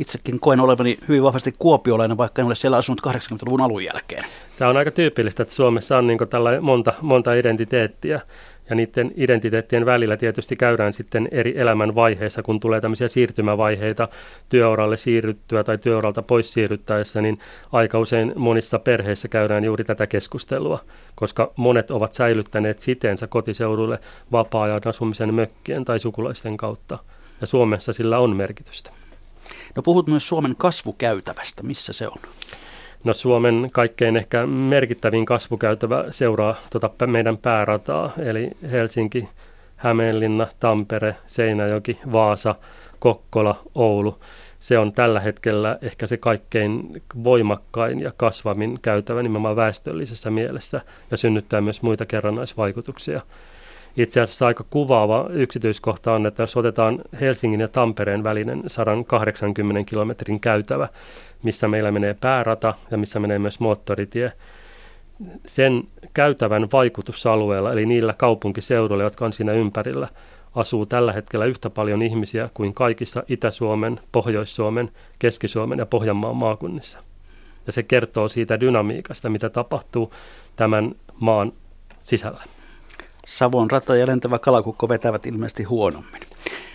itsekin 0.00 0.40
koen 0.40 0.60
olevani 0.60 0.98
hyvin 1.08 1.22
vahvasti 1.22 1.52
kuopiolainen, 1.58 2.16
vaikka 2.16 2.42
en 2.42 2.46
ole 2.46 2.54
siellä 2.54 2.76
asunut 2.76 3.00
80-luvun 3.06 3.60
alun 3.60 3.84
jälkeen. 3.84 4.24
Tämä 4.56 4.70
on 4.70 4.76
aika 4.76 4.90
tyypillistä, 4.90 5.42
että 5.42 5.54
Suomessa 5.54 5.98
on 5.98 6.06
niin 6.06 6.18
monta, 6.60 6.94
monta 7.00 7.34
identiteettiä. 7.34 8.20
Ja 8.70 8.76
niiden 8.76 9.12
identiteettien 9.16 9.86
välillä 9.86 10.16
tietysti 10.16 10.56
käydään 10.56 10.92
sitten 10.92 11.28
eri 11.30 11.54
elämän 11.56 11.94
vaiheissa, 11.94 12.42
kun 12.42 12.60
tulee 12.60 12.80
tämmöisiä 12.80 13.08
siirtymävaiheita 13.08 14.08
työuralle 14.48 14.96
siirryttyä 14.96 15.64
tai 15.64 15.78
työuralta 15.78 16.22
pois 16.22 16.52
siirryttäessä, 16.52 17.20
niin 17.20 17.38
aika 17.72 17.98
usein 17.98 18.32
monissa 18.36 18.78
perheissä 18.78 19.28
käydään 19.28 19.64
juuri 19.64 19.84
tätä 19.84 20.06
keskustelua, 20.06 20.78
koska 21.14 21.52
monet 21.56 21.90
ovat 21.90 22.14
säilyttäneet 22.14 22.78
siteensä 22.78 23.26
kotiseudulle 23.26 23.98
vapaa-ajan 24.32 24.80
asumisen 24.84 25.34
mökkien 25.34 25.84
tai 25.84 26.00
sukulaisten 26.00 26.56
kautta. 26.56 26.98
Ja 27.40 27.46
Suomessa 27.46 27.92
sillä 27.92 28.18
on 28.18 28.36
merkitystä. 28.36 28.90
No 29.76 29.82
puhut 29.82 30.06
myös 30.06 30.28
Suomen 30.28 30.56
kasvukäytävästä. 30.56 31.62
Missä 31.62 31.92
se 31.92 32.08
on? 32.08 32.18
No 33.04 33.12
Suomen 33.12 33.68
kaikkein 33.72 34.16
ehkä 34.16 34.46
merkittävin 34.46 35.26
kasvukäytävä 35.26 36.04
seuraa 36.10 36.56
tuota 36.70 37.06
meidän 37.06 37.38
päärataa, 37.38 38.12
eli 38.18 38.50
Helsinki, 38.70 39.28
Hämeenlinna, 39.76 40.46
Tampere, 40.60 41.16
Seinäjoki, 41.26 41.98
Vaasa, 42.12 42.54
Kokkola, 42.98 43.60
Oulu. 43.74 44.18
Se 44.60 44.78
on 44.78 44.92
tällä 44.92 45.20
hetkellä 45.20 45.78
ehkä 45.82 46.06
se 46.06 46.16
kaikkein 46.16 47.02
voimakkain 47.24 48.00
ja 48.00 48.12
kasvamin 48.16 48.78
käytävä 48.82 49.22
nimenomaan 49.22 49.56
väestöllisessä 49.56 50.30
mielessä 50.30 50.80
ja 51.10 51.16
synnyttää 51.16 51.60
myös 51.60 51.82
muita 51.82 52.06
kerrannaisvaikutuksia. 52.06 53.20
Itse 53.96 54.20
asiassa 54.20 54.46
aika 54.46 54.64
kuvaava 54.70 55.26
yksityiskohta 55.30 56.12
on, 56.12 56.26
että 56.26 56.42
jos 56.42 56.56
otetaan 56.56 56.98
Helsingin 57.20 57.60
ja 57.60 57.68
Tampereen 57.68 58.24
välinen 58.24 58.62
180 58.66 59.90
kilometrin 59.90 60.40
käytävä, 60.40 60.88
missä 61.42 61.68
meillä 61.68 61.90
menee 61.90 62.16
päärata 62.20 62.74
ja 62.90 62.98
missä 62.98 63.20
menee 63.20 63.38
myös 63.38 63.60
moottoritie, 63.60 64.32
sen 65.46 65.82
käytävän 66.14 66.68
vaikutusalueella, 66.72 67.72
eli 67.72 67.86
niillä 67.86 68.14
kaupunkiseuduilla, 68.18 69.04
jotka 69.04 69.24
on 69.24 69.32
siinä 69.32 69.52
ympärillä, 69.52 70.08
asuu 70.54 70.86
tällä 70.86 71.12
hetkellä 71.12 71.44
yhtä 71.44 71.70
paljon 71.70 72.02
ihmisiä 72.02 72.50
kuin 72.54 72.74
kaikissa 72.74 73.22
Itä-Suomen, 73.28 74.00
Pohjois-Suomen, 74.12 74.90
Keski-Suomen 75.18 75.78
ja 75.78 75.86
Pohjanmaan 75.86 76.36
maakunnissa. 76.36 76.98
Ja 77.66 77.72
se 77.72 77.82
kertoo 77.82 78.28
siitä 78.28 78.60
dynamiikasta, 78.60 79.30
mitä 79.30 79.50
tapahtuu 79.50 80.12
tämän 80.56 80.94
maan 81.20 81.52
sisällä. 82.02 82.42
Savon 83.30 83.70
rata 83.70 83.96
ja 83.96 84.06
lentävä 84.06 84.38
kalakukko 84.38 84.88
vetävät 84.88 85.26
ilmeisesti 85.26 85.62
huonommin. 85.62 86.20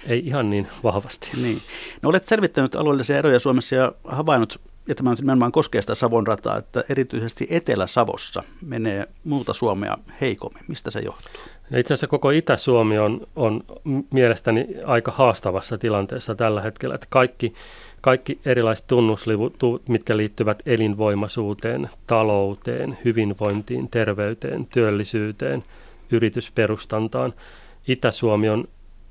Ei 0.08 0.26
ihan 0.26 0.50
niin 0.50 0.68
vahvasti. 0.84 1.30
Niin. 1.42 1.58
No 2.02 2.10
olet 2.10 2.28
selvittänyt 2.28 2.76
alueellisia 2.76 3.18
eroja 3.18 3.40
Suomessa 3.40 3.76
ja 3.76 3.92
havainnut, 4.04 4.62
ja 4.88 4.96
tämä 4.96 5.10
nyt 5.10 5.20
nimenomaan 5.20 5.52
koskee 5.52 5.82
sitä 5.82 5.96
Savon 5.96 6.28
rataa, 6.28 6.58
että 6.58 6.84
erityisesti 6.90 7.48
Etelä-Savossa 7.50 8.44
menee 8.66 9.08
muuta 9.24 9.54
Suomea 9.54 9.98
heikommin. 10.22 10.64
Mistä 10.68 10.92
se 10.92 11.00
johtuu? 11.00 11.32
No 11.70 11.78
itse 11.78 11.94
asiassa 11.94 12.08
koko 12.08 12.30
Itä-Suomi 12.30 12.98
on, 12.98 13.28
on 13.36 13.64
mielestäni 14.12 14.68
aika 14.86 15.12
haastavassa 15.12 15.78
tilanteessa 15.78 16.36
tällä 16.36 16.62
hetkellä, 16.62 16.96
että 16.96 17.08
kaikki, 17.10 17.54
kaikki 18.02 18.40
erilaiset 18.46 18.88
tunnuslivut, 18.88 19.58
mitkä 19.90 20.18
liittyvät 20.18 20.64
elinvoimaisuuteen, 20.66 21.90
talouteen, 22.08 22.98
hyvinvointiin, 23.06 23.90
terveyteen, 23.90 24.66
työllisyyteen, 24.66 25.64
yritysperustantaan. 26.12 27.34
Itä-Suomi 27.88 28.50
on 28.50 28.68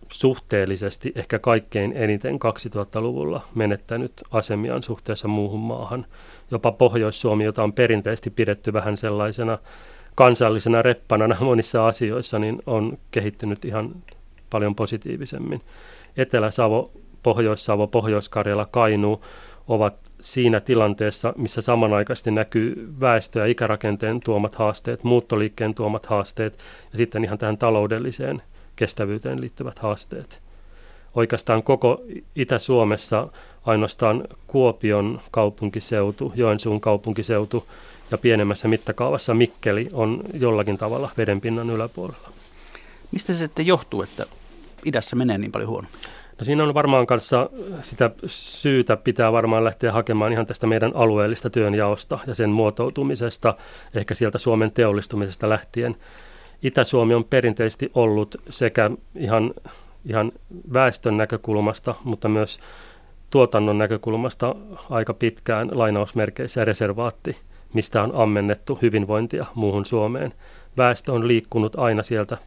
suhteellisesti 0.09 1.13
ehkä 1.15 1.39
kaikkein 1.39 1.93
eniten 1.97 2.35
2000-luvulla 2.35 3.41
menettänyt 3.55 4.13
asemiaan 4.31 4.83
suhteessa 4.83 5.29
muuhun 5.29 5.61
maahan. 5.61 6.07
Jopa 6.51 6.73
Pohjois-Suomi, 6.73 7.45
jota 7.45 7.63
on 7.63 7.73
perinteisesti 7.73 8.31
pidetty 8.31 8.73
vähän 8.73 8.97
sellaisena 8.97 9.59
kansallisena 10.15 10.83
reppanana 10.83 11.37
monissa 11.45 11.87
asioissa, 11.87 12.39
niin 12.39 12.63
on 12.67 12.99
kehittynyt 13.11 13.65
ihan 13.65 13.95
paljon 14.51 14.75
positiivisemmin. 14.75 15.61
Etelä-Savo, 16.17 16.93
Pohjois-Savo, 17.23 17.87
Pohjois-Karjala, 17.87 18.67
Kainuu 18.71 19.25
ovat 19.69 19.95
siinä 20.21 20.61
tilanteessa, 20.61 21.35
missä 21.37 21.61
samanaikaisesti 21.61 22.31
näkyy 22.31 22.89
väestö- 23.01 23.39
ja 23.39 23.47
ikärakenteen 23.47 24.21
tuomat 24.21 24.55
haasteet, 24.55 25.05
muuttoliikkeen 25.05 25.75
tuomat 25.75 26.07
haasteet 26.07 26.59
ja 26.93 26.97
sitten 26.97 27.25
ihan 27.25 27.39
tähän 27.39 27.59
taloudelliseen 27.59 28.43
kestävyyteen 28.77 29.41
liittyvät 29.41 29.79
haasteet. 29.79 30.43
Oikeastaan 31.15 31.63
koko 31.63 32.03
Itä-Suomessa 32.37 33.29
ainoastaan 33.65 34.25
Kuopion 34.47 35.21
kaupunkiseutu, 35.31 36.33
Joensuun 36.35 36.81
kaupunkiseutu 36.81 37.69
ja 38.11 38.19
pienemmässä 38.19 38.69
mittakaavassa 38.69 39.35
Mikkeli 39.35 39.89
on 39.93 40.23
jollakin 40.33 40.79
tavalla 40.79 41.11
vedenpinnan 41.17 41.71
yläpuolella. 41.71 42.29
Mistä 43.13 43.33
se 43.33 43.39
sitten 43.39 43.67
johtuu, 43.67 44.03
että 44.03 44.27
idässä 44.85 45.17
menee 45.17 45.39
niin 45.39 45.53
paljon 45.53 45.71
huonommin? 45.71 46.01
No 46.39 46.45
siinä 46.45 46.63
on 46.63 46.75
varmaan 46.75 47.07
kanssa 47.07 47.51
sitä 47.83 48.11
syytä 48.27 48.97
pitää 48.97 49.33
varmaan 49.33 49.65
lähteä 49.65 49.93
hakemaan 49.93 50.33
ihan 50.33 50.47
tästä 50.47 50.67
meidän 50.67 50.93
alueellista 50.95 51.51
työnjaosta 51.51 52.19
ja 52.27 52.35
sen 52.35 52.51
muotoutumisesta, 52.51 53.55
ehkä 53.95 54.15
sieltä 54.15 54.39
Suomen 54.39 54.73
teollistumisesta 54.73 55.49
lähtien. 55.49 55.97
Itä-Suomi 56.63 57.15
on 57.15 57.25
perinteisesti 57.25 57.91
ollut 57.95 58.37
sekä 58.51 58.91
ihan, 59.15 59.55
ihan 60.07 60.33
väestön 60.73 61.17
näkökulmasta, 61.17 61.95
mutta 62.05 62.29
myös 62.29 62.59
tuotannon 63.31 63.79
näkökulmasta 63.79 64.55
aika 64.91 65.15
pitkään 65.15 65.71
lainausmerkeissä 65.73 66.65
reservaatti, 66.65 67.37
mistä 67.73 68.03
on 68.03 68.13
ammennettu 68.15 68.79
hyvinvointia 68.83 69.47
muuhun 69.55 69.87
Suomeen. 69.87 70.33
Väestö 70.77 71.13
on 71.13 71.29
liikkunut 71.29 71.77
aina 71.77 72.03
sieltä 72.03 72.39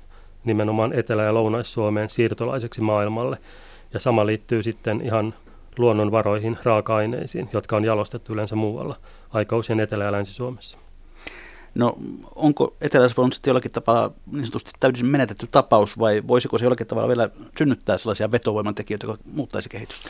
nimenomaan 0.46 0.94
Etelä- 0.94 1.24
ja 1.24 1.34
Lounais-Suomeen 1.34 2.10
siirtolaiseksi 2.10 2.82
maailmalle. 2.82 3.38
Ja 3.94 4.00
sama 4.00 4.26
liittyy 4.26 4.64
sitten 4.64 5.02
ihan 5.02 5.34
luonnonvaroihin, 5.78 6.58
raaka-aineisiin, 6.64 7.50
jotka 7.54 7.76
on 7.76 7.86
jalostettu 7.86 8.34
yleensä 8.34 8.56
muualla, 8.56 8.96
aika 9.30 9.58
usein 9.58 9.80
Etelä- 9.80 10.04
ja 10.04 10.12
Länsi-Suomessa. 10.12 10.78
No 11.76 11.98
onko 12.36 12.76
etelä 12.82 13.08
sitten 13.08 13.32
jollakin 13.46 13.72
tapaa 13.72 14.12
niin 14.32 14.46
sanotusti 14.46 14.72
täysin 14.80 15.06
menetetty 15.06 15.48
tapaus 15.52 16.00
vai 16.00 16.24
voisiko 16.28 16.58
se 16.58 16.66
jollakin 16.66 16.88
tavalla 16.88 17.08
vielä 17.08 17.30
synnyttää 17.58 17.98
sellaisia 17.98 18.32
vetovoimantekijöitä, 18.32 19.08
jotka 19.08 19.24
muuttaisi 19.34 19.70
kehitystä? 19.70 20.10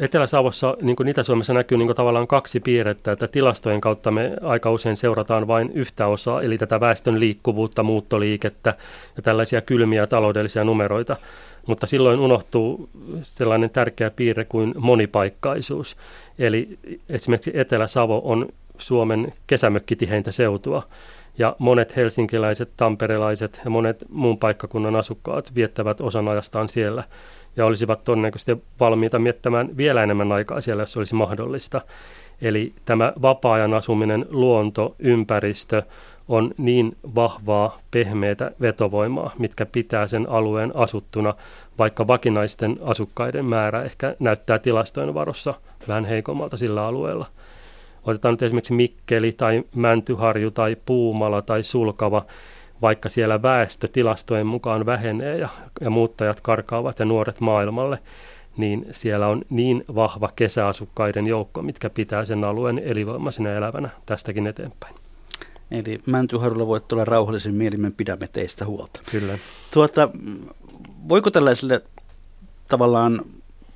Etelä-Savossa, 0.00 0.76
niin 0.82 0.96
kuin 0.96 1.08
Itä-Suomessa 1.08 1.54
näkyy 1.54 1.78
niin 1.78 1.86
kuin 1.86 1.96
tavallaan 1.96 2.26
kaksi 2.26 2.60
piirrettä, 2.60 3.12
että 3.12 3.28
tilastojen 3.28 3.80
kautta 3.80 4.10
me 4.10 4.36
aika 4.42 4.70
usein 4.70 4.96
seurataan 4.96 5.46
vain 5.46 5.70
yhtä 5.74 6.06
osaa, 6.06 6.42
eli 6.42 6.58
tätä 6.58 6.80
väestön 6.80 7.20
liikkuvuutta, 7.20 7.82
muuttoliikettä 7.82 8.74
ja 9.16 9.22
tällaisia 9.22 9.60
kylmiä 9.60 10.06
taloudellisia 10.06 10.64
numeroita. 10.64 11.16
Mutta 11.66 11.86
silloin 11.86 12.20
unohtuu 12.20 12.88
sellainen 13.22 13.70
tärkeä 13.70 14.10
piirre 14.10 14.44
kuin 14.44 14.74
monipaikkaisuus. 14.78 15.96
Eli 16.38 16.78
esimerkiksi 17.08 17.50
Etelä-Savo 17.54 18.20
on 18.24 18.48
Suomen 18.78 19.32
kesämökkitiheintä 19.46 20.32
seutua. 20.32 20.82
Ja 21.38 21.56
monet 21.58 21.96
helsinkiläiset, 21.96 22.70
tamperelaiset 22.76 23.60
ja 23.64 23.70
monet 23.70 24.04
muun 24.08 24.38
paikkakunnan 24.38 24.96
asukkaat 24.96 25.54
viettävät 25.54 26.00
osan 26.00 26.28
ajastaan 26.28 26.68
siellä 26.68 27.04
ja 27.58 27.66
olisivat 27.66 28.04
todennäköisesti 28.04 28.62
valmiita 28.80 29.18
miettämään 29.18 29.76
vielä 29.76 30.02
enemmän 30.02 30.32
aikaa 30.32 30.60
siellä, 30.60 30.82
jos 30.82 30.96
olisi 30.96 31.14
mahdollista. 31.14 31.80
Eli 32.42 32.72
tämä 32.84 33.12
vapaa-ajan 33.22 33.74
asuminen, 33.74 34.24
luonto, 34.30 34.94
ympäristö 34.98 35.82
on 36.28 36.54
niin 36.58 36.96
vahvaa, 37.14 37.78
pehmeitä 37.90 38.50
vetovoimaa, 38.60 39.32
mitkä 39.38 39.66
pitää 39.66 40.06
sen 40.06 40.28
alueen 40.28 40.72
asuttuna, 40.74 41.34
vaikka 41.78 42.06
vakinaisten 42.06 42.76
asukkaiden 42.82 43.44
määrä 43.44 43.82
ehkä 43.82 44.16
näyttää 44.18 44.58
tilastojen 44.58 45.14
varossa 45.14 45.54
vähän 45.88 46.04
heikommalta 46.04 46.56
sillä 46.56 46.86
alueella. 46.86 47.26
Otetaan 48.04 48.32
nyt 48.32 48.42
esimerkiksi 48.42 48.74
Mikkeli 48.74 49.32
tai 49.32 49.62
Mäntyharju 49.74 50.50
tai 50.50 50.76
Puumala 50.86 51.42
tai 51.42 51.62
Sulkava, 51.62 52.24
vaikka 52.82 53.08
siellä 53.08 53.42
väestö 53.42 53.88
tilastojen 53.88 54.46
mukaan 54.46 54.86
vähenee 54.86 55.38
ja, 55.38 55.48
ja 55.80 55.90
muuttajat 55.90 56.40
karkaavat 56.40 56.98
ja 56.98 57.04
nuoret 57.04 57.40
maailmalle, 57.40 57.98
niin 58.56 58.86
siellä 58.90 59.28
on 59.28 59.42
niin 59.50 59.84
vahva 59.94 60.28
kesäasukkaiden 60.36 61.26
joukko, 61.26 61.62
mitkä 61.62 61.90
pitää 61.90 62.24
sen 62.24 62.44
alueen 62.44 62.78
elinvoimaisena 62.78 63.50
elävänä 63.50 63.88
tästäkin 64.06 64.46
eteenpäin. 64.46 64.94
Eli 65.70 65.98
Mäntyharjulla 66.06 66.66
voit 66.66 66.88
tulla 66.88 67.04
rauhallisen 67.04 67.54
mielimen 67.54 67.92
pidämme 67.92 68.28
teistä 68.28 68.66
huolta. 68.66 69.00
Kyllä. 69.10 69.38
Tuota, 69.70 70.08
voiko 71.08 71.30
tällaiselle 71.30 71.82
tavallaan 72.68 73.20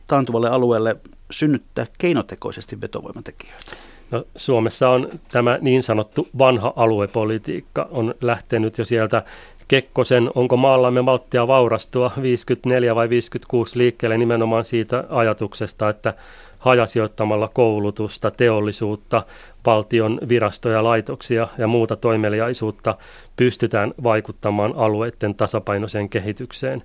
taantuvalle 0.06 0.48
alueelle 0.48 0.96
synnyttää 1.30 1.86
keinotekoisesti 1.98 2.80
vetovoimatekijöitä? 2.80 3.76
No, 4.12 4.24
Suomessa 4.36 4.88
on 4.88 5.08
tämä 5.30 5.58
niin 5.60 5.82
sanottu 5.82 6.28
vanha 6.38 6.72
aluepolitiikka 6.76 7.88
on 7.90 8.14
lähtenyt 8.20 8.78
jo 8.78 8.84
sieltä 8.84 9.22
Kekkosen 9.68 10.30
Onko 10.34 10.56
maallamme 10.56 11.02
malttia 11.02 11.46
vaurastua 11.46 12.10
54 12.22 12.94
vai 12.94 13.08
56 13.08 13.78
liikkeelle 13.78 14.18
nimenomaan 14.18 14.64
siitä 14.64 15.04
ajatuksesta, 15.08 15.88
että 15.88 16.14
hajasijoittamalla 16.58 17.48
koulutusta, 17.48 18.30
teollisuutta, 18.30 19.22
valtion 19.66 20.18
virastoja, 20.28 20.84
laitoksia 20.84 21.48
ja 21.58 21.66
muuta 21.66 21.96
toimeliaisuutta 21.96 22.96
pystytään 23.36 23.94
vaikuttamaan 24.02 24.72
alueiden 24.76 25.34
tasapainoiseen 25.34 26.08
kehitykseen. 26.08 26.82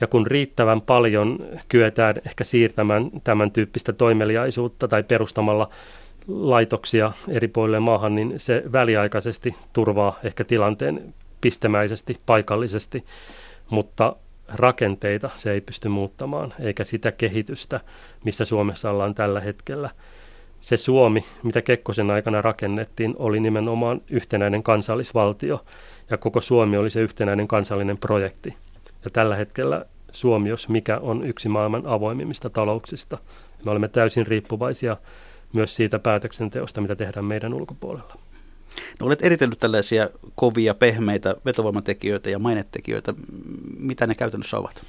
Ja 0.00 0.06
kun 0.06 0.26
riittävän 0.26 0.80
paljon 0.80 1.38
kyetään 1.68 2.14
ehkä 2.26 2.44
siirtämään 2.44 3.10
tämän 3.24 3.50
tyyppistä 3.50 3.92
toimeliaisuutta 3.92 4.88
tai 4.88 5.02
perustamalla 5.02 5.68
laitoksia 6.30 7.12
eri 7.28 7.48
puolille 7.48 7.80
maahan, 7.80 8.14
niin 8.14 8.34
se 8.36 8.62
väliaikaisesti 8.72 9.54
turvaa 9.72 10.18
ehkä 10.24 10.44
tilanteen 10.44 11.14
pistemäisesti, 11.40 12.18
paikallisesti, 12.26 13.04
mutta 13.70 14.16
rakenteita 14.48 15.30
se 15.36 15.52
ei 15.52 15.60
pysty 15.60 15.88
muuttamaan, 15.88 16.54
eikä 16.60 16.84
sitä 16.84 17.12
kehitystä, 17.12 17.80
missä 18.24 18.44
Suomessa 18.44 18.90
ollaan 18.90 19.14
tällä 19.14 19.40
hetkellä. 19.40 19.90
Se 20.60 20.76
Suomi, 20.76 21.24
mitä 21.42 21.62
Kekkosen 21.62 22.10
aikana 22.10 22.42
rakennettiin, 22.42 23.14
oli 23.18 23.40
nimenomaan 23.40 24.00
yhtenäinen 24.10 24.62
kansallisvaltio, 24.62 25.64
ja 26.10 26.18
koko 26.18 26.40
Suomi 26.40 26.76
oli 26.76 26.90
se 26.90 27.00
yhtenäinen 27.00 27.48
kansallinen 27.48 27.98
projekti. 27.98 28.56
Ja 29.04 29.10
tällä 29.10 29.36
hetkellä 29.36 29.84
Suomi, 30.12 30.48
jos 30.48 30.68
mikä, 30.68 30.98
on 30.98 31.26
yksi 31.26 31.48
maailman 31.48 31.86
avoimimmista 31.86 32.50
talouksista. 32.50 33.18
Me 33.64 33.70
olemme 33.70 33.88
täysin 33.88 34.26
riippuvaisia 34.26 34.96
myös 35.52 35.74
siitä 35.74 35.98
päätöksenteosta, 35.98 36.80
mitä 36.80 36.96
tehdään 36.96 37.24
meidän 37.24 37.54
ulkopuolella. 37.54 38.14
No, 39.00 39.06
olet 39.06 39.24
eritellyt 39.24 39.58
tällaisia 39.58 40.10
kovia, 40.34 40.74
pehmeitä 40.74 41.36
vetovoimatekijöitä 41.44 42.30
ja 42.30 42.38
mainetekijöitä. 42.38 43.14
Mitä 43.78 44.06
ne 44.06 44.14
käytännössä 44.14 44.58
ovat? 44.58 44.82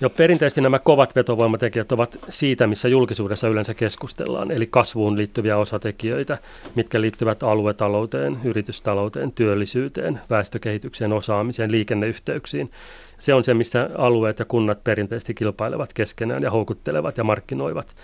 Jo 0.00 0.10
perinteisesti 0.10 0.60
nämä 0.60 0.78
kovat 0.78 1.16
vetovoimatekijät 1.16 1.92
ovat 1.92 2.18
siitä, 2.28 2.66
missä 2.66 2.88
julkisuudessa 2.88 3.48
yleensä 3.48 3.74
keskustellaan, 3.74 4.50
eli 4.50 4.66
kasvuun 4.70 5.16
liittyviä 5.16 5.56
osatekijöitä, 5.56 6.38
mitkä 6.74 7.00
liittyvät 7.00 7.42
aluetalouteen, 7.42 8.38
yritystalouteen, 8.44 9.32
työllisyyteen, 9.32 10.20
väestökehitykseen, 10.30 11.12
osaamiseen, 11.12 11.72
liikenneyhteyksiin. 11.72 12.70
Se 13.18 13.34
on 13.34 13.44
se, 13.44 13.54
missä 13.54 13.90
alueet 13.98 14.38
ja 14.38 14.44
kunnat 14.44 14.84
perinteisesti 14.84 15.34
kilpailevat 15.34 15.92
keskenään 15.92 16.42
ja 16.42 16.50
houkuttelevat 16.50 17.18
ja 17.18 17.24
markkinoivat. 17.24 17.94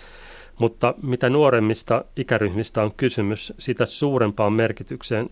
Mutta 0.59 0.93
mitä 1.03 1.29
nuoremmista 1.29 2.05
ikäryhmistä 2.15 2.83
on 2.83 2.91
kysymys, 2.97 3.53
sitä 3.59 3.85
suurempaan 3.85 4.53
merkitykseen 4.53 5.29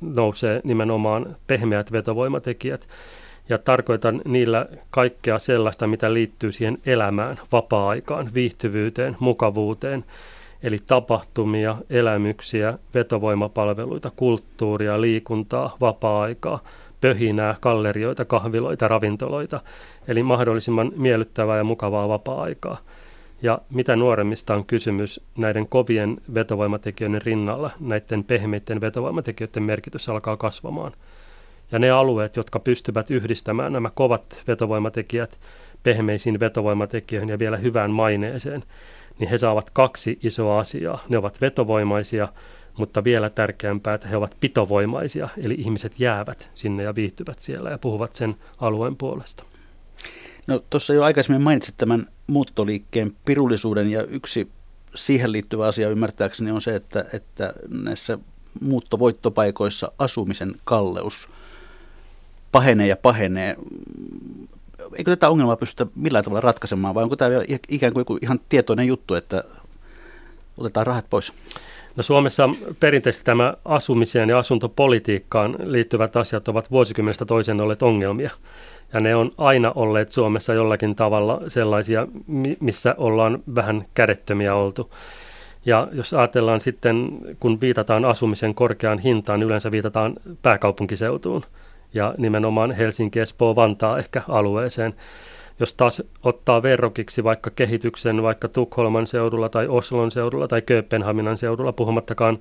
nousee 0.00 0.60
nimenomaan 0.64 1.36
pehmeät 1.46 1.92
vetovoimatekijät. 1.92 2.88
Ja 3.48 3.58
tarkoitan 3.58 4.20
niillä 4.24 4.66
kaikkea 4.90 5.38
sellaista, 5.38 5.86
mitä 5.86 6.14
liittyy 6.14 6.52
siihen 6.52 6.78
elämään, 6.86 7.36
vapaa-aikaan, 7.52 8.30
viihtyvyyteen, 8.34 9.16
mukavuuteen, 9.20 10.04
eli 10.62 10.78
tapahtumia, 10.86 11.76
elämyksiä, 11.90 12.78
vetovoimapalveluita, 12.94 14.10
kulttuuria, 14.16 15.00
liikuntaa, 15.00 15.76
vapaa-aikaa, 15.80 16.60
pöhinää, 17.00 17.54
gallerioita, 17.62 18.24
kahviloita, 18.24 18.88
ravintoloita, 18.88 19.60
eli 20.08 20.22
mahdollisimman 20.22 20.92
miellyttävää 20.96 21.58
ja 21.58 21.64
mukavaa 21.64 22.08
vapaa-aikaa. 22.08 22.78
Ja 23.44 23.58
mitä 23.70 23.96
nuoremmista 23.96 24.54
on 24.54 24.66
kysymys 24.66 25.20
näiden 25.38 25.68
kovien 25.68 26.16
vetovoimatekijöiden 26.34 27.22
rinnalla, 27.22 27.70
näiden 27.80 28.24
pehmeiden 28.24 28.80
vetovoimatekijöiden 28.80 29.62
merkitys 29.62 30.08
alkaa 30.08 30.36
kasvamaan. 30.36 30.92
Ja 31.72 31.78
ne 31.78 31.90
alueet, 31.90 32.36
jotka 32.36 32.58
pystyvät 32.58 33.10
yhdistämään 33.10 33.72
nämä 33.72 33.90
kovat 33.94 34.42
vetovoimatekijät 34.48 35.38
pehmeisiin 35.82 36.40
vetovoimatekijöihin 36.40 37.28
ja 37.28 37.38
vielä 37.38 37.56
hyvään 37.56 37.90
maineeseen, 37.90 38.62
niin 39.18 39.30
he 39.30 39.38
saavat 39.38 39.70
kaksi 39.70 40.18
isoa 40.22 40.58
asiaa. 40.58 41.04
Ne 41.08 41.18
ovat 41.18 41.40
vetovoimaisia, 41.40 42.28
mutta 42.78 43.04
vielä 43.04 43.30
tärkeämpää, 43.30 43.94
että 43.94 44.08
he 44.08 44.16
ovat 44.16 44.36
pitovoimaisia, 44.40 45.28
eli 45.38 45.54
ihmiset 45.58 46.00
jäävät 46.00 46.50
sinne 46.54 46.82
ja 46.82 46.94
viihtyvät 46.94 47.38
siellä 47.38 47.70
ja 47.70 47.78
puhuvat 47.78 48.14
sen 48.14 48.36
alueen 48.60 48.96
puolesta. 48.96 49.44
No 50.46 50.62
tuossa 50.70 50.94
jo 50.94 51.02
aikaisemmin 51.02 51.42
mainitsit 51.42 51.76
tämän 51.76 52.06
muuttoliikkeen 52.26 53.16
pirullisuuden 53.24 53.90
ja 53.90 54.02
yksi 54.02 54.48
siihen 54.94 55.32
liittyvä 55.32 55.66
asia 55.66 55.88
ymmärtääkseni 55.88 56.50
on 56.50 56.62
se, 56.62 56.74
että, 56.74 57.04
että 57.12 57.52
näissä 57.68 58.18
muuttovoittopaikoissa 58.60 59.92
asumisen 59.98 60.54
kalleus 60.64 61.28
pahenee 62.52 62.86
ja 62.86 62.96
pahenee. 62.96 63.56
Eikö 64.96 65.10
tätä 65.10 65.28
ongelmaa 65.28 65.56
pystytä 65.56 65.90
millään 65.96 66.24
tavalla 66.24 66.40
ratkaisemaan 66.40 66.94
vai 66.94 67.02
onko 67.02 67.16
tämä 67.16 67.30
ikään 67.68 67.92
kuin 67.92 68.18
ihan 68.22 68.40
tietoinen 68.48 68.86
juttu, 68.86 69.14
että 69.14 69.44
otetaan 70.58 70.86
rahat 70.86 71.06
pois? 71.10 71.32
No 71.96 72.02
Suomessa 72.02 72.50
perinteisesti 72.80 73.24
tämä 73.24 73.54
asumiseen 73.64 74.28
ja 74.28 74.38
asuntopolitiikkaan 74.38 75.56
liittyvät 75.64 76.16
asiat 76.16 76.48
ovat 76.48 76.70
vuosikymmenestä 76.70 77.24
toiseen 77.24 77.60
olleet 77.60 77.82
ongelmia. 77.82 78.30
Ja 78.94 79.00
ne 79.00 79.14
on 79.14 79.30
aina 79.38 79.72
olleet 79.74 80.10
Suomessa 80.10 80.54
jollakin 80.54 80.94
tavalla 80.94 81.40
sellaisia, 81.48 82.06
missä 82.60 82.94
ollaan 82.98 83.42
vähän 83.54 83.84
kädettömiä 83.94 84.54
oltu. 84.54 84.90
Ja 85.66 85.88
jos 85.92 86.14
ajatellaan 86.14 86.60
sitten, 86.60 87.08
kun 87.40 87.60
viitataan 87.60 88.04
asumisen 88.04 88.54
korkeaan 88.54 88.98
hintaan, 88.98 89.40
niin 89.40 89.46
yleensä 89.46 89.70
viitataan 89.70 90.14
pääkaupunkiseutuun 90.42 91.42
ja 91.94 92.14
nimenomaan 92.18 92.72
Helsinki, 92.72 93.20
Espoo, 93.20 93.56
Vantaa 93.56 93.98
ehkä 93.98 94.22
alueeseen. 94.28 94.94
Jos 95.60 95.74
taas 95.74 96.02
ottaa 96.22 96.62
verrokiksi 96.62 97.24
vaikka 97.24 97.50
kehityksen 97.50 98.22
vaikka 98.22 98.48
Tukholman 98.48 99.06
seudulla 99.06 99.48
tai 99.48 99.68
Oslon 99.68 100.10
seudulla 100.10 100.48
tai 100.48 100.62
Kööpenhaminan 100.62 101.36
seudulla, 101.36 101.72
puhumattakaan 101.72 102.38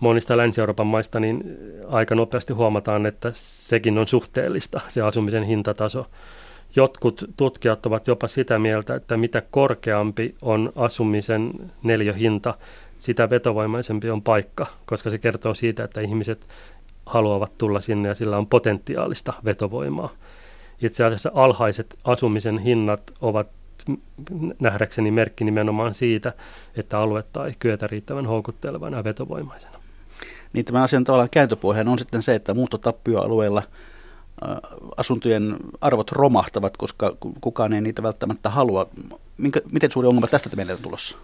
monista 0.00 0.36
Länsi-Euroopan 0.36 0.86
maista, 0.86 1.20
niin 1.20 1.42
aika 1.88 2.14
nopeasti 2.14 2.52
huomataan, 2.52 3.06
että 3.06 3.30
sekin 3.34 3.98
on 3.98 4.06
suhteellista, 4.06 4.80
se 4.88 5.02
asumisen 5.02 5.42
hintataso. 5.42 6.06
Jotkut 6.76 7.24
tutkijat 7.36 7.86
ovat 7.86 8.06
jopa 8.06 8.28
sitä 8.28 8.58
mieltä, 8.58 8.94
että 8.94 9.16
mitä 9.16 9.42
korkeampi 9.50 10.34
on 10.42 10.72
asumisen 10.76 11.52
neljöhinta, 11.82 12.54
sitä 12.98 13.30
vetovoimaisempi 13.30 14.10
on 14.10 14.22
paikka, 14.22 14.66
koska 14.86 15.10
se 15.10 15.18
kertoo 15.18 15.54
siitä, 15.54 15.84
että 15.84 16.00
ihmiset 16.00 16.46
haluavat 17.06 17.58
tulla 17.58 17.80
sinne 17.80 18.08
ja 18.08 18.14
sillä 18.14 18.38
on 18.38 18.46
potentiaalista 18.46 19.32
vetovoimaa. 19.44 20.08
Itse 20.82 21.04
asiassa 21.04 21.30
alhaiset 21.34 21.98
asumisen 22.04 22.58
hinnat 22.58 23.12
ovat 23.20 23.48
nähdäkseni 24.60 25.10
merkki 25.10 25.44
nimenomaan 25.44 25.94
siitä, 25.94 26.32
että 26.76 26.98
aluetta 26.98 27.46
ei 27.46 27.52
kyetä 27.58 27.86
riittävän 27.86 28.26
houkuttelevana 28.26 28.96
ja 28.96 29.04
vetovoimaisena 29.04 29.85
niin 30.56 30.64
tämän 30.64 30.82
asian 30.82 31.04
tavallaan 31.04 31.30
kääntöpuheen 31.30 31.88
on 31.88 31.98
sitten 31.98 32.22
se, 32.22 32.34
että 32.34 32.54
muuttotappioalueella 32.54 33.62
asuntojen 34.96 35.56
arvot 35.80 36.12
romahtavat, 36.12 36.76
koska 36.76 37.16
kukaan 37.40 37.72
ei 37.72 37.80
niitä 37.80 38.02
välttämättä 38.02 38.50
halua. 38.50 38.88
Minkä, 39.38 39.60
miten 39.72 39.92
suuri 39.92 40.08
ongelma 40.08 40.26
tästä 40.26 40.56
meille 40.56 40.72
on 40.72 40.78
tulossa? 40.82 41.16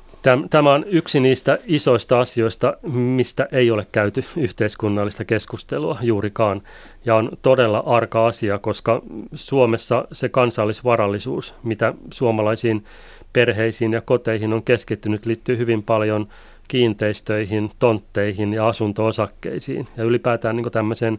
Tämä 0.50 0.72
on 0.72 0.84
yksi 0.84 1.20
niistä 1.20 1.58
isoista 1.66 2.20
asioista, 2.20 2.76
mistä 2.92 3.48
ei 3.52 3.70
ole 3.70 3.86
käyty 3.92 4.24
yhteiskunnallista 4.36 5.24
keskustelua 5.24 5.98
juurikaan. 6.02 6.62
Ja 7.04 7.14
on 7.14 7.30
todella 7.42 7.82
arka 7.86 8.26
asia, 8.26 8.58
koska 8.58 9.02
Suomessa 9.34 10.04
se 10.12 10.28
kansallisvarallisuus, 10.28 11.54
mitä 11.62 11.94
suomalaisiin 12.12 12.84
perheisiin 13.32 13.92
ja 13.92 14.00
koteihin 14.00 14.52
on 14.52 14.62
keskittynyt, 14.62 15.26
liittyy 15.26 15.58
hyvin 15.58 15.82
paljon 15.82 16.28
kiinteistöihin, 16.72 17.70
tontteihin 17.78 18.52
ja 18.52 18.68
asunto-osakkeisiin 18.68 19.88
ja 19.96 20.04
ylipäätään 20.04 20.56
niin 20.56 20.72
tämmöiseen 20.72 21.18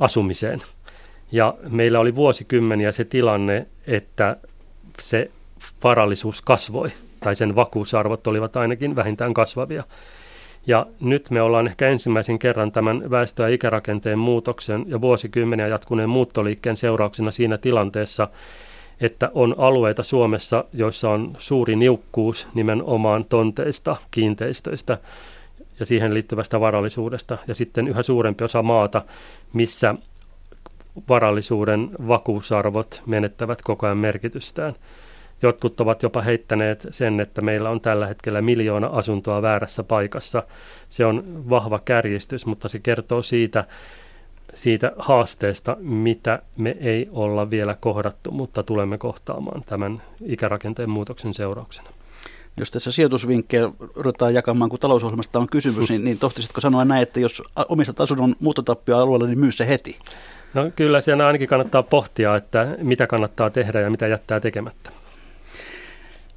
asumiseen. 0.00 0.60
Ja 1.32 1.54
meillä 1.68 2.00
oli 2.00 2.14
vuosikymmeniä 2.14 2.92
se 2.92 3.04
tilanne, 3.04 3.66
että 3.86 4.36
se 5.00 5.30
varallisuus 5.84 6.42
kasvoi, 6.42 6.88
tai 7.20 7.36
sen 7.36 7.56
vakuusarvot 7.56 8.26
olivat 8.26 8.56
ainakin 8.56 8.96
vähintään 8.96 9.34
kasvavia. 9.34 9.84
Ja 10.66 10.86
nyt 11.00 11.30
me 11.30 11.42
ollaan 11.42 11.66
ehkä 11.66 11.88
ensimmäisen 11.88 12.38
kerran 12.38 12.72
tämän 12.72 13.10
väestö- 13.10 13.42
ja 13.42 13.48
ikärakenteen 13.48 14.18
muutoksen 14.18 14.84
ja 14.88 15.00
vuosikymmeniä 15.00 15.68
jatkuneen 15.68 16.10
muuttoliikkeen 16.10 16.76
seurauksena 16.76 17.30
siinä 17.30 17.58
tilanteessa, 17.58 18.28
että 19.00 19.30
on 19.34 19.54
alueita 19.58 20.02
Suomessa, 20.02 20.64
joissa 20.72 21.10
on 21.10 21.32
suuri 21.38 21.76
niukkuus 21.76 22.46
nimenomaan 22.54 23.24
tonteista, 23.24 23.96
kiinteistöistä 24.10 24.98
ja 25.80 25.86
siihen 25.86 26.14
liittyvästä 26.14 26.60
varallisuudesta. 26.60 27.38
Ja 27.48 27.54
sitten 27.54 27.88
yhä 27.88 28.02
suurempi 28.02 28.44
osa 28.44 28.62
maata, 28.62 29.02
missä 29.52 29.94
varallisuuden 31.08 31.90
vakuusarvot 32.08 33.02
menettävät 33.06 33.62
koko 33.62 33.86
ajan 33.86 33.98
merkitystään. 33.98 34.74
Jotkut 35.42 35.80
ovat 35.80 36.02
jopa 36.02 36.20
heittäneet 36.20 36.86
sen, 36.90 37.20
että 37.20 37.40
meillä 37.40 37.70
on 37.70 37.80
tällä 37.80 38.06
hetkellä 38.06 38.42
miljoona 38.42 38.86
asuntoa 38.86 39.42
väärässä 39.42 39.82
paikassa. 39.82 40.42
Se 40.88 41.06
on 41.06 41.44
vahva 41.50 41.78
kärjistys, 41.78 42.46
mutta 42.46 42.68
se 42.68 42.78
kertoo 42.78 43.22
siitä, 43.22 43.64
siitä 44.54 44.92
haasteesta, 44.98 45.76
mitä 45.80 46.42
me 46.56 46.76
ei 46.80 47.08
olla 47.10 47.50
vielä 47.50 47.76
kohdattu, 47.80 48.30
mutta 48.30 48.62
tulemme 48.62 48.98
kohtaamaan 48.98 49.62
tämän 49.66 50.02
ikärakenteen 50.24 50.90
muutoksen 50.90 51.34
seurauksena. 51.34 51.90
Jos 52.56 52.70
tässä 52.70 52.92
sijoitusvinkkejä 52.92 53.70
ruvetaan 53.94 54.34
jakamaan, 54.34 54.70
kun 54.70 54.78
talousohjelmasta 54.78 55.38
on 55.38 55.48
kysymys, 55.48 55.90
niin, 55.90 56.04
niin 56.04 56.18
tohtisitko 56.18 56.60
sanoa 56.60 56.84
näin, 56.84 57.02
että 57.02 57.20
jos 57.20 57.42
omistat 57.68 58.00
asunnon 58.00 58.34
muuttotappioalueella, 58.40 59.26
niin 59.26 59.38
myy 59.38 59.52
se 59.52 59.68
heti? 59.68 59.98
No 60.54 60.70
kyllä 60.76 61.00
siinä 61.00 61.26
ainakin 61.26 61.48
kannattaa 61.48 61.82
pohtia, 61.82 62.36
että 62.36 62.76
mitä 62.82 63.06
kannattaa 63.06 63.50
tehdä 63.50 63.80
ja 63.80 63.90
mitä 63.90 64.06
jättää 64.06 64.40
tekemättä. 64.40 64.90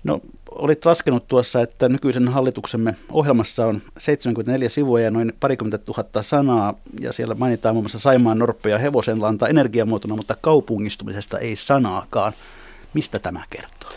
No, 0.03 0.21
olit 0.55 0.85
laskenut 0.85 1.27
tuossa, 1.27 1.61
että 1.61 1.89
nykyisen 1.89 2.27
hallituksemme 2.27 2.95
ohjelmassa 3.11 3.65
on 3.65 3.81
74 3.97 4.69
sivua 4.69 4.99
ja 4.99 5.11
noin 5.11 5.33
parikymmentä 5.39 5.77
tuhatta 5.77 6.21
sanaa, 6.21 6.73
ja 6.99 7.13
siellä 7.13 7.35
mainitaan 7.35 7.75
muun 7.75 7.83
muassa 7.83 7.99
Saimaan 7.99 8.39
Norppa 8.39 8.69
ja 8.69 8.77
hevosenlanta 8.77 9.47
energiamuotona, 9.47 10.15
mutta 10.15 10.35
kaupungistumisesta 10.41 11.39
ei 11.39 11.55
sanaakaan. 11.55 12.33
Mistä 12.93 13.19
tämä 13.19 13.43
kertoo? 13.49 13.89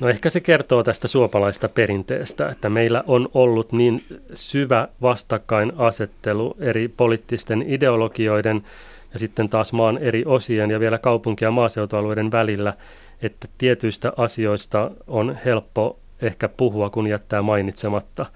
No 0.00 0.08
ehkä 0.08 0.30
se 0.30 0.40
kertoo 0.40 0.82
tästä 0.82 1.08
suopalaista 1.08 1.68
perinteestä, 1.68 2.48
että 2.48 2.68
meillä 2.68 3.04
on 3.06 3.28
ollut 3.34 3.72
niin 3.72 4.04
syvä 4.34 4.88
vastakkainasettelu 5.02 6.56
eri 6.58 6.88
poliittisten 6.88 7.64
ideologioiden 7.66 8.64
ja 9.12 9.18
sitten 9.18 9.48
taas 9.48 9.72
maan 9.72 9.98
eri 9.98 10.22
osien 10.26 10.70
ja 10.70 10.80
vielä 10.80 10.98
kaupunki- 10.98 11.44
ja 11.44 11.50
maaseutualueiden 11.50 12.32
välillä, 12.32 12.74
että 13.22 13.48
tietyistä 13.58 14.12
asioista 14.16 14.90
on 15.06 15.36
helppo 15.44 15.98
ehkä 16.22 16.48
puhua, 16.48 16.90
kun 16.90 17.06
jättää 17.06 17.42
mainitsematta. 17.42 18.26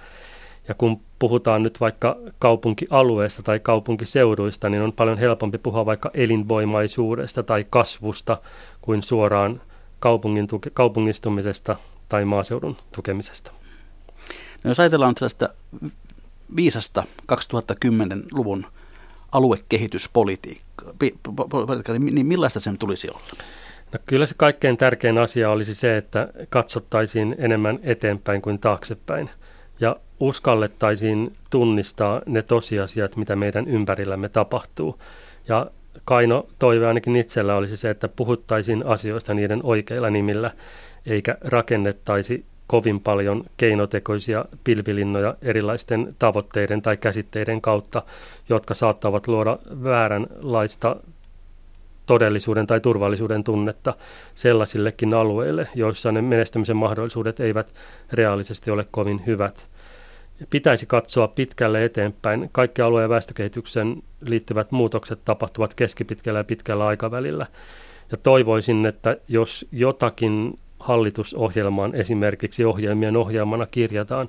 Ja 0.69 0.75
kun 0.75 1.01
puhutaan 1.19 1.63
nyt 1.63 1.81
vaikka 1.81 2.17
kaupunkialueesta 2.39 3.43
tai 3.43 3.61
kaupunkiseuduista, 3.61 4.69
niin 4.69 4.83
on 4.83 4.93
paljon 4.93 5.19
helpompi 5.19 5.59
puhua 5.59 5.87
vaikka 5.87 6.11
elinvoimaisuudesta 6.15 7.43
tai 7.43 7.67
kasvusta 7.71 8.41
kuin 8.81 9.03
suoraan 9.03 9.61
kaupungin 9.99 10.47
tuke, 10.47 10.71
kaupungistumisesta 10.71 11.77
tai 12.09 12.25
maaseudun 12.25 12.77
tukemisesta. 12.95 13.53
No 14.65 14.71
jos 14.71 14.81
ajatellaan 14.81 15.15
tällaista 15.15 15.49
viisasta 16.57 17.05
2010-luvun 17.33 18.67
aluekehityspolitiikkaa, 19.33 20.93
niin 21.99 22.27
millaista 22.27 22.61
sen 22.61 22.79
tulisi 22.79 23.11
olla? 23.11 23.21
No 23.93 23.99
kyllä 24.07 24.27
se 24.27 24.35
kaikkein 24.39 24.77
tärkein 24.77 25.19
asia 25.19 25.51
olisi 25.51 25.75
se, 25.75 25.97
että 25.97 26.29
katsottaisiin 26.49 27.35
enemmän 27.39 27.79
eteenpäin 27.83 28.43
kuin 28.43 28.59
taaksepäin 28.59 29.31
ja 29.81 29.97
uskallettaisiin 30.21 31.33
tunnistaa 31.51 32.23
ne 32.27 32.43
tosiasiat, 32.43 33.17
mitä 33.17 33.37
meidän 33.37 33.69
ympärillämme 33.69 34.29
tapahtuu. 34.29 35.01
Ja 35.49 35.71
Kaino 36.05 36.47
toive 36.59 36.87
ainakin 36.87 37.17
itsellä 37.17 37.57
olisi 37.57 37.77
se, 37.77 37.91
että 37.91 38.09
puhuttaisiin 38.09 38.87
asioista 38.87 39.35
niiden 39.35 39.61
oikeilla 39.63 40.11
nimillä, 40.11 40.51
eikä 41.07 41.39
rakennettaisi 41.41 42.45
kovin 42.67 43.01
paljon 43.01 43.45
keinotekoisia 43.57 44.45
pilvilinnoja 44.65 45.37
erilaisten 45.43 46.09
tavoitteiden 46.19 46.83
tai 46.83 46.97
käsitteiden 46.97 47.61
kautta, 47.61 48.03
jotka 48.49 48.75
saattavat 48.75 49.29
luoda 49.29 49.59
vääränlaista 49.85 50.97
todellisuuden 52.07 52.67
tai 52.67 52.81
turvallisuuden 52.81 53.45
tunnetta 53.45 53.95
sellaisillekin 54.35 55.15
alueille, 55.15 55.69
joissa 55.75 56.13
ne 56.13 56.23
menestymisen 56.23 56.77
mahdollisuudet 56.77 57.41
eivät 57.41 57.75
reaalisesti 58.13 58.71
ole 58.71 58.87
kovin 58.91 59.27
hyvät. 59.27 59.69
Pitäisi 60.51 60.87
katsoa 60.87 61.29
pitkälle 61.29 61.85
eteenpäin. 61.85 62.49
Kaikki 62.53 62.83
alueen 62.83 63.11
väestökehityksen 63.11 64.03
liittyvät 64.21 64.73
muutokset 64.73 65.19
tapahtuvat 65.25 65.75
keskipitkällä 65.75 66.41
ja 66.41 66.45
pitkällä 66.45 66.87
aikavälillä. 66.87 67.47
Ja 68.11 68.17
toivoisin, 68.17 68.87
että 68.87 69.17
jos 69.29 69.67
jotakin 69.73 70.59
hallitusohjelmaan 70.81 71.95
esimerkiksi 71.95 72.65
ohjelmien 72.65 73.17
ohjelmana 73.17 73.67
kirjataan, 73.67 74.29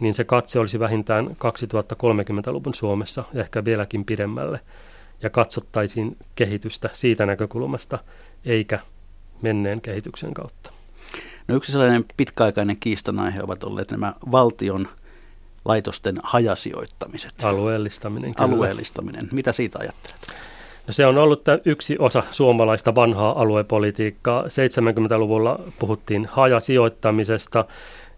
niin 0.00 0.14
se 0.14 0.24
katse 0.24 0.58
olisi 0.58 0.80
vähintään 0.80 1.26
2030-luvun 1.26 2.74
Suomessa 2.74 3.24
ja 3.34 3.40
ehkä 3.40 3.64
vieläkin 3.64 4.04
pidemmälle 4.04 4.60
ja 5.22 5.30
katsottaisiin 5.30 6.16
kehitystä 6.34 6.90
siitä 6.92 7.26
näkökulmasta, 7.26 7.98
eikä 8.44 8.78
menneen 9.42 9.80
kehityksen 9.80 10.34
kautta. 10.34 10.72
No 11.48 11.54
yksi 11.56 11.72
sellainen 11.72 12.04
pitkäaikainen 12.16 12.76
kiistanaihe 12.76 13.42
ovat 13.42 13.64
olleet 13.64 13.90
nämä 13.90 14.12
valtion 14.32 14.88
laitosten 15.64 16.20
hajasijoittamiset. 16.22 17.32
Alueellistaminen. 17.42 18.34
Kyllä. 18.34 18.48
Alueellistaminen. 18.48 19.28
Mitä 19.32 19.52
siitä 19.52 19.78
ajattelet? 19.78 20.16
No 20.86 20.92
se 20.92 21.06
on 21.06 21.18
ollut 21.18 21.42
yksi 21.64 21.96
osa 21.98 22.22
suomalaista 22.30 22.94
vanhaa 22.94 23.40
aluepolitiikkaa. 23.40 24.42
70-luvulla 24.42 25.60
puhuttiin 25.78 26.28
hajasijoittamisesta 26.30 27.64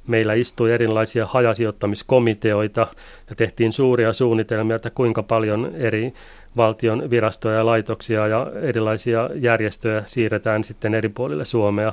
meillä 0.06 0.34
istui 0.34 0.72
erilaisia 0.72 1.26
hajasijoittamiskomiteoita 1.26 2.86
ja 3.30 3.36
tehtiin 3.36 3.72
suuria 3.72 4.12
suunnitelmia, 4.12 4.76
että 4.76 4.90
kuinka 4.90 5.22
paljon 5.22 5.70
eri 5.74 6.12
valtion 6.56 7.10
virastoja 7.10 7.56
ja 7.56 7.66
laitoksia 7.66 8.26
ja 8.26 8.46
erilaisia 8.62 9.30
järjestöjä 9.34 10.02
siirretään 10.06 10.64
sitten 10.64 10.94
eri 10.94 11.08
puolille 11.08 11.44
Suomea. 11.44 11.92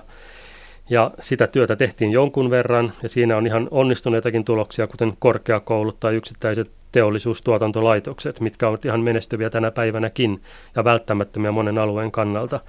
Ja 0.90 1.12
sitä 1.22 1.48
työtä 1.48 1.76
tehtiin 1.76 2.12
jonkun 2.12 2.50
verran 2.50 2.92
ja 3.04 3.10
siinä 3.10 3.38
on 3.38 3.48
ihan 3.48 3.68
onnistuneitakin 3.72 4.46
tuloksia, 4.46 4.88
kuten 4.88 5.14
korkeakoulut 5.20 6.00
tai 6.00 6.16
yksittäiset 6.16 6.72
teollisuustuotantolaitokset, 6.92 8.40
mitkä 8.40 8.68
ovat 8.68 8.86
ihan 8.86 9.02
menestyviä 9.02 9.50
tänä 9.50 9.72
päivänäkin 9.72 10.42
ja 10.76 10.84
välttämättömiä 10.84 11.52
monen 11.52 11.78
alueen 11.78 12.12
kannalta. 12.12 12.60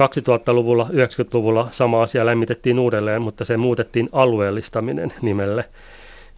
2000-luvulla, 0.00 0.88
90-luvulla 0.92 1.68
sama 1.70 2.02
asia 2.02 2.26
lämmitettiin 2.26 2.78
uudelleen, 2.78 3.22
mutta 3.22 3.44
se 3.44 3.56
muutettiin 3.56 4.08
alueellistaminen 4.12 5.12
nimelle. 5.22 5.64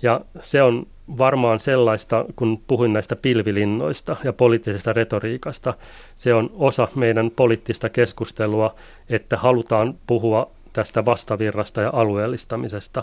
Ja 0.03 0.21
se 0.43 0.63
on 0.63 0.87
varmaan 1.19 1.61
sellaista, 1.61 2.25
kun 2.37 2.63
puhuin 2.67 2.93
näistä 2.93 3.17
pilvilinnoista 3.17 4.17
ja 4.25 4.33
poliittisesta 4.33 4.93
retoriikasta, 4.93 5.75
se 6.17 6.35
on 6.35 6.51
osa 6.55 6.89
meidän 6.95 7.31
poliittista 7.31 7.89
keskustelua, 7.89 8.75
että 9.09 9.37
halutaan 9.37 9.95
puhua 10.07 10.51
tästä 10.73 11.05
vastavirrasta 11.05 11.81
ja 11.81 11.91
alueellistamisesta, 11.93 13.03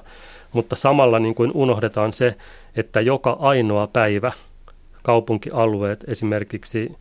mutta 0.53 0.75
samalla 0.75 1.19
niin 1.19 1.35
kuin 1.35 1.51
unohdetaan 1.53 2.13
se, 2.13 2.35
että 2.75 3.01
joka 3.01 3.37
ainoa 3.39 3.87
päivä 3.87 4.31
kaupunkialueet 5.03 6.03
esimerkiksi 6.07 6.95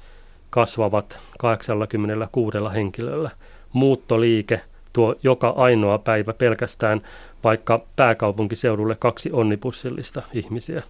kasvavat 0.51 1.21
86 1.39 2.59
henkilöllä. 2.75 3.31
Muuttoliike 3.73 4.61
tuo 4.93 5.15
joka 5.23 5.49
ainoa 5.49 5.99
päivä 5.99 6.33
pelkästään 6.33 7.01
vaikka 7.45 7.87
pääkaupunkiseudulle 7.97 8.97
kaksi 8.99 9.33
onnipussillista 9.33 10.23
ihmisiä. 10.33 10.83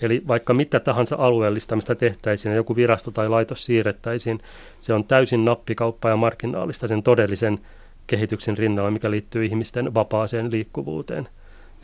Eli 0.00 0.22
vaikka 0.28 0.54
mitä 0.54 0.80
tahansa 0.80 1.16
alueellistamista 1.18 1.94
tehtäisiin 1.94 2.52
ja 2.52 2.56
joku 2.56 2.76
virasto 2.76 3.10
tai 3.10 3.28
laitos 3.28 3.64
siirrettäisiin, 3.64 4.40
se 4.80 4.94
on 4.94 5.04
täysin 5.04 5.44
nappikauppa 5.44 6.08
ja 6.08 6.16
marginaalista 6.16 6.88
sen 6.88 7.02
todellisen 7.02 7.58
kehityksen 8.06 8.58
rinnalla, 8.58 8.90
mikä 8.90 9.10
liittyy 9.10 9.44
ihmisten 9.44 9.94
vapaaseen 9.94 10.52
liikkuvuuteen. 10.52 11.28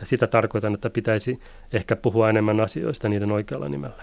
Ja 0.01 0.07
sitä 0.07 0.27
tarkoitan, 0.27 0.75
että 0.75 0.91
pitäisi 0.91 1.41
ehkä 1.73 1.97
puhua 1.97 2.31
enemmän 2.31 2.61
asioista 2.61 3.09
niiden 3.09 3.33
oikealla 3.33 3.69
nimellä. 3.69 4.03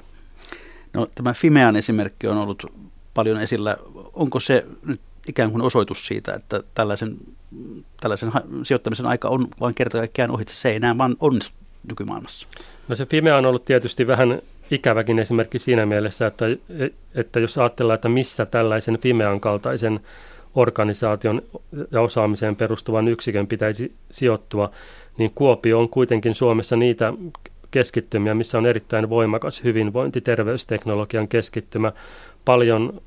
No, 0.93 1.07
tämä 1.15 1.33
Fimean 1.33 1.75
esimerkki 1.75 2.27
on 2.27 2.37
ollut 2.37 2.65
paljon 3.15 3.41
esillä. 3.41 3.77
Onko 4.13 4.39
se 4.39 4.65
nyt 4.85 5.01
ikään 5.27 5.51
kuin 5.51 5.61
osoitus 5.61 6.07
siitä, 6.07 6.33
että 6.33 6.63
tällaisen, 6.73 7.17
tällaisen 8.01 8.31
sijoittamisen 8.63 9.05
aika 9.05 9.29
on 9.29 9.47
vain 9.59 9.75
kerta 9.75 9.97
kaikkiaan 9.97 10.31
ohitse, 10.31 10.53
se 10.55 10.69
ei 10.69 10.75
enää 10.75 10.97
vaan 10.97 11.15
onnistu 11.19 11.53
nykymaailmassa? 11.87 12.47
No 12.87 12.95
se 12.95 13.05
Fimea 13.05 13.37
on 13.37 13.45
ollut 13.45 13.65
tietysti 13.65 14.07
vähän 14.07 14.41
ikäväkin 14.71 15.19
esimerkki 15.19 15.59
siinä 15.59 15.85
mielessä, 15.85 16.27
että, 16.27 16.45
että 17.15 17.39
jos 17.39 17.57
ajatellaan, 17.57 17.95
että 17.95 18.09
missä 18.09 18.45
tällaisen 18.45 18.99
Fimean 18.99 19.39
kaltaisen 19.39 19.99
organisaation 20.55 21.41
ja 21.91 22.01
osaamiseen 22.01 22.55
perustuvan 22.55 23.07
yksikön 23.07 23.47
pitäisi 23.47 23.93
sijoittua, 24.11 24.71
niin 25.17 25.31
Kuopio 25.35 25.79
on 25.79 25.89
kuitenkin 25.89 26.35
Suomessa 26.35 26.75
niitä 26.75 27.13
keskittymiä, 27.71 28.33
missä 28.33 28.57
on 28.57 28.65
erittäin 28.65 29.09
voimakas 29.09 29.63
hyvinvointi, 29.63 30.21
terveysteknologian 30.21 31.27
keskittymä, 31.27 31.91
paljon 32.45 33.01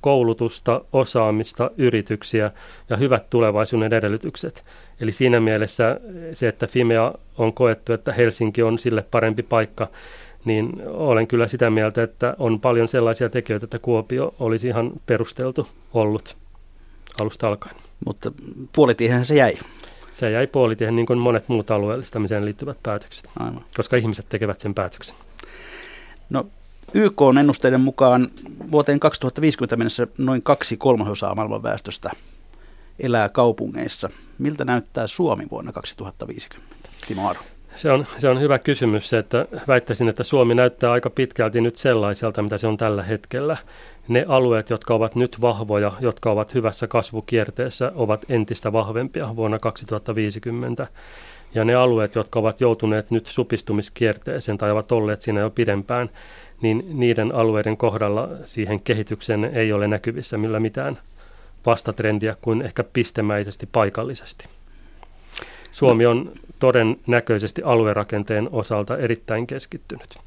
koulutusta, 0.00 0.80
osaamista, 0.92 1.70
yrityksiä 1.78 2.50
ja 2.90 2.96
hyvät 2.96 3.30
tulevaisuuden 3.30 3.92
edellytykset. 3.92 4.64
Eli 5.00 5.12
siinä 5.12 5.40
mielessä 5.40 6.00
se, 6.34 6.48
että 6.48 6.66
Fimea 6.66 7.14
on 7.38 7.52
koettu, 7.52 7.92
että 7.92 8.12
Helsinki 8.12 8.62
on 8.62 8.78
sille 8.78 9.04
parempi 9.10 9.42
paikka, 9.42 9.88
niin 10.44 10.82
olen 10.86 11.26
kyllä 11.26 11.48
sitä 11.48 11.70
mieltä, 11.70 12.02
että 12.02 12.36
on 12.38 12.60
paljon 12.60 12.88
sellaisia 12.88 13.28
tekijöitä, 13.28 13.66
että 13.66 13.78
Kuopio 13.78 14.34
olisi 14.40 14.68
ihan 14.68 14.92
perusteltu 15.06 15.68
ollut 15.94 16.36
alusta 17.20 17.48
alkaen. 17.48 17.76
Mutta 18.06 18.32
puolitiehen 18.74 19.24
se 19.24 19.34
jäi. 19.34 19.54
Se 20.10 20.30
jäi 20.30 20.46
puolitiehen 20.46 20.96
niin 20.96 21.06
kuin 21.06 21.18
monet 21.18 21.48
muut 21.48 21.70
alueellistamiseen 21.70 22.44
liittyvät 22.44 22.78
päätökset, 22.82 23.28
Aivan. 23.38 23.64
koska 23.76 23.96
ihmiset 23.96 24.26
tekevät 24.28 24.60
sen 24.60 24.74
päätöksen. 24.74 25.16
No 26.30 26.46
YK 26.94 27.22
on 27.22 27.38
ennusteiden 27.38 27.80
mukaan 27.80 28.28
vuoteen 28.70 29.00
2050 29.00 29.76
mennessä 29.76 30.06
noin 30.18 30.42
kaksi 30.42 30.76
kolmasosaa 30.76 31.34
maailman 31.34 31.62
väestöstä 31.62 32.10
elää 33.00 33.28
kaupungeissa. 33.28 34.10
Miltä 34.38 34.64
näyttää 34.64 35.06
Suomi 35.06 35.44
vuonna 35.50 35.72
2050? 35.72 36.88
Timo 37.08 37.28
Aro. 37.28 37.40
Se 37.76 37.92
on, 37.92 38.06
se 38.18 38.28
on 38.28 38.40
hyvä 38.40 38.58
kysymys 38.58 39.08
se, 39.08 39.18
että 39.18 39.46
väittäisin, 39.68 40.08
että 40.08 40.22
Suomi 40.22 40.54
näyttää 40.54 40.92
aika 40.92 41.10
pitkälti 41.10 41.60
nyt 41.60 41.76
sellaiselta, 41.76 42.42
mitä 42.42 42.58
se 42.58 42.66
on 42.66 42.76
tällä 42.76 43.02
hetkellä. 43.02 43.56
Ne 44.08 44.24
alueet, 44.28 44.70
jotka 44.70 44.94
ovat 44.94 45.14
nyt 45.14 45.40
vahvoja, 45.40 45.92
jotka 46.00 46.30
ovat 46.30 46.54
hyvässä 46.54 46.86
kasvukierteessä, 46.86 47.92
ovat 47.94 48.24
entistä 48.28 48.72
vahvempia 48.72 49.36
vuonna 49.36 49.58
2050. 49.58 50.86
Ja 51.54 51.64
ne 51.64 51.74
alueet, 51.74 52.14
jotka 52.14 52.38
ovat 52.38 52.60
joutuneet 52.60 53.10
nyt 53.10 53.26
supistumiskierteeseen 53.26 54.58
tai 54.58 54.70
ovat 54.70 54.92
olleet 54.92 55.20
siinä 55.20 55.40
jo 55.40 55.50
pidempään, 55.50 56.10
niin 56.62 56.84
niiden 56.92 57.34
alueiden 57.34 57.76
kohdalla 57.76 58.28
siihen 58.44 58.80
kehitykseen 58.80 59.44
ei 59.44 59.72
ole 59.72 59.88
näkyvissä 59.88 60.38
millä 60.38 60.60
mitään 60.60 60.98
vastatrendiä 61.66 62.36
kuin 62.40 62.62
ehkä 62.62 62.84
pistemäisesti 62.84 63.68
paikallisesti. 63.72 64.46
Suomi 65.70 66.06
on 66.06 66.32
todennäköisesti 66.58 67.62
aluerakenteen 67.62 68.48
osalta 68.52 68.96
erittäin 68.96 69.46
keskittynyt. 69.46 70.18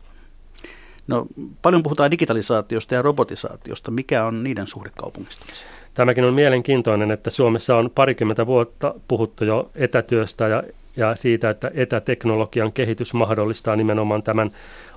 No, 1.08 1.26
paljon 1.62 1.84
puhutaan 1.84 2.12
digitalisaatiosta 2.12 2.96
ja 2.96 3.02
robotisaatiosta. 3.02 3.92
Mikä 3.92 4.26
on 4.26 4.44
niiden 4.44 4.68
suhde 4.68 4.90
kaupungistamiseen? 4.98 5.72
Tämäkin 5.94 6.24
on 6.24 6.34
mielenkiintoinen, 6.34 7.12
että 7.12 7.30
Suomessa 7.30 7.78
on 7.78 7.92
parikymmentä 7.96 8.46
vuotta 8.46 8.96
puhuttu 9.08 9.46
jo 9.46 9.72
etätyöstä 9.76 10.48
ja 10.48 10.64
ja 10.96 11.16
siitä, 11.16 11.50
että 11.50 11.72
etäteknologian 11.74 12.74
kehitys 12.74 13.14
mahdollistaa 13.14 13.76
nimenomaan 13.76 14.24
tämän 14.24 14.52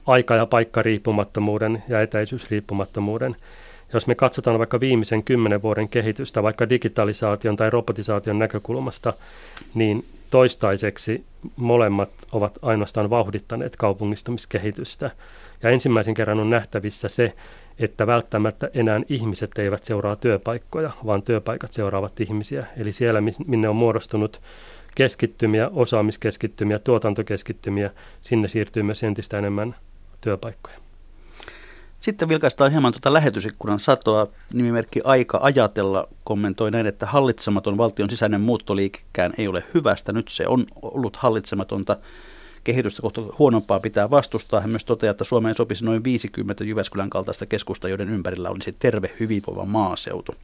aika- 0.07 0.37
ja 0.37 0.47
paikkariippumattomuuden 0.47 1.83
ja 1.89 2.01
etäisyysriippumattomuuden. 2.01 3.37
Jos 3.93 4.07
me 4.07 4.15
katsotaan 4.15 4.59
vaikka 4.59 4.81
viimeisen 4.81 5.25
kymmenen 5.25 5.63
vuoden 5.63 5.89
kehitystä, 5.89 6.43
vaikka 6.43 6.69
digitalisaation 6.69 7.57
tai 7.57 7.71
robotisaation 7.71 8.39
näkökulmasta, 8.39 9.13
niin 9.75 10.05
toistaiseksi 10.31 11.25
molemmat 11.57 12.11
ovat 12.33 12.59
ainoastaan 12.63 13.11
vauhdittaneet 13.11 13.77
kaupungistumiskehitystä. 13.77 15.11
Ja 15.63 15.71
ensimmäisen 15.71 16.15
kerran 16.15 16.41
on 16.41 16.51
nähtävissä 16.51 17.09
se, 17.09 17.35
että 17.79 18.07
välttämättä 18.07 18.71
enää 18.75 19.01
ihmiset 19.09 19.51
eivät 19.59 19.85
seuraa 19.85 20.17
työpaikkoja, 20.17 20.91
vaan 21.07 21.23
työpaikat 21.23 21.73
seuraavat 21.73 22.21
ihmisiä. 22.21 22.67
Eli 22.77 22.93
siellä, 22.93 23.23
minne 23.47 23.69
on 23.69 23.77
muodostunut 23.77 24.41
keskittymiä, 24.99 25.71
osaamiskeskittymiä, 25.73 26.79
tuotantokeskittymiä, 26.79 27.91
sinne 28.21 28.49
siirtyy 28.49 28.83
myös 28.83 29.03
entistä 29.03 29.39
enemmän 29.39 29.75
työpaikkoja. 30.21 30.77
Sitten 32.01 32.29
vilkaistaan 32.29 32.71
hieman 32.71 32.93
tuota 32.93 33.13
lähetysikkunan 33.13 33.81
satoa. 33.81 34.27
Nimimerkki 34.53 35.01
Aika 35.05 35.39
ajatella 35.43 36.09
kommentoi 36.25 36.71
näin, 36.71 36.87
että 36.87 37.07
hallitsematon 37.07 37.77
valtion 37.77 38.11
sisäinen 38.11 38.41
muuttoliikekään 38.41 39.33
ei 39.39 39.49
ole 39.49 39.65
hyvästä. 39.75 40.13
Nyt 40.13 40.29
se 40.29 40.47
on 40.47 40.65
ollut 40.83 41.17
hallitsematonta 41.17 41.97
kehitystä 42.65 43.03
kohta 43.03 43.21
huonompaa 43.39 43.81
pitää 43.81 44.11
vastustaa. 44.11 44.61
Hän 44.61 44.71
myös 44.71 44.85
toteaa, 44.85 45.11
että 45.11 45.25
Suomeen 45.25 45.55
sopisi 45.55 45.85
noin 45.85 46.05
50 46.05 46.65
Jyväskylän 46.65 47.11
kaltaista 47.11 47.47
keskusta, 47.47 47.89
joiden 47.89 48.09
ympärillä 48.09 48.51
olisi 48.51 48.77
terve 48.79 49.11
hyvinvoiva 49.21 49.65
maaseutu. 49.65 50.35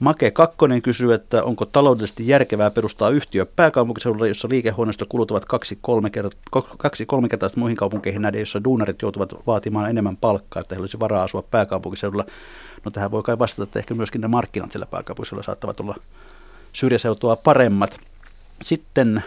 Make 0.00 0.30
Kakkonen 0.30 0.82
kysyy, 0.82 1.12
että 1.12 1.42
onko 1.42 1.64
taloudellisesti 1.64 2.28
järkevää 2.28 2.70
perustaa 2.70 3.10
yhtiö 3.10 3.46
pääkaupunkiseudulla, 3.46 4.26
jossa 4.26 4.48
liikehuoneistokulut 4.48 5.30
ovat 5.30 5.44
kaksi-kolme 5.44 6.08
kert- 6.08 6.62
kaksi, 6.78 7.06
kolme 7.06 7.28
kertaista 7.28 7.60
muihin 7.60 7.76
kaupunkeihin 7.76 8.22
näiden, 8.22 8.40
jossa 8.40 8.64
duunarit 8.64 9.02
joutuvat 9.02 9.34
vaatimaan 9.46 9.90
enemmän 9.90 10.16
palkkaa, 10.16 10.60
että 10.60 10.74
heillä 10.74 10.82
olisi 10.82 11.00
varaa 11.00 11.22
asua 11.22 11.42
pääkaupunkiseudulla. 11.42 12.24
No 12.84 12.90
tähän 12.90 13.10
voi 13.10 13.22
kai 13.22 13.38
vastata, 13.38 13.62
että 13.62 13.78
ehkä 13.78 13.94
myöskin 13.94 14.20
ne 14.20 14.28
markkinat 14.28 14.72
siellä 14.72 14.86
pääkaupunkiseudulla 14.86 15.46
saattavat 15.46 15.80
olla 15.80 15.94
syrjäseutua 16.72 17.36
paremmat. 17.36 17.98
Sitten 18.62 19.22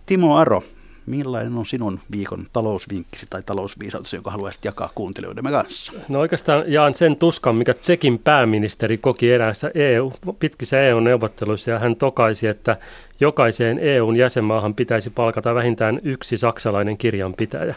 Timo 0.06 0.38
Aro, 0.38 0.64
millainen 1.06 1.58
on 1.58 1.66
sinun 1.66 2.00
viikon 2.12 2.48
talousvinkkisi 2.54 3.26
tai 3.30 3.44
talousviisautesi, 3.44 4.16
jonka 4.16 4.32
haluaisit 4.32 4.66
jakaa 4.66 4.90
kuuntelijoidemme 4.96 5.52
kanssa? 5.52 5.94
No 6.10 6.20
oikeastaan 6.20 6.64
jaan 6.68 6.94
sen 6.94 7.16
tuskan, 7.16 7.56
mikä 7.56 7.74
Tsekin 7.74 8.20
pääministeri 8.20 8.98
koki 8.98 9.32
eräässä 9.32 9.72
EU, 9.76 10.14
pitkissä 10.40 10.82
EU-neuvotteluissa 10.82 11.72
ja 11.72 11.80
hän 11.80 11.96
tokaisi, 11.96 12.48
että 12.48 12.78
jokaiseen 13.20 13.80
EUn 13.80 14.16
jäsenmaahan 14.16 14.76
pitäisi 14.76 15.10
palkata 15.10 15.56
vähintään 15.56 15.98
yksi 16.04 16.38
saksalainen 16.38 16.98
kirjanpitäjä. 16.98 17.76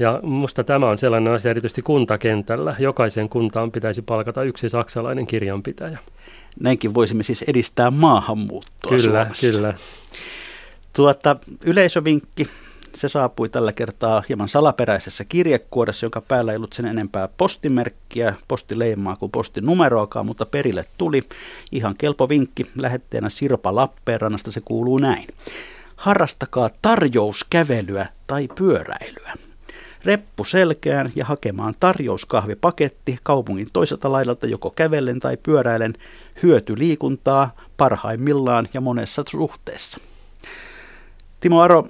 Ja 0.00 0.20
minusta 0.22 0.64
tämä 0.64 0.88
on 0.88 0.98
sellainen 0.98 1.32
asia 1.32 1.50
erityisesti 1.50 1.82
kuntakentällä. 1.82 2.76
Jokaisen 2.78 3.28
kuntaan 3.28 3.72
pitäisi 3.72 4.02
palkata 4.02 4.42
yksi 4.42 4.68
saksalainen 4.68 5.26
kirjanpitäjä. 5.26 5.98
Näinkin 6.60 6.94
voisimme 6.94 7.22
siis 7.22 7.42
edistää 7.42 7.90
maahanmuuttoa 7.90 8.90
Kyllä, 8.90 9.22
Suomessa. 9.24 9.46
kyllä. 9.46 9.74
Tuota, 10.92 11.36
yleisövinkki, 11.64 12.48
se 12.94 13.08
saapui 13.08 13.48
tällä 13.48 13.72
kertaa 13.72 14.22
hieman 14.28 14.48
salaperäisessä 14.48 15.24
kirjekuoressa, 15.24 16.06
jonka 16.06 16.20
päällä 16.20 16.52
ei 16.52 16.56
ollut 16.56 16.72
sen 16.72 16.86
enempää 16.86 17.28
postimerkkiä, 17.36 18.34
postileimaa 18.48 19.16
kuin 19.16 19.32
postinumeroakaan, 19.32 20.26
mutta 20.26 20.46
perille 20.46 20.84
tuli. 20.98 21.22
Ihan 21.72 21.94
kelpo 21.98 22.28
vinkki 22.28 22.66
lähetteenä 22.76 23.28
Sirpa 23.28 23.74
Lappeenrannasta, 23.74 24.52
se 24.52 24.60
kuuluu 24.64 24.98
näin. 24.98 25.28
Harrastakaa 25.96 26.70
tarjouskävelyä 26.82 28.06
tai 28.26 28.48
pyöräilyä 28.58 29.49
reppu 30.04 30.44
selkään 30.44 31.12
ja 31.14 31.24
hakemaan 31.24 31.74
tarjouskahvipaketti 31.80 33.18
kaupungin 33.22 33.68
toiselta 33.72 34.12
laidalta 34.12 34.46
joko 34.46 34.70
kävellen 34.70 35.20
tai 35.20 35.36
pyöräilen 35.36 35.94
hyötyliikuntaa 36.42 37.54
parhaimmillaan 37.76 38.68
ja 38.74 38.80
monessa 38.80 39.22
suhteessa. 39.30 40.00
Timo 41.40 41.60
Aro, 41.60 41.88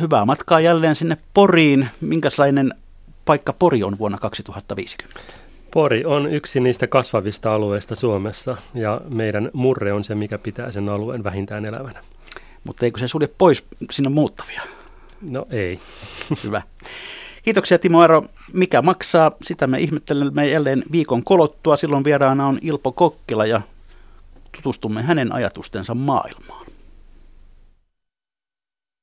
hyvää 0.00 0.24
matkaa 0.24 0.60
jälleen 0.60 0.96
sinne 0.96 1.16
Poriin. 1.34 1.88
Minkälainen 2.00 2.74
paikka 3.24 3.52
Pori 3.52 3.82
on 3.82 3.98
vuonna 3.98 4.18
2050? 4.18 5.20
Pori 5.70 6.04
on 6.04 6.32
yksi 6.32 6.60
niistä 6.60 6.86
kasvavista 6.86 7.54
alueista 7.54 7.94
Suomessa 7.94 8.56
ja 8.74 9.00
meidän 9.08 9.50
murre 9.52 9.92
on 9.92 10.04
se, 10.04 10.14
mikä 10.14 10.38
pitää 10.38 10.72
sen 10.72 10.88
alueen 10.88 11.24
vähintään 11.24 11.64
elävänä. 11.64 12.00
Mutta 12.64 12.84
eikö 12.84 12.98
se 12.98 13.08
sulje 13.08 13.28
pois 13.38 13.64
sinne 13.90 14.08
muuttavia? 14.08 14.62
No 15.24 15.44
ei. 15.50 15.78
Hyvä. 16.44 16.62
Kiitoksia 17.42 17.78
Timo 17.78 18.00
Aro. 18.00 18.24
Mikä 18.52 18.82
maksaa? 18.82 19.32
Sitä 19.42 19.66
me 19.66 19.78
ihmettelemme 19.78 20.48
jälleen 20.48 20.82
viikon 20.92 21.24
kolottua. 21.24 21.76
Silloin 21.76 22.04
vieraana 22.04 22.46
on 22.46 22.58
Ilpo 22.62 22.92
Kokkila 22.92 23.46
ja 23.46 23.60
tutustumme 24.52 25.02
hänen 25.02 25.32
ajatustensa 25.32 25.94
maailmaan. 25.94 26.63